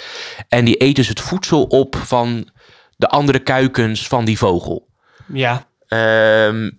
En 0.49 0.65
die 0.65 0.75
eten 0.75 0.93
dus 0.93 1.07
het 1.07 1.21
voedsel 1.21 1.63
op 1.63 1.95
van 1.95 2.49
de 2.97 3.07
andere 3.07 3.39
kuikens 3.39 4.07
van 4.07 4.25
die 4.25 4.37
vogel. 4.37 4.87
ja, 5.25 5.67
Ehm, 5.87 6.69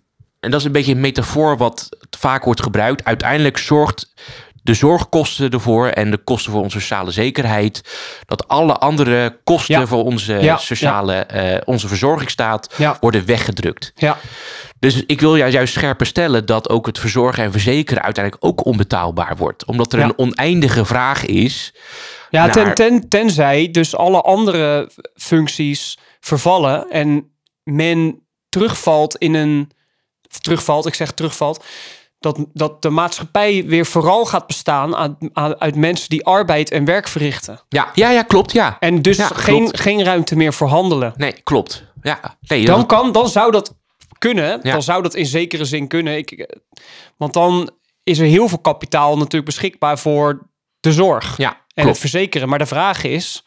en 0.41 0.51
dat 0.51 0.61
is 0.61 0.65
een 0.67 0.73
beetje 0.73 0.93
een 0.93 1.01
metafoor 1.01 1.57
wat 1.57 1.89
vaak 2.19 2.45
wordt 2.45 2.63
gebruikt. 2.63 3.05
Uiteindelijk 3.05 3.59
zorgt 3.59 4.15
de 4.67 4.75
zorgkosten 4.75 5.51
ervoor 5.51 5.89
en 5.89 6.11
de 6.11 6.17
kosten 6.19 6.53
voor 6.53 6.63
onze 6.63 6.81
sociale 6.81 7.11
zekerheid... 7.11 7.81
dat 8.27 8.49
alle 8.49 8.73
andere 8.77 9.41
kosten 9.45 9.81
Ja. 9.81 9.87
voor 9.87 10.05
onze 10.05 10.33
Ja, 10.35 10.57
sociale, 10.57 11.15
eh, 11.15 11.61
onze 11.65 11.89
verzorgingsstaat 11.89 12.75
ja, 12.77 12.97
worden 13.01 13.27
weggedrukt. 13.27 13.93
ja, 13.95 14.19
Dus 14.79 15.03
ik 15.07 15.21
wil 15.21 15.37
jou 15.37 15.51
juist 15.51 15.75
scherper 15.75 16.07
stellen 16.07 16.47
dat 16.47 16.69
ook 16.69 16.87
het 16.87 16.99
verzorgen 16.99 17.45
en 17.45 17.53
verzekeren 17.53 18.03
uiteindelijk 18.03 18.45
ook 18.45 18.65
onbetaalbaar 18.65 19.37
wordt. 19.37 19.65
Omdat 19.65 19.93
er 19.93 20.01
een 20.01 20.19
oneindige 20.19 20.85
vraag 20.85 21.25
is. 21.25 21.75
ja 22.31 22.49
ten, 22.49 22.65
Naar- 22.65 22.75
ten, 22.75 23.09
tenzij 23.09 23.71
dus 23.71 23.97
alle 23.97 24.21
andere 24.23 24.91
functies 25.15 25.99
vervallen 26.21 26.91
en 26.91 27.31
men 27.63 28.27
terugvalt 28.49 29.17
in 29.17 29.35
een, 29.35 29.71
terugvalt, 30.41 30.87
ik 30.87 30.95
zeg 30.95 31.11
terugvalt, 31.13 31.65
dat, 32.19 32.39
dat 32.53 32.83
de 32.83 32.91
maatschappij 32.91 33.65
weer 33.67 33.87
vooral 33.87 34.25
gaat 34.25 34.47
bestaan 34.47 34.97
aan, 34.97 35.19
aan- 35.33 35.61
uit 35.61 35.75
mensen 35.77 36.09
die 36.09 36.25
arbeid 36.25 36.71
en 36.71 36.85
werk 36.85 37.09
verrichten. 37.09 37.61
Ja, 37.69 37.91
ja, 37.95 38.11
ja 38.11 38.23
klopt. 38.23 38.53
Ja. 38.53 38.77
En 38.81 39.03
dus 39.03 39.17
Ja, 39.17 39.27
geen, 39.29 39.59
klopt. 39.63 39.81
geen 39.81 40.05
ruimte 40.05 40.37
meer 40.37 40.53
voor 40.53 40.69
handelen. 40.69 41.13
Nee, 41.17 41.33
klopt. 41.43 41.85
Ja, 42.03 42.21
nee, 42.41 42.65
Dan, 42.65 42.79
dat- 42.79 42.87
kan, 42.87 43.13
dan 43.13 43.29
zou 43.29 43.51
dat 43.53 43.75
kunnen. 44.19 44.61
Ja. 44.63 44.73
Dan 44.73 44.83
zou 44.83 45.03
dat 45.03 45.15
in 45.15 45.27
zekere 45.27 45.65
zin 45.65 45.89
kunnen. 45.89 46.17
Ik, 46.17 46.31
eh, 46.31 46.57
want 47.17 47.33
dan 47.33 47.71
is 48.03 48.19
er 48.19 48.27
heel 48.27 48.49
veel 48.49 48.59
kapitaal 48.59 49.17
natuurlijk 49.17 49.45
beschikbaar 49.45 49.99
voor 49.99 50.51
de 50.81 50.93
zorg 50.93 51.37
ja, 51.37 51.61
en 51.75 51.87
het 51.89 51.99
verzekeren. 51.99 52.49
Maar 52.49 52.59
de 52.59 52.67
vraag 52.67 53.05
is, 53.05 53.45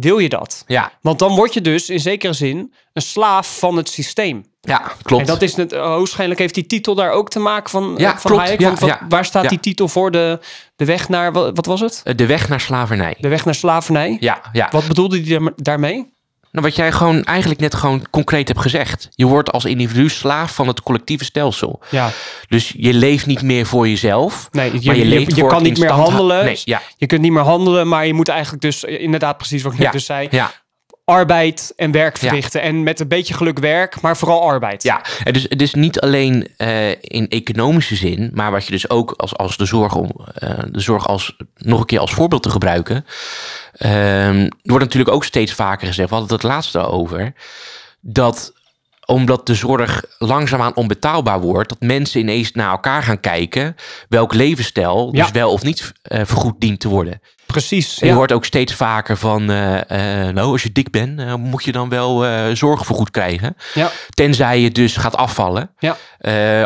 wil 0.00 0.18
je 0.18 0.28
dat? 0.28 0.64
Ja, 0.66 0.92
Want 1.00 1.18
dan 1.18 1.34
word 1.34 1.54
je 1.54 1.60
dus 1.60 1.90
in 1.90 2.00
zekere 2.00 2.32
zin 2.32 2.74
een 2.92 3.02
slaaf 3.02 3.58
van 3.58 3.76
het 3.76 3.88
systeem. 3.88 4.44
ja, 4.60 4.92
klopt. 5.02 5.22
En 5.22 5.28
dat 5.28 5.42
is 5.42 5.56
het, 5.56 5.72
uh, 5.72 5.78
waarschijnlijk 5.80 6.40
heeft 6.40 6.54
die 6.54 6.66
titel 6.66 6.94
daar 6.94 7.10
ook 7.10 7.30
te 7.30 7.38
maken 7.38 7.70
van, 7.70 7.94
Ja, 7.98 8.04
uh, 8.12 8.18
van 8.18 8.30
klopt. 8.30 8.42
Hayek. 8.42 8.60
Ja, 8.60 8.66
Want 8.66 8.78
wat- 8.78 8.88
ja, 8.88 9.00
waar 9.08 9.24
staat 9.24 9.42
ja. 9.42 9.48
die 9.48 9.60
titel 9.60 9.88
voor? 9.88 10.10
De, 10.10 10.38
de 10.76 10.84
weg 10.84 11.08
naar, 11.08 11.32
wat, 11.32 11.50
wat 11.56 11.66
was 11.66 11.80
het? 11.80 12.00
Eh, 12.04 12.14
De 12.16 12.26
weg 12.26 12.48
naar 12.48 12.60
slavernij. 12.60 13.16
De 13.20 13.28
weg 13.28 13.44
naar 13.44 13.54
slavernij? 13.54 14.16
Ja, 14.20 14.40
ja. 14.52 14.68
Wat 14.70 14.86
bedoelde 14.88 15.20
hij 15.20 15.38
daar- 15.38 15.52
daarmee? 15.56 16.16
Nou, 16.52 16.66
wat 16.66 16.76
jij 16.76 16.92
gewoon 16.92 17.24
eigenlijk 17.24 17.60
net 17.60 17.74
gewoon 17.74 18.06
concreet 18.10 18.48
hebt 18.48 18.60
gezegd. 18.60 19.08
Je 19.10 19.26
wordt 19.26 19.52
als 19.52 19.64
individu 19.64 20.08
slaaf 20.08 20.54
van 20.54 20.66
het 20.68 20.82
collectieve 20.82 21.24
stelsel. 21.24 21.80
Ja, 21.90 22.10
Dus 22.48 22.74
je 22.76 22.92
leeft 22.94 23.26
niet 23.26 23.42
meer 23.42 23.66
voor 23.66 23.88
jezelf. 23.88 24.48
nee, 24.52 24.72
je, 24.72 24.86
maar 24.86 24.96
je, 24.96 25.02
je, 25.02 25.08
leeft 25.08 25.34
je 25.34 25.40
voor 25.40 25.48
kan 25.48 25.58
het 25.58 25.68
niet 25.68 25.78
meer 25.78 25.90
handelen. 25.90 26.44
Nee, 26.44 26.60
ja, 26.64 26.82
Je 26.96 27.06
kunt 27.06 27.20
niet 27.20 27.32
meer 27.32 27.42
handelen, 27.42 27.88
maar 27.88 28.06
je 28.06 28.14
moet 28.14 28.28
eigenlijk 28.28 28.62
dus 28.62 28.84
inderdaad 28.84 29.36
precies 29.36 29.62
wat 29.62 29.72
ik 29.72 29.78
net 29.78 29.86
Ja. 29.86 29.92
dus 29.92 30.04
zei. 30.04 30.28
ja, 30.30 30.52
Arbeid 31.08 31.72
en 31.76 31.90
werk 31.90 32.16
Ja. 32.16 32.28
verrichten. 32.28 32.62
En 32.62 32.82
met 32.82 33.00
een 33.00 33.08
beetje 33.08 33.34
geluk 33.34 33.58
werk, 33.58 34.00
maar 34.00 34.16
vooral 34.16 34.42
arbeid. 34.42 34.82
ja. 34.82 35.02
En 35.24 35.32
dus 35.32 35.46
het 35.48 35.62
is 35.62 35.74
niet 35.74 36.00
alleen 36.00 36.48
eh, 36.56 36.90
in 36.90 37.28
economische 37.28 37.94
zin, 37.96 38.30
maar 38.34 38.50
wat 38.50 38.64
je 38.64 38.70
dus 38.70 38.90
ook 38.90 39.12
als, 39.16 39.36
als 39.36 39.56
de 39.56 39.64
zorg 39.64 39.94
om 39.94 40.10
eh, 40.34 40.50
de 40.70 40.80
zorg 40.80 41.08
als 41.08 41.36
nog 41.56 41.80
een 41.80 41.86
keer 41.86 41.98
als 41.98 42.12
voorbeeld 42.14 42.42
te 42.42 42.50
gebruiken. 42.50 43.04
ehm, 43.72 44.48
wordt 44.62 44.84
natuurlijk 44.84 45.14
ook 45.14 45.24
steeds 45.24 45.52
vaker 45.52 45.86
gezegd, 45.86 46.08
we 46.08 46.14
hadden 46.14 46.34
het 46.34 46.42
het 46.42 46.52
laatste 46.52 46.78
over, 46.78 47.32
dat 48.00 48.52
omdat 49.06 49.46
de 49.46 49.54
zorg 49.54 50.04
langzaamaan 50.18 50.76
onbetaalbaar 50.76 51.40
wordt, 51.40 51.68
dat 51.68 51.80
mensen 51.80 52.20
ineens 52.20 52.52
naar 52.52 52.70
elkaar 52.70 53.02
gaan 53.02 53.20
kijken 53.20 53.74
welk 54.08 54.34
levensstijl 54.34 55.08
Ja. 55.12 55.22
dus 55.22 55.30
wel 55.32 55.52
of 55.52 55.62
niet 55.62 55.92
eh, 56.02 56.20
vergoed 56.24 56.54
dient 56.60 56.80
te 56.80 56.88
worden. 56.88 57.20
Precies. 57.52 57.98
En 57.98 58.06
je 58.06 58.12
ja. 58.12 58.18
hoort 58.18 58.32
ook 58.32 58.44
steeds 58.44 58.74
vaker 58.74 59.16
van, 59.16 59.50
eh, 59.50 60.26
eh, 60.26 60.34
nou, 60.34 60.52
als 60.52 60.62
je 60.62 60.72
dik 60.72 60.90
bent, 60.90 61.20
eh, 61.20 61.34
moet 61.34 61.64
je 61.64 61.72
dan 61.72 61.88
wel 61.88 62.26
eh 62.26 62.46
zorgvergoed 62.52 63.10
krijgen. 63.10 63.56
Ja. 63.74 63.90
Tenzij 64.10 64.60
je 64.60 64.70
dus 64.70 64.96
gaat 64.96 65.16
afvallen. 65.16 65.70
Ja. 65.78 65.96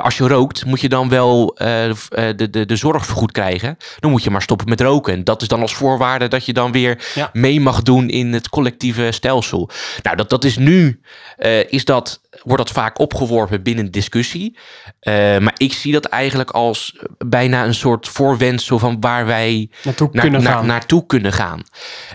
Als 0.00 0.16
je 0.16 0.28
rookt, 0.28 0.64
moet 0.64 0.80
je 0.80 0.88
dan 0.88 1.08
wel 1.08 1.54
de, 1.56 2.48
de, 2.50 2.66
de 2.66 2.76
zorg 2.76 3.06
vergoed 3.06 3.32
krijgen. 3.32 3.76
Dan 3.98 4.10
moet 4.10 4.22
je 4.22 4.30
maar 4.30 4.42
stoppen 4.42 4.68
met 4.68 4.80
roken. 4.80 5.12
En 5.12 5.24
dat 5.24 5.42
is 5.42 5.48
dan 5.48 5.60
als 5.60 5.74
voorwaarde 5.74 6.28
dat 6.28 6.46
je 6.46 6.52
dan 6.52 6.72
weer 6.72 7.28
mee 7.32 7.60
mag 7.60 7.82
doen 7.82 8.08
in 8.08 8.32
het 8.32 8.48
collectieve 8.48 9.08
stelsel. 9.12 9.70
Nou, 10.02 10.16
dat, 10.16 10.30
dat 10.30 10.44
is 10.44 10.56
nu, 10.56 11.00
is 11.68 11.84
dat, 11.84 12.20
wordt 12.42 12.62
dat 12.62 12.72
vaak 12.72 12.98
opgeworpen 12.98 13.62
binnen 13.62 13.90
discussie. 13.90 14.58
Maar 15.40 15.54
ik 15.56 15.72
zie 15.72 15.92
dat 15.92 16.04
eigenlijk 16.04 16.50
als 16.50 16.96
bijna 17.18 17.64
een 17.64 17.74
soort 17.74 18.08
voorwendsel 18.08 18.78
van 18.78 19.00
waar 19.00 19.26
wij 19.26 19.70
Naartoe 19.82 20.08
naar, 20.12 20.22
kunnen 20.22 20.42
gaan. 20.42 20.71
Naartoe 20.72 21.06
kunnen 21.06 21.32
gaan. 21.32 21.62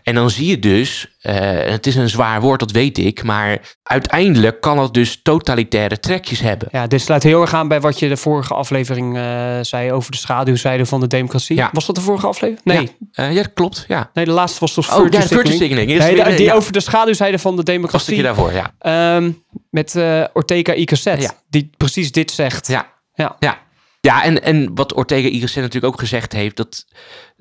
En 0.03 0.15
dan 0.15 0.29
zie 0.29 0.47
je 0.47 0.59
dus, 0.59 1.15
eh, 1.21 1.35
het 1.71 1.87
is 1.87 1.95
een 1.95 2.09
zwaar 2.09 2.41
woord, 2.41 2.59
dat 2.59 2.71
weet 2.71 2.97
ik, 2.97 3.23
maar 3.23 3.75
uiteindelijk 3.83 4.61
kan 4.61 4.79
het 4.79 4.93
dus 4.93 5.19
totalitaire 5.23 5.99
trekjes 5.99 6.39
hebben. 6.39 6.67
Ja, 6.71 6.87
dit 6.87 7.01
sluit 7.01 7.23
heel 7.23 7.41
erg 7.41 7.53
aan 7.53 7.67
bij 7.67 7.81
wat 7.81 7.99
je 7.99 8.07
de 8.09 8.17
vorige 8.17 8.53
aflevering 8.53 9.17
eh, 9.17 9.57
zei 9.61 9.91
over 9.91 10.11
de 10.11 10.17
schaduwzijde 10.17 10.85
van 10.85 10.99
de 10.99 11.07
democratie. 11.07 11.55
Ja. 11.55 11.69
Was 11.73 11.85
dat 11.85 11.95
de 11.95 12.01
vorige 12.01 12.27
aflevering? 12.27 12.65
Nee, 12.65 12.95
Ja, 13.11 13.23
eh, 13.27 13.33
ja 13.35 13.41
dat 13.43 13.53
klopt. 13.53 13.85
Ja. 13.87 14.09
nee 14.13 14.25
de 14.25 14.31
laatste 14.31 14.59
was 14.59 14.73
toch 14.73 14.95
Oh, 14.99 15.09
ja, 15.09 15.21
signaling. 15.21 15.91
Is 15.91 15.97
Nee, 16.03 16.15
de- 16.23 16.35
die 16.35 16.45
ja, 16.45 16.53
over 16.53 16.71
de 16.71 16.79
schaduwzijde 16.79 17.39
van 17.39 17.55
de 17.55 17.63
democratie. 17.63 18.13
keer 18.13 18.23
daarvoor, 18.23 18.51
ja. 18.53 18.73
Ehm, 18.79 19.31
met 19.69 19.95
Ortega 20.33 20.73
y 20.75 20.83
Gasset, 20.85 21.21
Ja. 21.21 21.31
die 21.49 21.69
precies 21.77 22.11
dit 22.11 22.31
zegt. 22.31 22.67
Ja, 22.67 22.93
Ja. 23.13 23.35
ja. 23.39 23.57
ja 24.01 24.23
en, 24.23 24.43
en 24.43 24.71
wat 24.75 24.93
Ortega 24.95 25.27
y 25.27 25.39
Gasset 25.39 25.63
natuurlijk 25.63 25.93
ook 25.93 25.99
gezegd 25.99 26.33
heeft, 26.33 26.57
dat, 26.57 26.85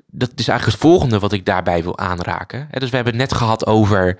dat 0.07 0.31
is 0.35 0.47
eigenlijk 0.47 0.79
het 0.79 0.89
volgende 0.89 1.19
wat 1.19 1.31
ik 1.33 1.45
daarbij 1.45 1.83
wil 1.83 1.97
aanraken. 1.97 2.67
Dus 2.71 2.89
we 2.89 2.95
hebben 2.95 3.13
het 3.19 3.29
net 3.29 3.33
gehad 3.39 3.65
over 3.65 4.17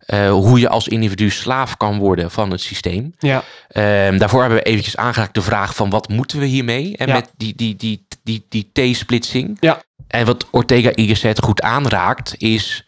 eh, 0.00 0.30
hoe 0.30 0.58
je 0.60 0.68
als 0.68 0.88
individu 0.88 1.30
slaaf 1.30 1.76
kan 1.76 1.98
worden 1.98 2.30
van 2.30 2.50
het 2.50 2.60
systeem. 2.60 3.14
Ja. 3.18 3.42
Ehm, 3.68 4.18
daarvoor 4.18 4.40
hebben 4.40 4.58
we 4.58 4.64
eventjes 4.64 4.96
aangeraakt 4.96 5.34
de 5.34 5.42
vraag 5.42 5.74
van 5.74 5.90
wat 5.90 6.08
moeten 6.08 6.38
we 6.38 6.44
hiermee? 6.46 6.96
En 6.96 7.06
Ja. 7.06 7.14
met 7.14 7.30
die, 7.36 7.54
die, 7.54 7.76
die, 7.76 8.06
die, 8.22 8.46
die 8.48 8.70
T-splitsing. 8.72 9.56
Ja. 9.60 9.82
En 10.06 10.26
wat 10.26 10.46
Ortega 10.50 10.90
Gasset 10.94 11.42
goed 11.42 11.62
aanraakt 11.62 12.34
is... 12.38 12.86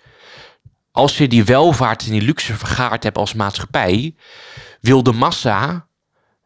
als 0.90 1.18
je 1.18 1.28
die 1.28 1.44
welvaart 1.44 2.05
en 2.05 2.11
die 2.11 2.22
luxe 2.22 2.55
vergaard 2.55 3.03
hebt 3.03 3.18
als 3.18 3.34
maatschappij... 3.34 4.14
wil 4.80 5.03
de 5.03 5.12
massa 5.12 5.86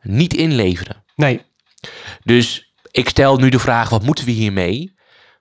niet 0.03 0.35
inleveren. 0.35 1.05
Nee, 1.15 1.43
Dus 2.23 2.75
ik 2.91 3.09
stel 3.09 3.37
nu 3.37 3.49
de 3.49 3.59
vraag, 3.59 3.89
wat 3.89 4.03
moeten 4.03 4.25
we 4.25 4.31
hiermee? 4.31 4.95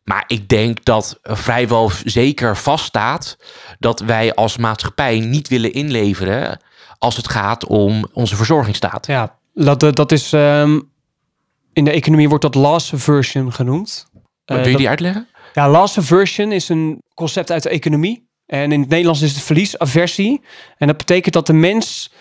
Maar 0.06 0.24
ik 0.28 0.50
denk 0.50 0.84
dat 0.86 1.20
vrijwel 1.24 1.92
zeker 2.04 2.58
vaststaat 2.58 3.38
dat 3.80 4.00
wij 4.00 4.34
als 4.34 4.58
maatschappij 4.58 5.20
niet 5.20 5.48
willen 5.48 5.74
inleveren 5.74 6.60
als 6.98 7.16
het 7.18 7.30
gaat 7.30 7.66
om 7.66 8.08
onze 8.14 8.36
verzorgingsstaat. 8.36 9.08
ja. 9.08 9.38
Dat, 9.54 9.80
dat- 9.80 9.96
dat 9.96 10.12
is... 10.12 10.34
ehm, 10.34 10.80
in 11.74 11.84
de 11.86 11.92
economie 11.92 12.30
wordt 12.30 12.44
dat 12.44 12.56
loss 12.56 12.94
aversion 12.94 13.54
genoemd. 13.54 14.08
Eh, 14.46 14.58
Wil 14.58 14.68
je 14.68 14.78
die 14.78 14.90
uitleggen? 14.90 15.28
Ja, 15.54 15.70
loss 15.70 15.98
aversion 15.98 16.52
is 16.52 16.70
een 16.70 17.02
concept 17.14 17.52
uit 17.52 17.64
de 17.64 17.70
economie. 17.70 18.28
En 18.46 18.72
in 18.72 18.80
het 18.80 18.90
Nederlands 18.90 19.22
is 19.22 19.32
het 19.34 19.42
verliesaversie. 19.44 20.42
En 20.78 20.88
dat 20.88 20.98
betekent 20.98 21.34
dat 21.34 21.48
de 21.48 21.54
mens 21.54 22.12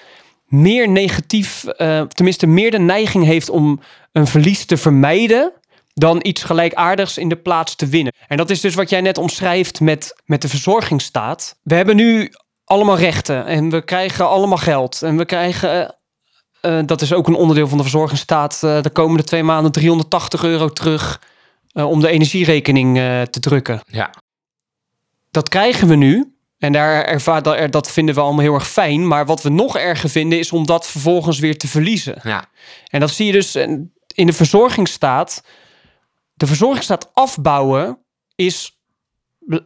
meer 0.46 0.88
negatief, 0.88 1.64
eh, 1.64 2.00
tenminste 2.02 2.46
meer 2.46 2.70
de 2.70 2.78
neiging 2.78 3.24
heeft 3.24 3.50
om 3.50 3.80
een 4.12 4.26
verlies 4.26 4.64
te 4.64 4.76
vermijden 4.76 5.52
dan 5.94 6.20
iets 6.22 6.42
gelijkaardigs 6.42 7.18
in 7.18 7.28
de 7.28 7.36
plaats 7.36 7.74
te 7.74 7.86
winnen. 7.86 8.12
En 8.28 8.36
dat 8.36 8.50
is 8.50 8.60
dus 8.60 8.74
wat 8.74 8.90
jij 8.90 9.00
net 9.00 9.18
omschrijft 9.18 9.80
met, 9.80 10.22
met 10.24 10.42
de 10.42 10.48
verzorgingsstaat. 10.48 11.58
We 11.62 11.74
hebben 11.74 11.96
nu 11.96 12.32
allemaal 12.64 12.98
rechten 12.98 13.46
en 13.46 13.70
we 13.70 13.82
krijgen 13.82 14.28
allemaal 14.28 14.58
geld. 14.58 15.02
En 15.02 15.16
we 15.16 15.24
krijgen, 15.24 15.70
eh, 16.60 16.78
eh, 16.78 16.86
dat 16.86 17.00
is 17.00 17.12
ook 17.12 17.26
een 17.26 17.34
onderdeel 17.34 17.68
van 17.68 17.76
de 17.76 17.82
verzorgingsstaat, 17.82 18.62
eh, 18.62 18.82
de 18.82 18.90
komende 18.90 19.24
twee 19.24 19.42
maanden 19.42 19.72
380 19.72 20.44
euro 20.44 20.68
terug 20.68 21.20
om 21.72 22.00
de 22.00 22.08
energierekening 22.08 22.96
te 23.30 23.40
drukken. 23.40 23.80
Ja. 23.86 24.14
Dat 25.30 25.48
krijgen 25.48 25.88
we 25.88 25.94
nu. 25.94 26.34
En 26.58 26.72
daar 26.72 27.04
ervaar, 27.04 27.70
dat, 27.70 27.90
vinden 27.90 28.14
we 28.14 28.20
allemaal 28.20 28.44
heel 28.44 28.54
erg 28.54 28.68
fijn. 28.68 29.08
Maar 29.08 29.26
wat 29.26 29.42
we 29.42 29.48
nog 29.48 29.76
erger 29.76 30.08
vinden 30.08 30.38
is 30.38 30.52
om 30.52 30.66
dat 30.66 30.86
vervolgens 30.86 31.38
weer 31.38 31.58
te 31.58 31.68
verliezen. 31.68 32.18
Ja. 32.22 32.44
En 32.88 33.00
dat 33.00 33.10
zie 33.10 33.26
je 33.26 33.32
dus 33.32 33.56
in 34.14 34.26
de 34.26 34.32
verzorgingsstaat. 34.32 35.42
De 36.34 36.46
verzorgingsstaat 36.46 37.10
afbouwen 37.14 37.98
is. 38.34 38.78
eh, 39.48 39.58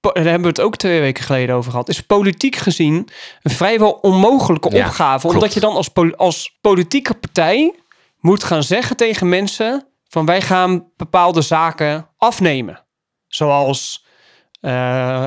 Daar 0.00 0.12
hebben 0.14 0.40
we 0.42 0.48
het 0.48 0.60
ook 0.60 0.76
twee 0.76 1.00
weken 1.00 1.24
geleden 1.24 1.54
over 1.54 1.70
gehad. 1.70 1.88
Is 1.88 2.00
politiek 2.00 2.56
gezien 2.56 3.08
een 3.42 3.50
vrijwel 3.50 3.90
onmogelijke 3.92 4.70
Ja, 4.76 4.86
opgave. 4.86 5.20
klopt. 5.20 5.34
Omdat 5.34 5.54
je 5.54 5.60
dan 5.60 5.74
als, 5.74 5.88
pol- 5.88 6.14
als 6.16 6.58
politieke 6.60 7.14
partij 7.14 7.74
moet 8.18 8.44
gaan 8.44 8.62
zeggen 8.62 8.96
tegen 8.96 9.28
mensen: 9.28 9.86
van 10.08 10.26
wij 10.26 10.40
gaan 10.42 10.90
bepaalde 10.96 11.42
zaken 11.42 12.08
afnemen. 12.16 12.84
Zoals 13.26 14.06
eh, 14.60 15.26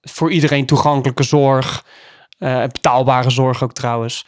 voor 0.00 0.30
iedereen 0.32 0.66
toegankelijke 0.66 1.22
zorg, 1.22 1.84
eh, 2.38 2.60
betaalbare 2.60 3.30
zorg 3.30 3.62
ook 3.62 3.72
trouwens. 3.72 4.26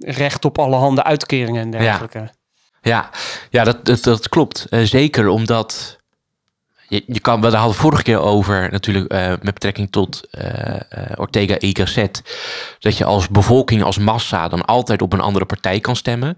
recht 0.00 0.44
op 0.44 0.58
allerhande 0.58 1.02
uitkeringen 1.04 1.62
en 1.62 1.70
dergelijke. 1.70 2.18
Ja, 2.18 2.32
ja 2.82 3.64
dat, 3.64 3.84
dat, 3.84 4.02
dat 4.02 4.28
klopt. 4.28 4.66
Eh, 4.70 4.82
zeker 4.82 5.28
omdat 5.28 5.98
je, 6.88 7.02
je 7.06 7.20
kan, 7.20 7.40
we 7.40 7.56
hadden 7.56 7.76
vorige 7.76 8.02
keer 8.02 8.18
over 8.18 8.68
natuurlijk 8.70 9.12
eh, 9.12 9.28
met 9.28 9.54
betrekking 9.54 9.90
tot 9.90 10.28
eh, 10.30 10.80
Ortega 11.16 11.56
y 11.58 11.70
Gasset, 11.72 12.22
dat 12.78 12.96
je 12.96 13.04
als 13.04 13.28
bevolking, 13.28 13.82
als 13.82 13.98
massa 13.98 14.48
dan 14.48 14.64
altijd 14.64 15.02
op 15.02 15.12
een 15.12 15.20
andere 15.20 15.44
partij 15.44 15.80
kan 15.80 15.96
stemmen. 15.96 16.36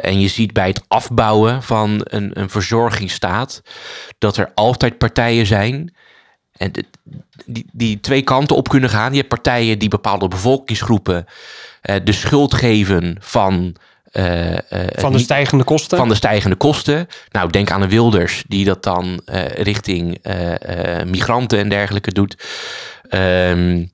En 0.00 0.20
je 0.20 0.28
ziet 0.28 0.52
bij 0.52 0.66
het 0.66 0.82
afbouwen 0.88 1.62
van 1.62 2.00
een, 2.04 2.40
een 2.40 2.50
verzorgingsstaat 2.50 3.62
dat 4.18 4.36
er 4.36 4.50
altijd 4.54 4.98
partijen 4.98 5.46
zijn 5.46 5.94
en 6.52 6.72
die, 7.46 7.66
die 7.72 8.00
twee 8.00 8.22
kanten 8.22 8.56
op 8.56 8.68
kunnen 8.68 8.90
gaan. 8.90 9.10
Je 9.10 9.16
hebt 9.16 9.28
partijen 9.28 9.78
die 9.78 9.88
bepaalde 9.88 10.28
bevolkingsgroepen 10.28 11.26
de 12.04 12.12
schuld 12.12 12.54
geven 12.54 13.16
van 13.20 13.76
eh, 14.10 14.52
eh, 14.52 14.88
Van 14.94 15.12
de 15.12 15.18
stijgende 15.18 15.64
kosten. 15.64 15.98
van 15.98 16.08
de 16.08 16.14
stijgende 16.14 16.56
kosten. 16.56 17.06
Nou, 17.30 17.50
denk 17.50 17.70
aan 17.70 17.80
de 17.80 17.88
Wilders, 17.88 18.44
die 18.48 18.64
dat 18.64 18.82
dan 18.82 19.20
eh, 19.24 19.46
richting 19.46 20.18
migranten 21.06 21.58
en 21.58 21.68
dergelijke 21.68 22.12
doet. 22.12 22.36
Ehm, 23.08 23.84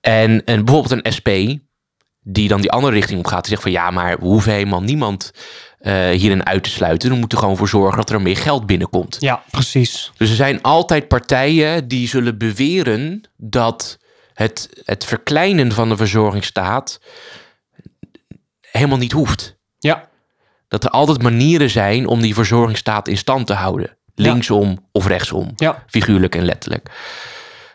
en, 0.00 0.44
en 0.44 0.64
bijvoorbeeld 0.64 1.04
een 1.04 1.12
SP, 1.16 1.28
die 2.20 2.48
dan 2.48 2.60
die 2.60 2.70
andere 2.70 2.94
richting 2.94 3.18
op 3.18 3.26
gaat. 3.26 3.40
Die 3.40 3.50
zegt 3.50 3.62
van 3.62 3.72
ja, 3.72 3.90
maar 3.90 4.18
we 4.18 4.24
hoeven 4.24 4.52
helemaal 4.52 4.82
niemand 4.82 5.30
hierin 6.12 6.46
uit 6.46 6.62
te 6.62 6.70
sluiten. 6.70 7.10
We 7.10 7.16
moeten 7.16 7.38
er 7.38 7.44
gewoon 7.44 7.58
voor 7.58 7.68
zorgen 7.68 7.96
dat 7.96 8.10
er 8.10 8.22
meer 8.22 8.36
geld 8.36 8.66
binnenkomt. 8.66 9.16
Ja, 9.20 9.42
precies. 9.50 10.12
Dus 10.16 10.30
er 10.30 10.36
zijn 10.36 10.62
altijd 10.62 11.08
partijen 11.08 11.88
die 11.88 12.08
zullen 12.08 12.38
beweren 12.38 13.22
dat 13.36 13.98
het, 14.34 14.68
het 14.84 15.04
verkleinen 15.04 15.72
van 15.72 15.88
de 15.88 15.96
verzorgingsstaat 15.96 17.00
helemaal 18.74 18.98
niet 18.98 19.12
hoeft. 19.12 19.56
Ja, 19.84 20.08
Dat 20.68 20.84
er 20.84 20.90
altijd 20.90 21.22
manieren 21.22 21.70
zijn 21.70 22.06
om 22.06 22.20
die 22.20 22.34
verzorgingsstaat 22.34 23.08
in 23.08 23.16
stand 23.16 23.46
te 23.46 23.52
houden. 23.54 23.96
Ja. 24.14 24.24
Linksom 24.32 24.86
of 24.92 25.06
rechtsom. 25.06 25.52
ja, 25.56 25.82
Figuurlijk 25.86 26.34
en 26.34 26.44
letterlijk. 26.44 26.90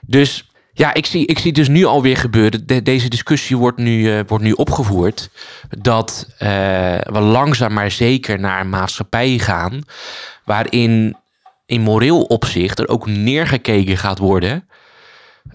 Dus 0.01 0.49
ja, 0.73 0.93
ik 0.93 1.05
zie, 1.05 1.25
ik 1.25 1.39
zie 1.39 1.51
dus 1.53 1.67
nu 1.67 1.85
alweer 1.85 2.17
gebeuren. 2.17 2.67
De- 2.67 2.81
deze 2.81 3.09
discussie 3.09 3.57
wordt 3.57 3.77
nu, 3.77 4.13
eh, 4.17 4.19
wordt 4.27 4.43
nu 4.43 4.51
opgevoerd. 4.51 5.29
Dat 5.77 6.27
eh, 6.37 6.47
we 7.03 7.19
langzaam 7.19 7.73
maar 7.73 7.91
zeker 7.91 8.39
naar 8.39 8.59
een 8.61 8.69
maatschappij 8.69 9.37
gaan. 9.37 9.81
Waarin 10.45 11.15
in 11.65 11.81
moreel 11.81 12.21
opzicht 12.21 12.79
er 12.79 12.87
ook 12.87 13.07
neergekeken 13.07 13.97
gaat 13.97 14.17
worden. 14.17 14.63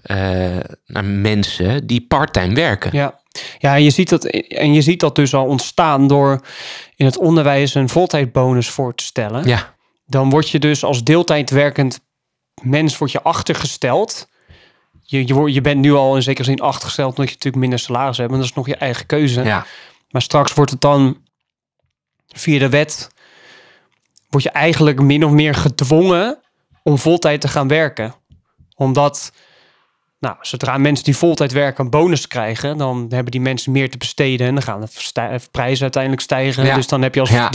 eh, 0.01 0.57
naar 0.85 1.05
mensen 1.05 1.87
die 1.87 2.01
parttime 2.07 2.53
werken. 2.55 2.89
Ja, 2.93 3.19
ja 3.57 3.75
en, 3.75 3.83
je 3.83 3.89
ziet 3.89 4.09
dat, 4.09 4.25
en 4.25 4.73
je 4.73 4.81
ziet 4.81 4.99
dat 4.99 5.15
dus 5.15 5.33
al 5.33 5.45
ontstaan 5.45 6.07
door 6.07 6.41
in 6.95 7.05
het 7.05 7.17
onderwijs 7.17 7.73
een 7.75 7.89
voltijdbonus 7.89 8.69
voor 8.69 8.95
te 8.95 9.03
stellen. 9.03 9.47
Ja, 9.47 9.75
Dan 10.05 10.29
word 10.29 10.49
je 10.49 10.59
dus 10.59 10.83
als 10.83 11.03
deeltijd 11.03 11.49
werkend 11.49 11.99
mens 12.61 12.97
word 12.97 13.11
je 13.11 13.21
achtergesteld. 13.21 14.27
Je, 15.01 15.27
je, 15.27 15.33
wordt- 15.33 15.53
je 15.53 15.61
bent 15.61 15.81
nu 15.81 15.93
al 15.93 16.15
in 16.15 16.23
zekere 16.23 16.43
zin 16.43 16.59
achtergesteld 16.59 17.09
omdat 17.09 17.25
je 17.25 17.31
natuurlijk 17.33 17.61
minder 17.61 17.79
salaris 17.79 18.17
hebt. 18.17 18.31
En 18.31 18.37
dat 18.37 18.45
is 18.45 18.53
nog 18.53 18.67
je 18.67 18.75
eigen 18.75 19.05
keuze. 19.05 19.43
ja, 19.43 19.65
Maar 20.09 20.21
straks 20.21 20.53
wordt 20.53 20.71
het 20.71 20.81
dan 20.81 21.17
via 22.27 22.59
de 22.59 22.69
wet... 22.69 23.09
word 24.29 24.43
je 24.43 24.49
eigenlijk 24.49 25.01
min 25.01 25.25
of 25.25 25.31
meer 25.31 25.55
gedwongen 25.55 26.39
om 26.83 26.97
voltijd 26.97 27.41
te 27.41 27.47
gaan 27.47 27.67
werken. 27.67 28.15
Omdat, 28.75 29.31
nou, 30.19 30.35
zodra 30.41 30.77
mensen 30.77 31.05
die 31.05 31.17
voltijd 31.17 31.51
werken 31.51 31.83
een 31.83 31.89
bonus 31.89 32.27
krijgen... 32.27 32.77
dan 32.77 33.05
hebben 33.09 33.31
die 33.31 33.41
mensen 33.41 33.71
meer 33.71 33.89
te 33.89 33.97
besteden... 33.97 34.47
en 34.47 34.53
dan 34.53 34.63
gaan 34.63 34.81
de 34.81 35.39
prijzen 35.51 35.81
uiteindelijk 35.81 36.21
stijgen. 36.21 36.65
Ja. 36.65 36.75
Dus 36.75 36.87
dan 36.87 37.01
heb 37.01 37.13
je 37.13 37.19
als 37.19 37.29
Ja. 37.29 37.49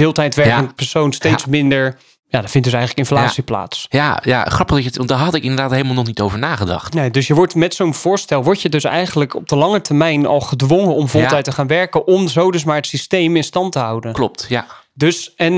persoon 0.75 1.13
steeds 1.13 1.47
minder... 1.47 1.97
Ja, 2.31 2.41
dan 2.41 2.49
vindt 2.49 2.67
dus 2.67 2.77
eigenlijk 2.77 3.09
inflatie 3.09 3.43
plaats. 3.43 3.87
ja, 3.89 4.21
ja, 4.25 4.45
grappig 4.45 4.75
dat 4.75 4.79
je 4.79 4.89
het, 4.89 4.97
want 4.97 5.09
daar 5.09 5.19
had 5.19 5.35
ik 5.35 5.43
inderdaad 5.43 5.71
helemaal 5.71 5.95
nog 5.95 6.07
niet 6.07 6.21
over 6.21 6.39
nagedacht. 6.39 6.95
Nee, 6.95 7.11
dus 7.11 7.27
je 7.27 7.35
wordt 7.35 7.55
met 7.55 7.75
zo'n 7.75 7.95
voorstel, 7.95 8.45
word 8.45 8.63
je 8.63 8.69
dus 8.69 8.85
eigenlijk 8.85 9.35
op 9.35 9.49
de 9.49 9.57
lange 9.57 9.81
termijn 9.81 10.27
al 10.27 10.41
gedwongen 10.41 10.95
om 10.95 11.09
voltijd 11.09 11.45
te 11.45 11.53
gaan 11.53 11.67
werken, 11.67 12.07
om 12.07 12.29
zo 12.29 12.51
dus 12.51 12.65
maar 12.65 12.77
het 12.77 12.87
systeem 12.87 13.37
in 13.37 13.45
stand 13.45 13.73
te 13.73 13.79
houden. 13.79 14.13
Klopt, 14.13 14.47
ja. 14.49 14.67
Dus, 14.93 15.35
en, 15.35 15.53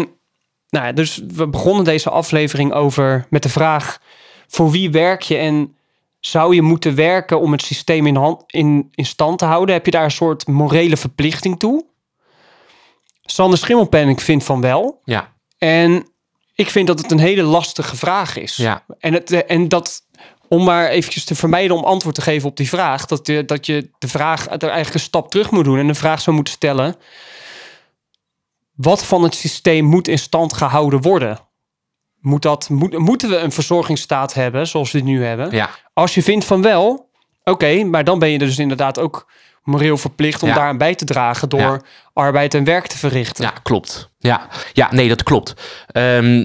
nou 0.68 0.86
ja, 0.86 0.92
dus 0.92 1.20
we 1.34 1.48
begonnen 1.48 1.84
deze 1.84 2.10
aflevering 2.10 2.72
over 2.72 3.26
met 3.30 3.42
de 3.42 3.48
vraag: 3.48 3.98
voor 4.46 4.70
wie 4.70 4.90
werk 4.90 5.22
je 5.22 5.36
en 5.36 5.76
zou 6.24 6.54
je 6.54 6.62
moeten 6.62 6.94
werken 6.94 7.40
om 7.40 7.52
het 7.52 7.62
systeem 7.62 8.06
in, 8.06 8.16
hand, 8.16 8.42
in, 8.46 8.88
in 8.94 9.06
stand 9.06 9.38
te 9.38 9.44
houden? 9.44 9.74
Heb 9.74 9.84
je 9.84 9.90
daar 9.90 10.04
een 10.04 10.10
soort 10.10 10.46
morele 10.46 10.96
verplichting 10.96 11.58
toe? 11.58 11.84
Sander 13.22 13.58
Schimmelpenninck 13.58 14.20
vindt 14.20 14.44
van 14.44 14.60
wel. 14.60 15.00
Ja, 15.04 15.32
En 15.58 16.06
ik 16.54 16.70
vind 16.70 16.86
dat 16.86 16.98
het 16.98 17.10
een 17.10 17.18
hele 17.18 17.42
lastige 17.42 17.96
vraag 17.96 18.36
is. 18.36 18.56
ja, 18.56 18.84
En, 18.98 19.12
het, 19.12 19.32
eh, 19.32 19.40
en 19.46 19.68
dat, 19.68 20.06
om 20.48 20.64
maar 20.64 20.88
eventjes 20.88 21.24
te 21.24 21.34
vermijden 21.34 21.76
om 21.76 21.84
antwoord 21.84 22.14
te 22.14 22.22
geven 22.22 22.48
op 22.48 22.56
die 22.56 22.68
vraag, 22.68 23.06
dat, 23.06 23.26
je 23.26 23.44
dat 23.44 23.66
je 23.66 23.90
de 23.98 24.08
vraag 24.08 24.46
er 24.46 24.62
eigenlijk 24.62 24.94
een 24.94 25.00
stap 25.00 25.30
terug 25.30 25.50
moet 25.50 25.64
doen 25.64 25.78
en 25.78 25.86
de 25.86 25.94
vraag 25.94 26.20
zou 26.20 26.36
moeten 26.36 26.54
stellen: 26.54 26.96
wat 28.74 29.04
van 29.04 29.22
het 29.22 29.34
systeem 29.34 29.84
moet 29.84 30.08
in 30.08 30.18
stand 30.18 30.52
gehouden 30.52 31.00
worden? 31.00 31.38
Moet 32.22 32.42
dat, 32.42 32.68
moet, 32.68 32.98
moeten 32.98 33.28
we 33.28 33.36
een 33.36 33.52
verzorgingsstaat 33.52 34.34
hebben 34.34 34.66
zoals 34.66 34.90
we 34.92 35.02
die 35.02 35.12
nu 35.12 35.24
hebben? 35.24 35.50
ja, 35.50 35.70
Als 35.92 36.14
je 36.14 36.22
vindt 36.22 36.44
van 36.44 36.62
wel, 36.62 37.10
oké, 37.44 37.84
maar 37.84 38.04
dan 38.04 38.18
ben 38.18 38.28
je 38.28 38.38
dus 38.38 38.58
inderdaad 38.58 38.98
ook 38.98 39.30
moreel 39.62 39.96
verplicht 39.96 40.42
om 40.42 40.48
Ja. 40.48 40.54
daaraan 40.54 40.78
bij 40.78 40.94
te 40.94 41.04
dragen 41.04 41.48
door 41.48 41.60
Ja. 41.60 41.80
arbeid 42.12 42.54
en 42.54 42.64
werk 42.64 42.86
te 42.86 42.98
verrichten. 42.98 43.44
ja, 43.44 43.50
klopt. 43.62 44.10
Ja, 44.18 44.48
ja 44.72 44.88
nee, 44.92 45.08
dat 45.08 45.22
klopt. 45.22 45.54
Ehm, 45.86 46.44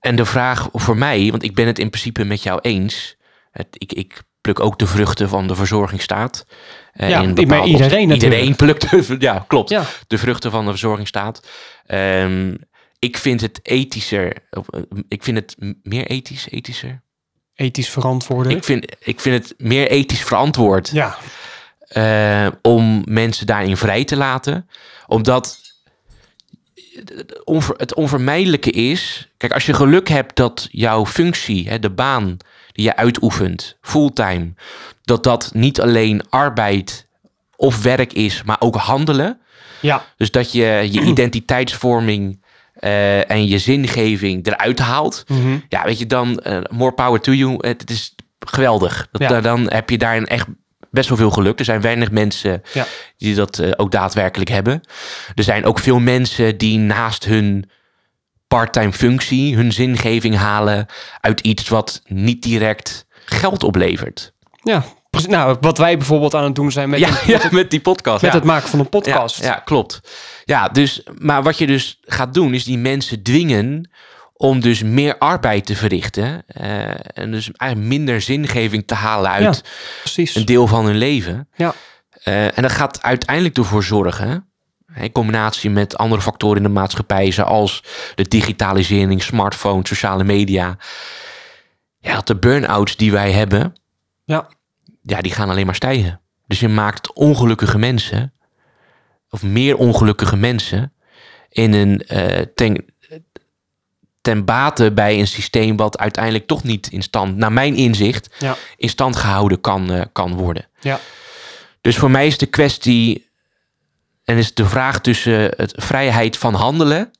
en 0.00 0.16
de 0.16 0.24
vraag 0.24 0.68
voor 0.72 0.96
mij, 0.96 1.30
want 1.30 1.42
ik 1.42 1.54
ben 1.54 1.66
het 1.66 1.78
in 1.78 1.90
principe 1.90 2.24
met 2.24 2.42
jou 2.42 2.58
eens. 2.60 3.16
Het, 3.50 3.66
ik, 3.70 3.92
ik 3.92 4.22
pluk 4.40 4.60
ook 4.60 4.78
de 4.78 4.86
vruchten 4.86 5.28
van 5.28 5.46
de 5.46 5.54
verzorgingsstaat. 5.54 6.46
Eh, 6.92 7.08
Ja, 7.08 7.20
in 7.20 7.26
maar 7.34 7.64
iedereen 7.64 8.08
natuurlijk. 8.08 8.22
Iedereen 8.22 8.56
plukt 8.56 8.90
de, 8.90 9.16
ja, 9.18 9.44
klopt. 9.48 9.70
Ja. 9.70 9.82
de 10.06 10.18
vruchten 10.18 10.50
van 10.50 10.64
de 10.64 10.70
verzorgingsstaat. 10.70 11.46
Ehm, 11.86 12.54
ik 13.04 13.16
vind 13.16 13.40
het 13.40 13.60
ethischer. 13.62 14.32
eh, 14.50 14.60
Ik 15.08 15.22
vind 15.22 15.36
het 15.36 15.56
meer 15.82 16.06
ethisch, 16.06 16.48
ethischer. 16.50 17.02
Ethisch 17.54 17.88
verantwoorden. 17.90 18.56
Ik 18.56 18.64
vind, 18.64 18.92
ik 19.00 19.20
vind 19.20 19.44
het 19.44 19.54
meer 19.58 19.88
ethisch 19.90 20.22
verantwoord 20.22 20.90
ja, 20.92 21.16
eh, 21.78 22.46
om 22.62 23.02
mensen 23.04 23.46
daarin 23.46 23.76
vrij 23.76 24.04
te 24.04 24.16
laten. 24.16 24.68
Omdat 25.06 25.60
het 27.76 27.94
onvermijdelijke 27.94 28.70
is... 28.70 29.28
Kijk, 29.36 29.52
als 29.52 29.66
je 29.66 29.74
geluk 29.74 30.08
hebt 30.08 30.36
dat 30.36 30.68
jouw 30.70 31.06
functie, 31.06 31.68
hè, 31.68 31.78
de 31.78 31.90
baan 31.90 32.36
die 32.72 32.84
je 32.84 32.96
uitoefent, 32.96 33.76
fulltime... 33.80 34.52
dat 35.02 35.24
dat 35.24 35.50
niet 35.54 35.80
alleen 35.80 36.22
arbeid 36.30 37.06
of 37.56 37.82
werk 37.82 38.12
is, 38.12 38.42
maar 38.42 38.56
ook 38.60 38.76
handelen... 38.76 39.40
ja, 39.80 40.04
Dus 40.16 40.30
dat 40.30 40.52
je 40.52 40.88
je 40.90 41.00
identiteitsvorming 41.12 42.41
eh, 42.82 43.30
en 43.30 43.46
je 43.46 43.58
zingeving 43.58 44.46
eruit 44.46 44.78
haalt. 44.78 45.24
mhm. 45.28 45.58
Ja, 45.68 45.84
weet 45.84 45.98
je, 45.98 46.06
dan 46.06 46.38
eh, 46.38 46.58
more 46.70 46.92
power 46.92 47.20
to 47.20 47.32
you. 47.32 47.54
Het, 47.58 47.90
is 47.90 48.14
geweldig. 48.38 49.08
Dat, 49.12 49.30
Ja. 49.30 49.40
Dan 49.40 49.70
heb 49.72 49.90
je 49.90 49.98
daarin 49.98 50.26
echt 50.26 50.46
best 50.90 51.08
wel 51.08 51.18
veel 51.18 51.30
geluk. 51.30 51.58
Er 51.58 51.64
zijn 51.64 51.80
weinig 51.80 52.10
mensen 52.10 52.62
Ja. 52.72 52.86
die 53.16 53.34
dat 53.34 53.58
eh, 53.58 53.70
ook 53.76 53.90
daadwerkelijk 53.90 54.50
hebben. 54.50 54.80
Er 55.34 55.44
zijn 55.44 55.64
ook 55.64 55.78
veel 55.78 55.98
mensen 55.98 56.58
die 56.58 56.78
naast 56.78 57.24
hun 57.24 57.70
parttime 58.48 58.92
functie 58.92 59.56
hun 59.56 59.72
zingeving 59.72 60.36
halen 60.36 60.86
uit 61.20 61.40
iets 61.40 61.68
wat 61.68 62.02
niet 62.06 62.42
direct 62.42 63.06
geld 63.24 63.62
oplevert. 63.62 64.32
Ja. 64.62 64.84
Nou, 65.20 65.56
wat 65.60 65.78
wij 65.78 65.96
bijvoorbeeld 65.96 66.34
aan 66.34 66.44
het 66.44 66.54
doen 66.54 66.72
zijn 66.72 66.90
met, 66.90 66.98
ja, 67.00 67.08
een- 67.08 67.16
ja, 67.32 67.40
met 67.50 67.70
die 67.70 67.80
podcast. 67.80 68.22
met 68.22 68.32
het 68.32 68.44
maken 68.44 68.68
van 68.68 68.78
een 68.78 68.88
podcast. 68.88 69.38
Ja, 69.38 69.44
ja, 69.46 69.54
klopt. 69.54 70.00
Ja, 70.44 70.68
dus, 70.68 71.02
maar 71.18 71.42
wat 71.42 71.58
je 71.58 71.66
dus 71.66 71.98
gaat 72.02 72.34
doen, 72.34 72.54
is 72.54 72.64
die 72.64 72.78
mensen 72.78 73.22
dwingen 73.22 73.90
om 74.32 74.60
dus 74.60 74.82
meer 74.82 75.18
arbeid 75.18 75.66
te 75.66 75.76
verrichten. 75.76 76.42
eh, 76.46 76.88
en 77.18 77.30
dus 77.30 77.50
eigenlijk 77.56 77.90
minder 77.92 78.20
zingeving 78.20 78.86
te 78.86 78.94
halen 78.94 79.30
uit 79.30 79.62
precies. 80.00 80.34
een 80.34 80.44
deel 80.44 80.66
van 80.66 80.84
hun 80.84 80.96
leven. 80.96 81.48
Ja. 81.54 81.74
Eh, 82.12 82.44
en 82.56 82.62
dat 82.62 82.72
gaat 82.72 83.02
uiteindelijk 83.02 83.56
ervoor 83.56 83.84
zorgen, 83.84 84.48
in 84.96 85.12
combinatie 85.12 85.70
met 85.70 85.96
andere 85.98 86.22
factoren 86.22 86.56
in 86.56 86.62
de 86.62 86.68
maatschappij, 86.68 87.30
zoals 87.30 87.82
de 88.14 88.28
digitalisering, 88.28 89.22
smartphones, 89.22 89.88
sociale 89.88 90.24
media. 90.24 90.76
Ja, 91.98 92.14
dat 92.14 92.26
de 92.26 92.36
burn-outs 92.36 92.96
die 92.96 93.12
wij 93.12 93.32
hebben, 93.32 93.74
Ja. 94.24 94.48
Ja, 95.02 95.20
die 95.20 95.32
gaan 95.32 95.50
alleen 95.50 95.66
maar 95.66 95.74
stijgen. 95.74 96.20
Dus 96.46 96.60
je 96.60 96.68
maakt 96.68 97.12
ongelukkige 97.12 97.78
mensen, 97.78 98.32
of 99.30 99.42
meer 99.42 99.76
ongelukkige 99.76 100.36
mensen, 100.36 100.92
in 101.48 101.72
een, 101.72 102.00
eh, 102.00 102.40
ten, 102.54 102.84
ten 104.20 104.44
bate 104.44 104.92
bij 104.92 105.18
een 105.18 105.26
systeem 105.26 105.76
wat 105.76 105.98
uiteindelijk 105.98 106.46
toch 106.46 106.62
niet 106.62 106.86
in 106.86 107.02
stand, 107.02 107.36
naar 107.36 107.52
mijn 107.52 107.74
inzicht, 107.74 108.34
Ja. 108.38 108.56
in 108.76 108.88
stand 108.88 109.16
gehouden 109.16 109.60
kan, 109.60 109.90
eh, 109.92 110.00
kan 110.12 110.34
worden. 110.34 110.68
Ja. 110.80 111.00
Dus 111.80 111.96
voor 111.96 112.10
mij 112.10 112.26
is 112.26 112.38
de 112.38 112.46
kwestie, 112.46 113.30
en 114.24 114.36
is 114.36 114.54
de 114.54 114.66
vraag 114.66 115.00
tussen 115.00 115.52
het 115.56 115.72
vrijheid 115.76 116.36
van 116.38 116.54
handelen, 116.54 117.10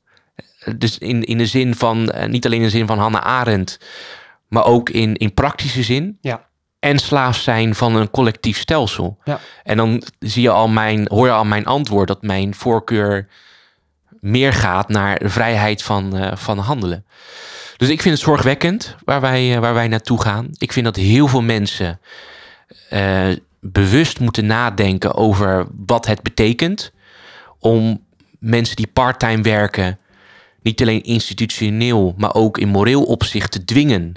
dus 0.77 0.99
in, 0.99 1.25
in 1.25 1.39
de 1.39 1.47
zin 1.47 1.75
van, 1.75 2.11
eh, 2.11 2.29
niet 2.29 2.47
alleen 2.47 2.59
in 2.59 2.65
de 2.65 2.71
zin 2.71 2.87
van 2.87 2.99
Hannah 2.99 3.23
Arendt, 3.23 3.79
maar 4.49 4.65
ook 4.65 4.91
in, 4.91 5.15
in 5.17 5.35
praktische 5.35 5.83
zin 5.83 6.19
Ja. 6.21 6.51
En 6.83 6.99
slaaf 6.99 7.37
zijn 7.37 7.75
van 7.75 7.97
een 7.97 8.11
collectief 8.11 8.59
stelsel. 8.59 9.19
Ja. 9.25 9.41
En 9.63 9.77
dan 9.77 10.03
zie 10.19 10.43
je 10.43 10.51
al 10.51 10.69
mijn, 10.69 11.07
hoor 11.09 11.27
je 11.27 11.33
al 11.33 11.45
mijn 11.45 11.65
antwoord 11.65 12.09
dat 12.09 12.23
mijn 12.23 12.55
voorkeur 12.55 13.29
meer 14.21 14.53
gaat 14.53 14.89
naar 14.89 15.19
de 15.19 15.29
vrijheid 15.29 15.83
van, 15.83 16.17
eh, 16.17 16.37
van 16.37 16.59
handelen. 16.59 17.05
Dus 17.77 17.89
ik 17.89 18.03
vind 18.03 18.15
het 18.15 18.25
zorgwekkend 18.25 18.97
waar 19.05 19.21
wij, 19.21 19.55
eh, 19.55 19.61
waar 19.61 19.75
wij 19.75 19.89
naartoe 19.89 20.23
gaan. 20.23 20.49
Ik 20.53 20.73
vind 20.73 20.85
dat 20.85 20.97
heel 20.97 21.29
veel 21.29 21.43
mensen 21.43 22.01
eh, 22.89 23.29
bewust 23.61 24.21
moeten 24.21 24.47
nadenken 24.47 25.15
over 25.15 25.67
wat 25.87 26.07
het 26.07 26.23
betekent 26.23 26.93
om 27.59 28.05
mensen 28.39 28.77
die 28.77 28.91
parttime 28.93 29.43
werken 29.43 29.99
niet 30.63 30.81
alleen 30.81 31.03
institutioneel, 31.03 32.15
maar 32.17 32.35
ook 32.35 32.59
in 32.59 32.69
moreel 32.69 33.05
opzicht 33.05 33.53
te 33.53 33.65
dwingen 33.65 34.15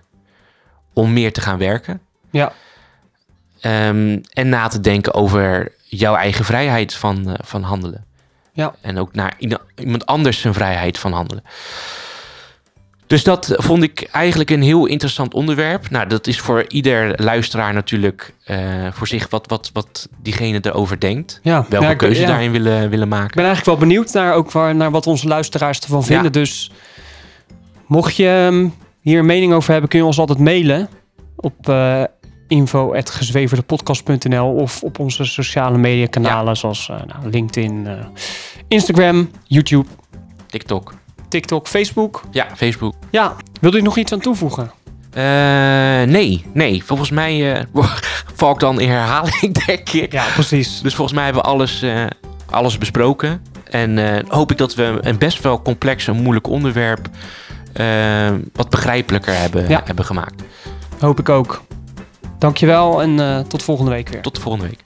om 0.94 1.14
meer 1.14 1.34
te 1.34 1.42
gaan 1.42 1.58
werken. 1.58 2.05
Ja. 2.38 2.52
Ehm, 3.60 4.20
en 4.34 4.50
na 4.50 4.68
te 4.68 4.80
denken 4.80 5.14
over 5.14 5.72
jouw 5.84 6.16
eigen 6.16 6.46
vrijheid 6.46 6.94
van, 6.94 7.30
eh, 7.30 7.34
van 7.44 7.62
handelen. 7.64 8.06
Ja. 8.54 8.76
En 8.82 8.98
ook 8.98 9.14
naar 9.14 9.34
iemand 9.76 10.06
anders 10.06 10.40
zijn 10.42 10.54
vrijheid 10.54 10.98
van 11.00 11.12
handelen. 11.14 11.44
Dus 13.08 13.24
dat 13.24 13.54
vond 13.58 13.84
ik 13.84 14.08
eigenlijk 14.12 14.50
een 14.50 14.62
heel 14.62 14.86
interessant 14.86 15.34
onderwerp. 15.34 15.90
Nou, 15.90 16.08
dat 16.08 16.28
is 16.28 16.40
voor 16.40 16.66
ieder 16.68 17.24
luisteraar 17.24 17.74
natuurlijk 17.74 18.34
eh, 18.44 18.58
voor 18.92 19.08
zich 19.08 19.30
wat, 19.30 19.48
wat, 19.48 19.70
wat 19.74 20.08
diegene 20.22 20.60
erover 20.62 21.00
denkt. 21.00 21.40
Ja. 21.44 21.66
Welke 21.70 21.86
Ja, 21.86 21.92
ik- 21.92 21.98
keuze 21.98 22.22
ja. 22.22 22.28
daarin 22.28 22.52
willen, 22.52 22.90
willen 22.90 23.08
Ik 23.08 23.14
maken. 23.14 23.36
ben 23.36 23.46
eigenlijk 23.46 23.66
wel 23.80 23.88
benieuwd 23.88 24.14
naar, 24.14 24.34
ook 24.34 24.52
waar, 24.52 24.76
naar 24.76 24.92
wat 24.92 25.08
onze 25.08 25.28
luisteraars 25.28 25.80
ervan 25.80 26.04
vinden. 26.04 26.32
Dus 26.32 26.72
mocht 27.88 28.16
je 28.16 28.28
ehm, 28.50 28.68
hier 29.02 29.20
een 29.20 29.26
mening 29.26 29.54
over 29.54 29.72
hebben, 29.72 29.90
kun 29.90 30.00
je 30.00 30.06
ons 30.06 30.20
altijd 30.20 30.40
mailen 30.40 30.90
op 31.36 31.70
uh, 31.70 32.04
info.gezweverdepodcast.nl 32.48 34.54
of 34.54 34.84
op 34.84 35.00
onze 35.00 35.26
sociale 35.26 35.78
media 35.78 36.08
kanalen 36.08 36.58
zoals 36.58 36.90
eh, 36.90 36.96
nou, 37.08 37.30
LinkedIn, 37.30 37.88
eh, 37.88 37.94
Instagram, 38.68 39.30
YouTube, 39.44 39.88
TikTok. 40.48 40.94
TikTok, 41.30 41.68
Facebook. 41.68 42.24
Ja, 42.32 42.48
Facebook. 42.56 42.94
Ja, 43.10 43.36
wilde 43.62 43.78
u 43.78 43.82
nog 43.82 43.98
iets 43.98 44.14
aan 44.14 44.20
toevoegen? 44.20 44.72
Eh, 45.14 45.24
nee, 46.04 46.46
nee. 46.54 46.84
Volgens 46.84 47.10
mij 47.10 47.66
val 48.36 48.52
ik 48.52 48.60
dan 48.60 48.80
in 48.80 48.90
herhaling, 48.90 49.54
denk 49.66 49.90
ik. 49.90 50.12
Ja, 50.12 50.26
precies. 50.34 50.82
Dus 50.82 50.96
volgens 50.96 51.16
mij 51.16 51.26
hebben 51.26 51.44
we 51.44 51.48
alles, 51.50 51.86
alles 52.50 52.78
besproken. 52.78 53.42
En 53.70 54.24
hoop 54.28 54.52
ik 54.52 54.58
dat 54.58 54.76
we 54.76 54.98
een 55.02 55.18
best 55.18 55.42
wel 55.42 55.62
complex 55.62 56.08
en 56.08 56.22
moeilijk 56.22 56.48
onderwerp 56.48 57.10
wat 58.54 58.70
begrijpelijker 58.70 59.38
hebben, 59.38 59.70
Ja. 59.70 59.82
hebben 59.86 60.06
gemaakt. 60.06 60.44
Hoop 61.00 61.20
ik 61.20 61.30
ook. 61.30 61.64
Dankjewel 62.40 63.02
en 63.02 63.20
eh, 63.20 63.40
tot 63.40 63.64
volgende 63.64 63.92
week 63.92 64.10
weer. 64.10 64.22
Tot 64.22 64.36
de 64.36 64.42
volgende 64.42 64.68
week. 64.68 64.84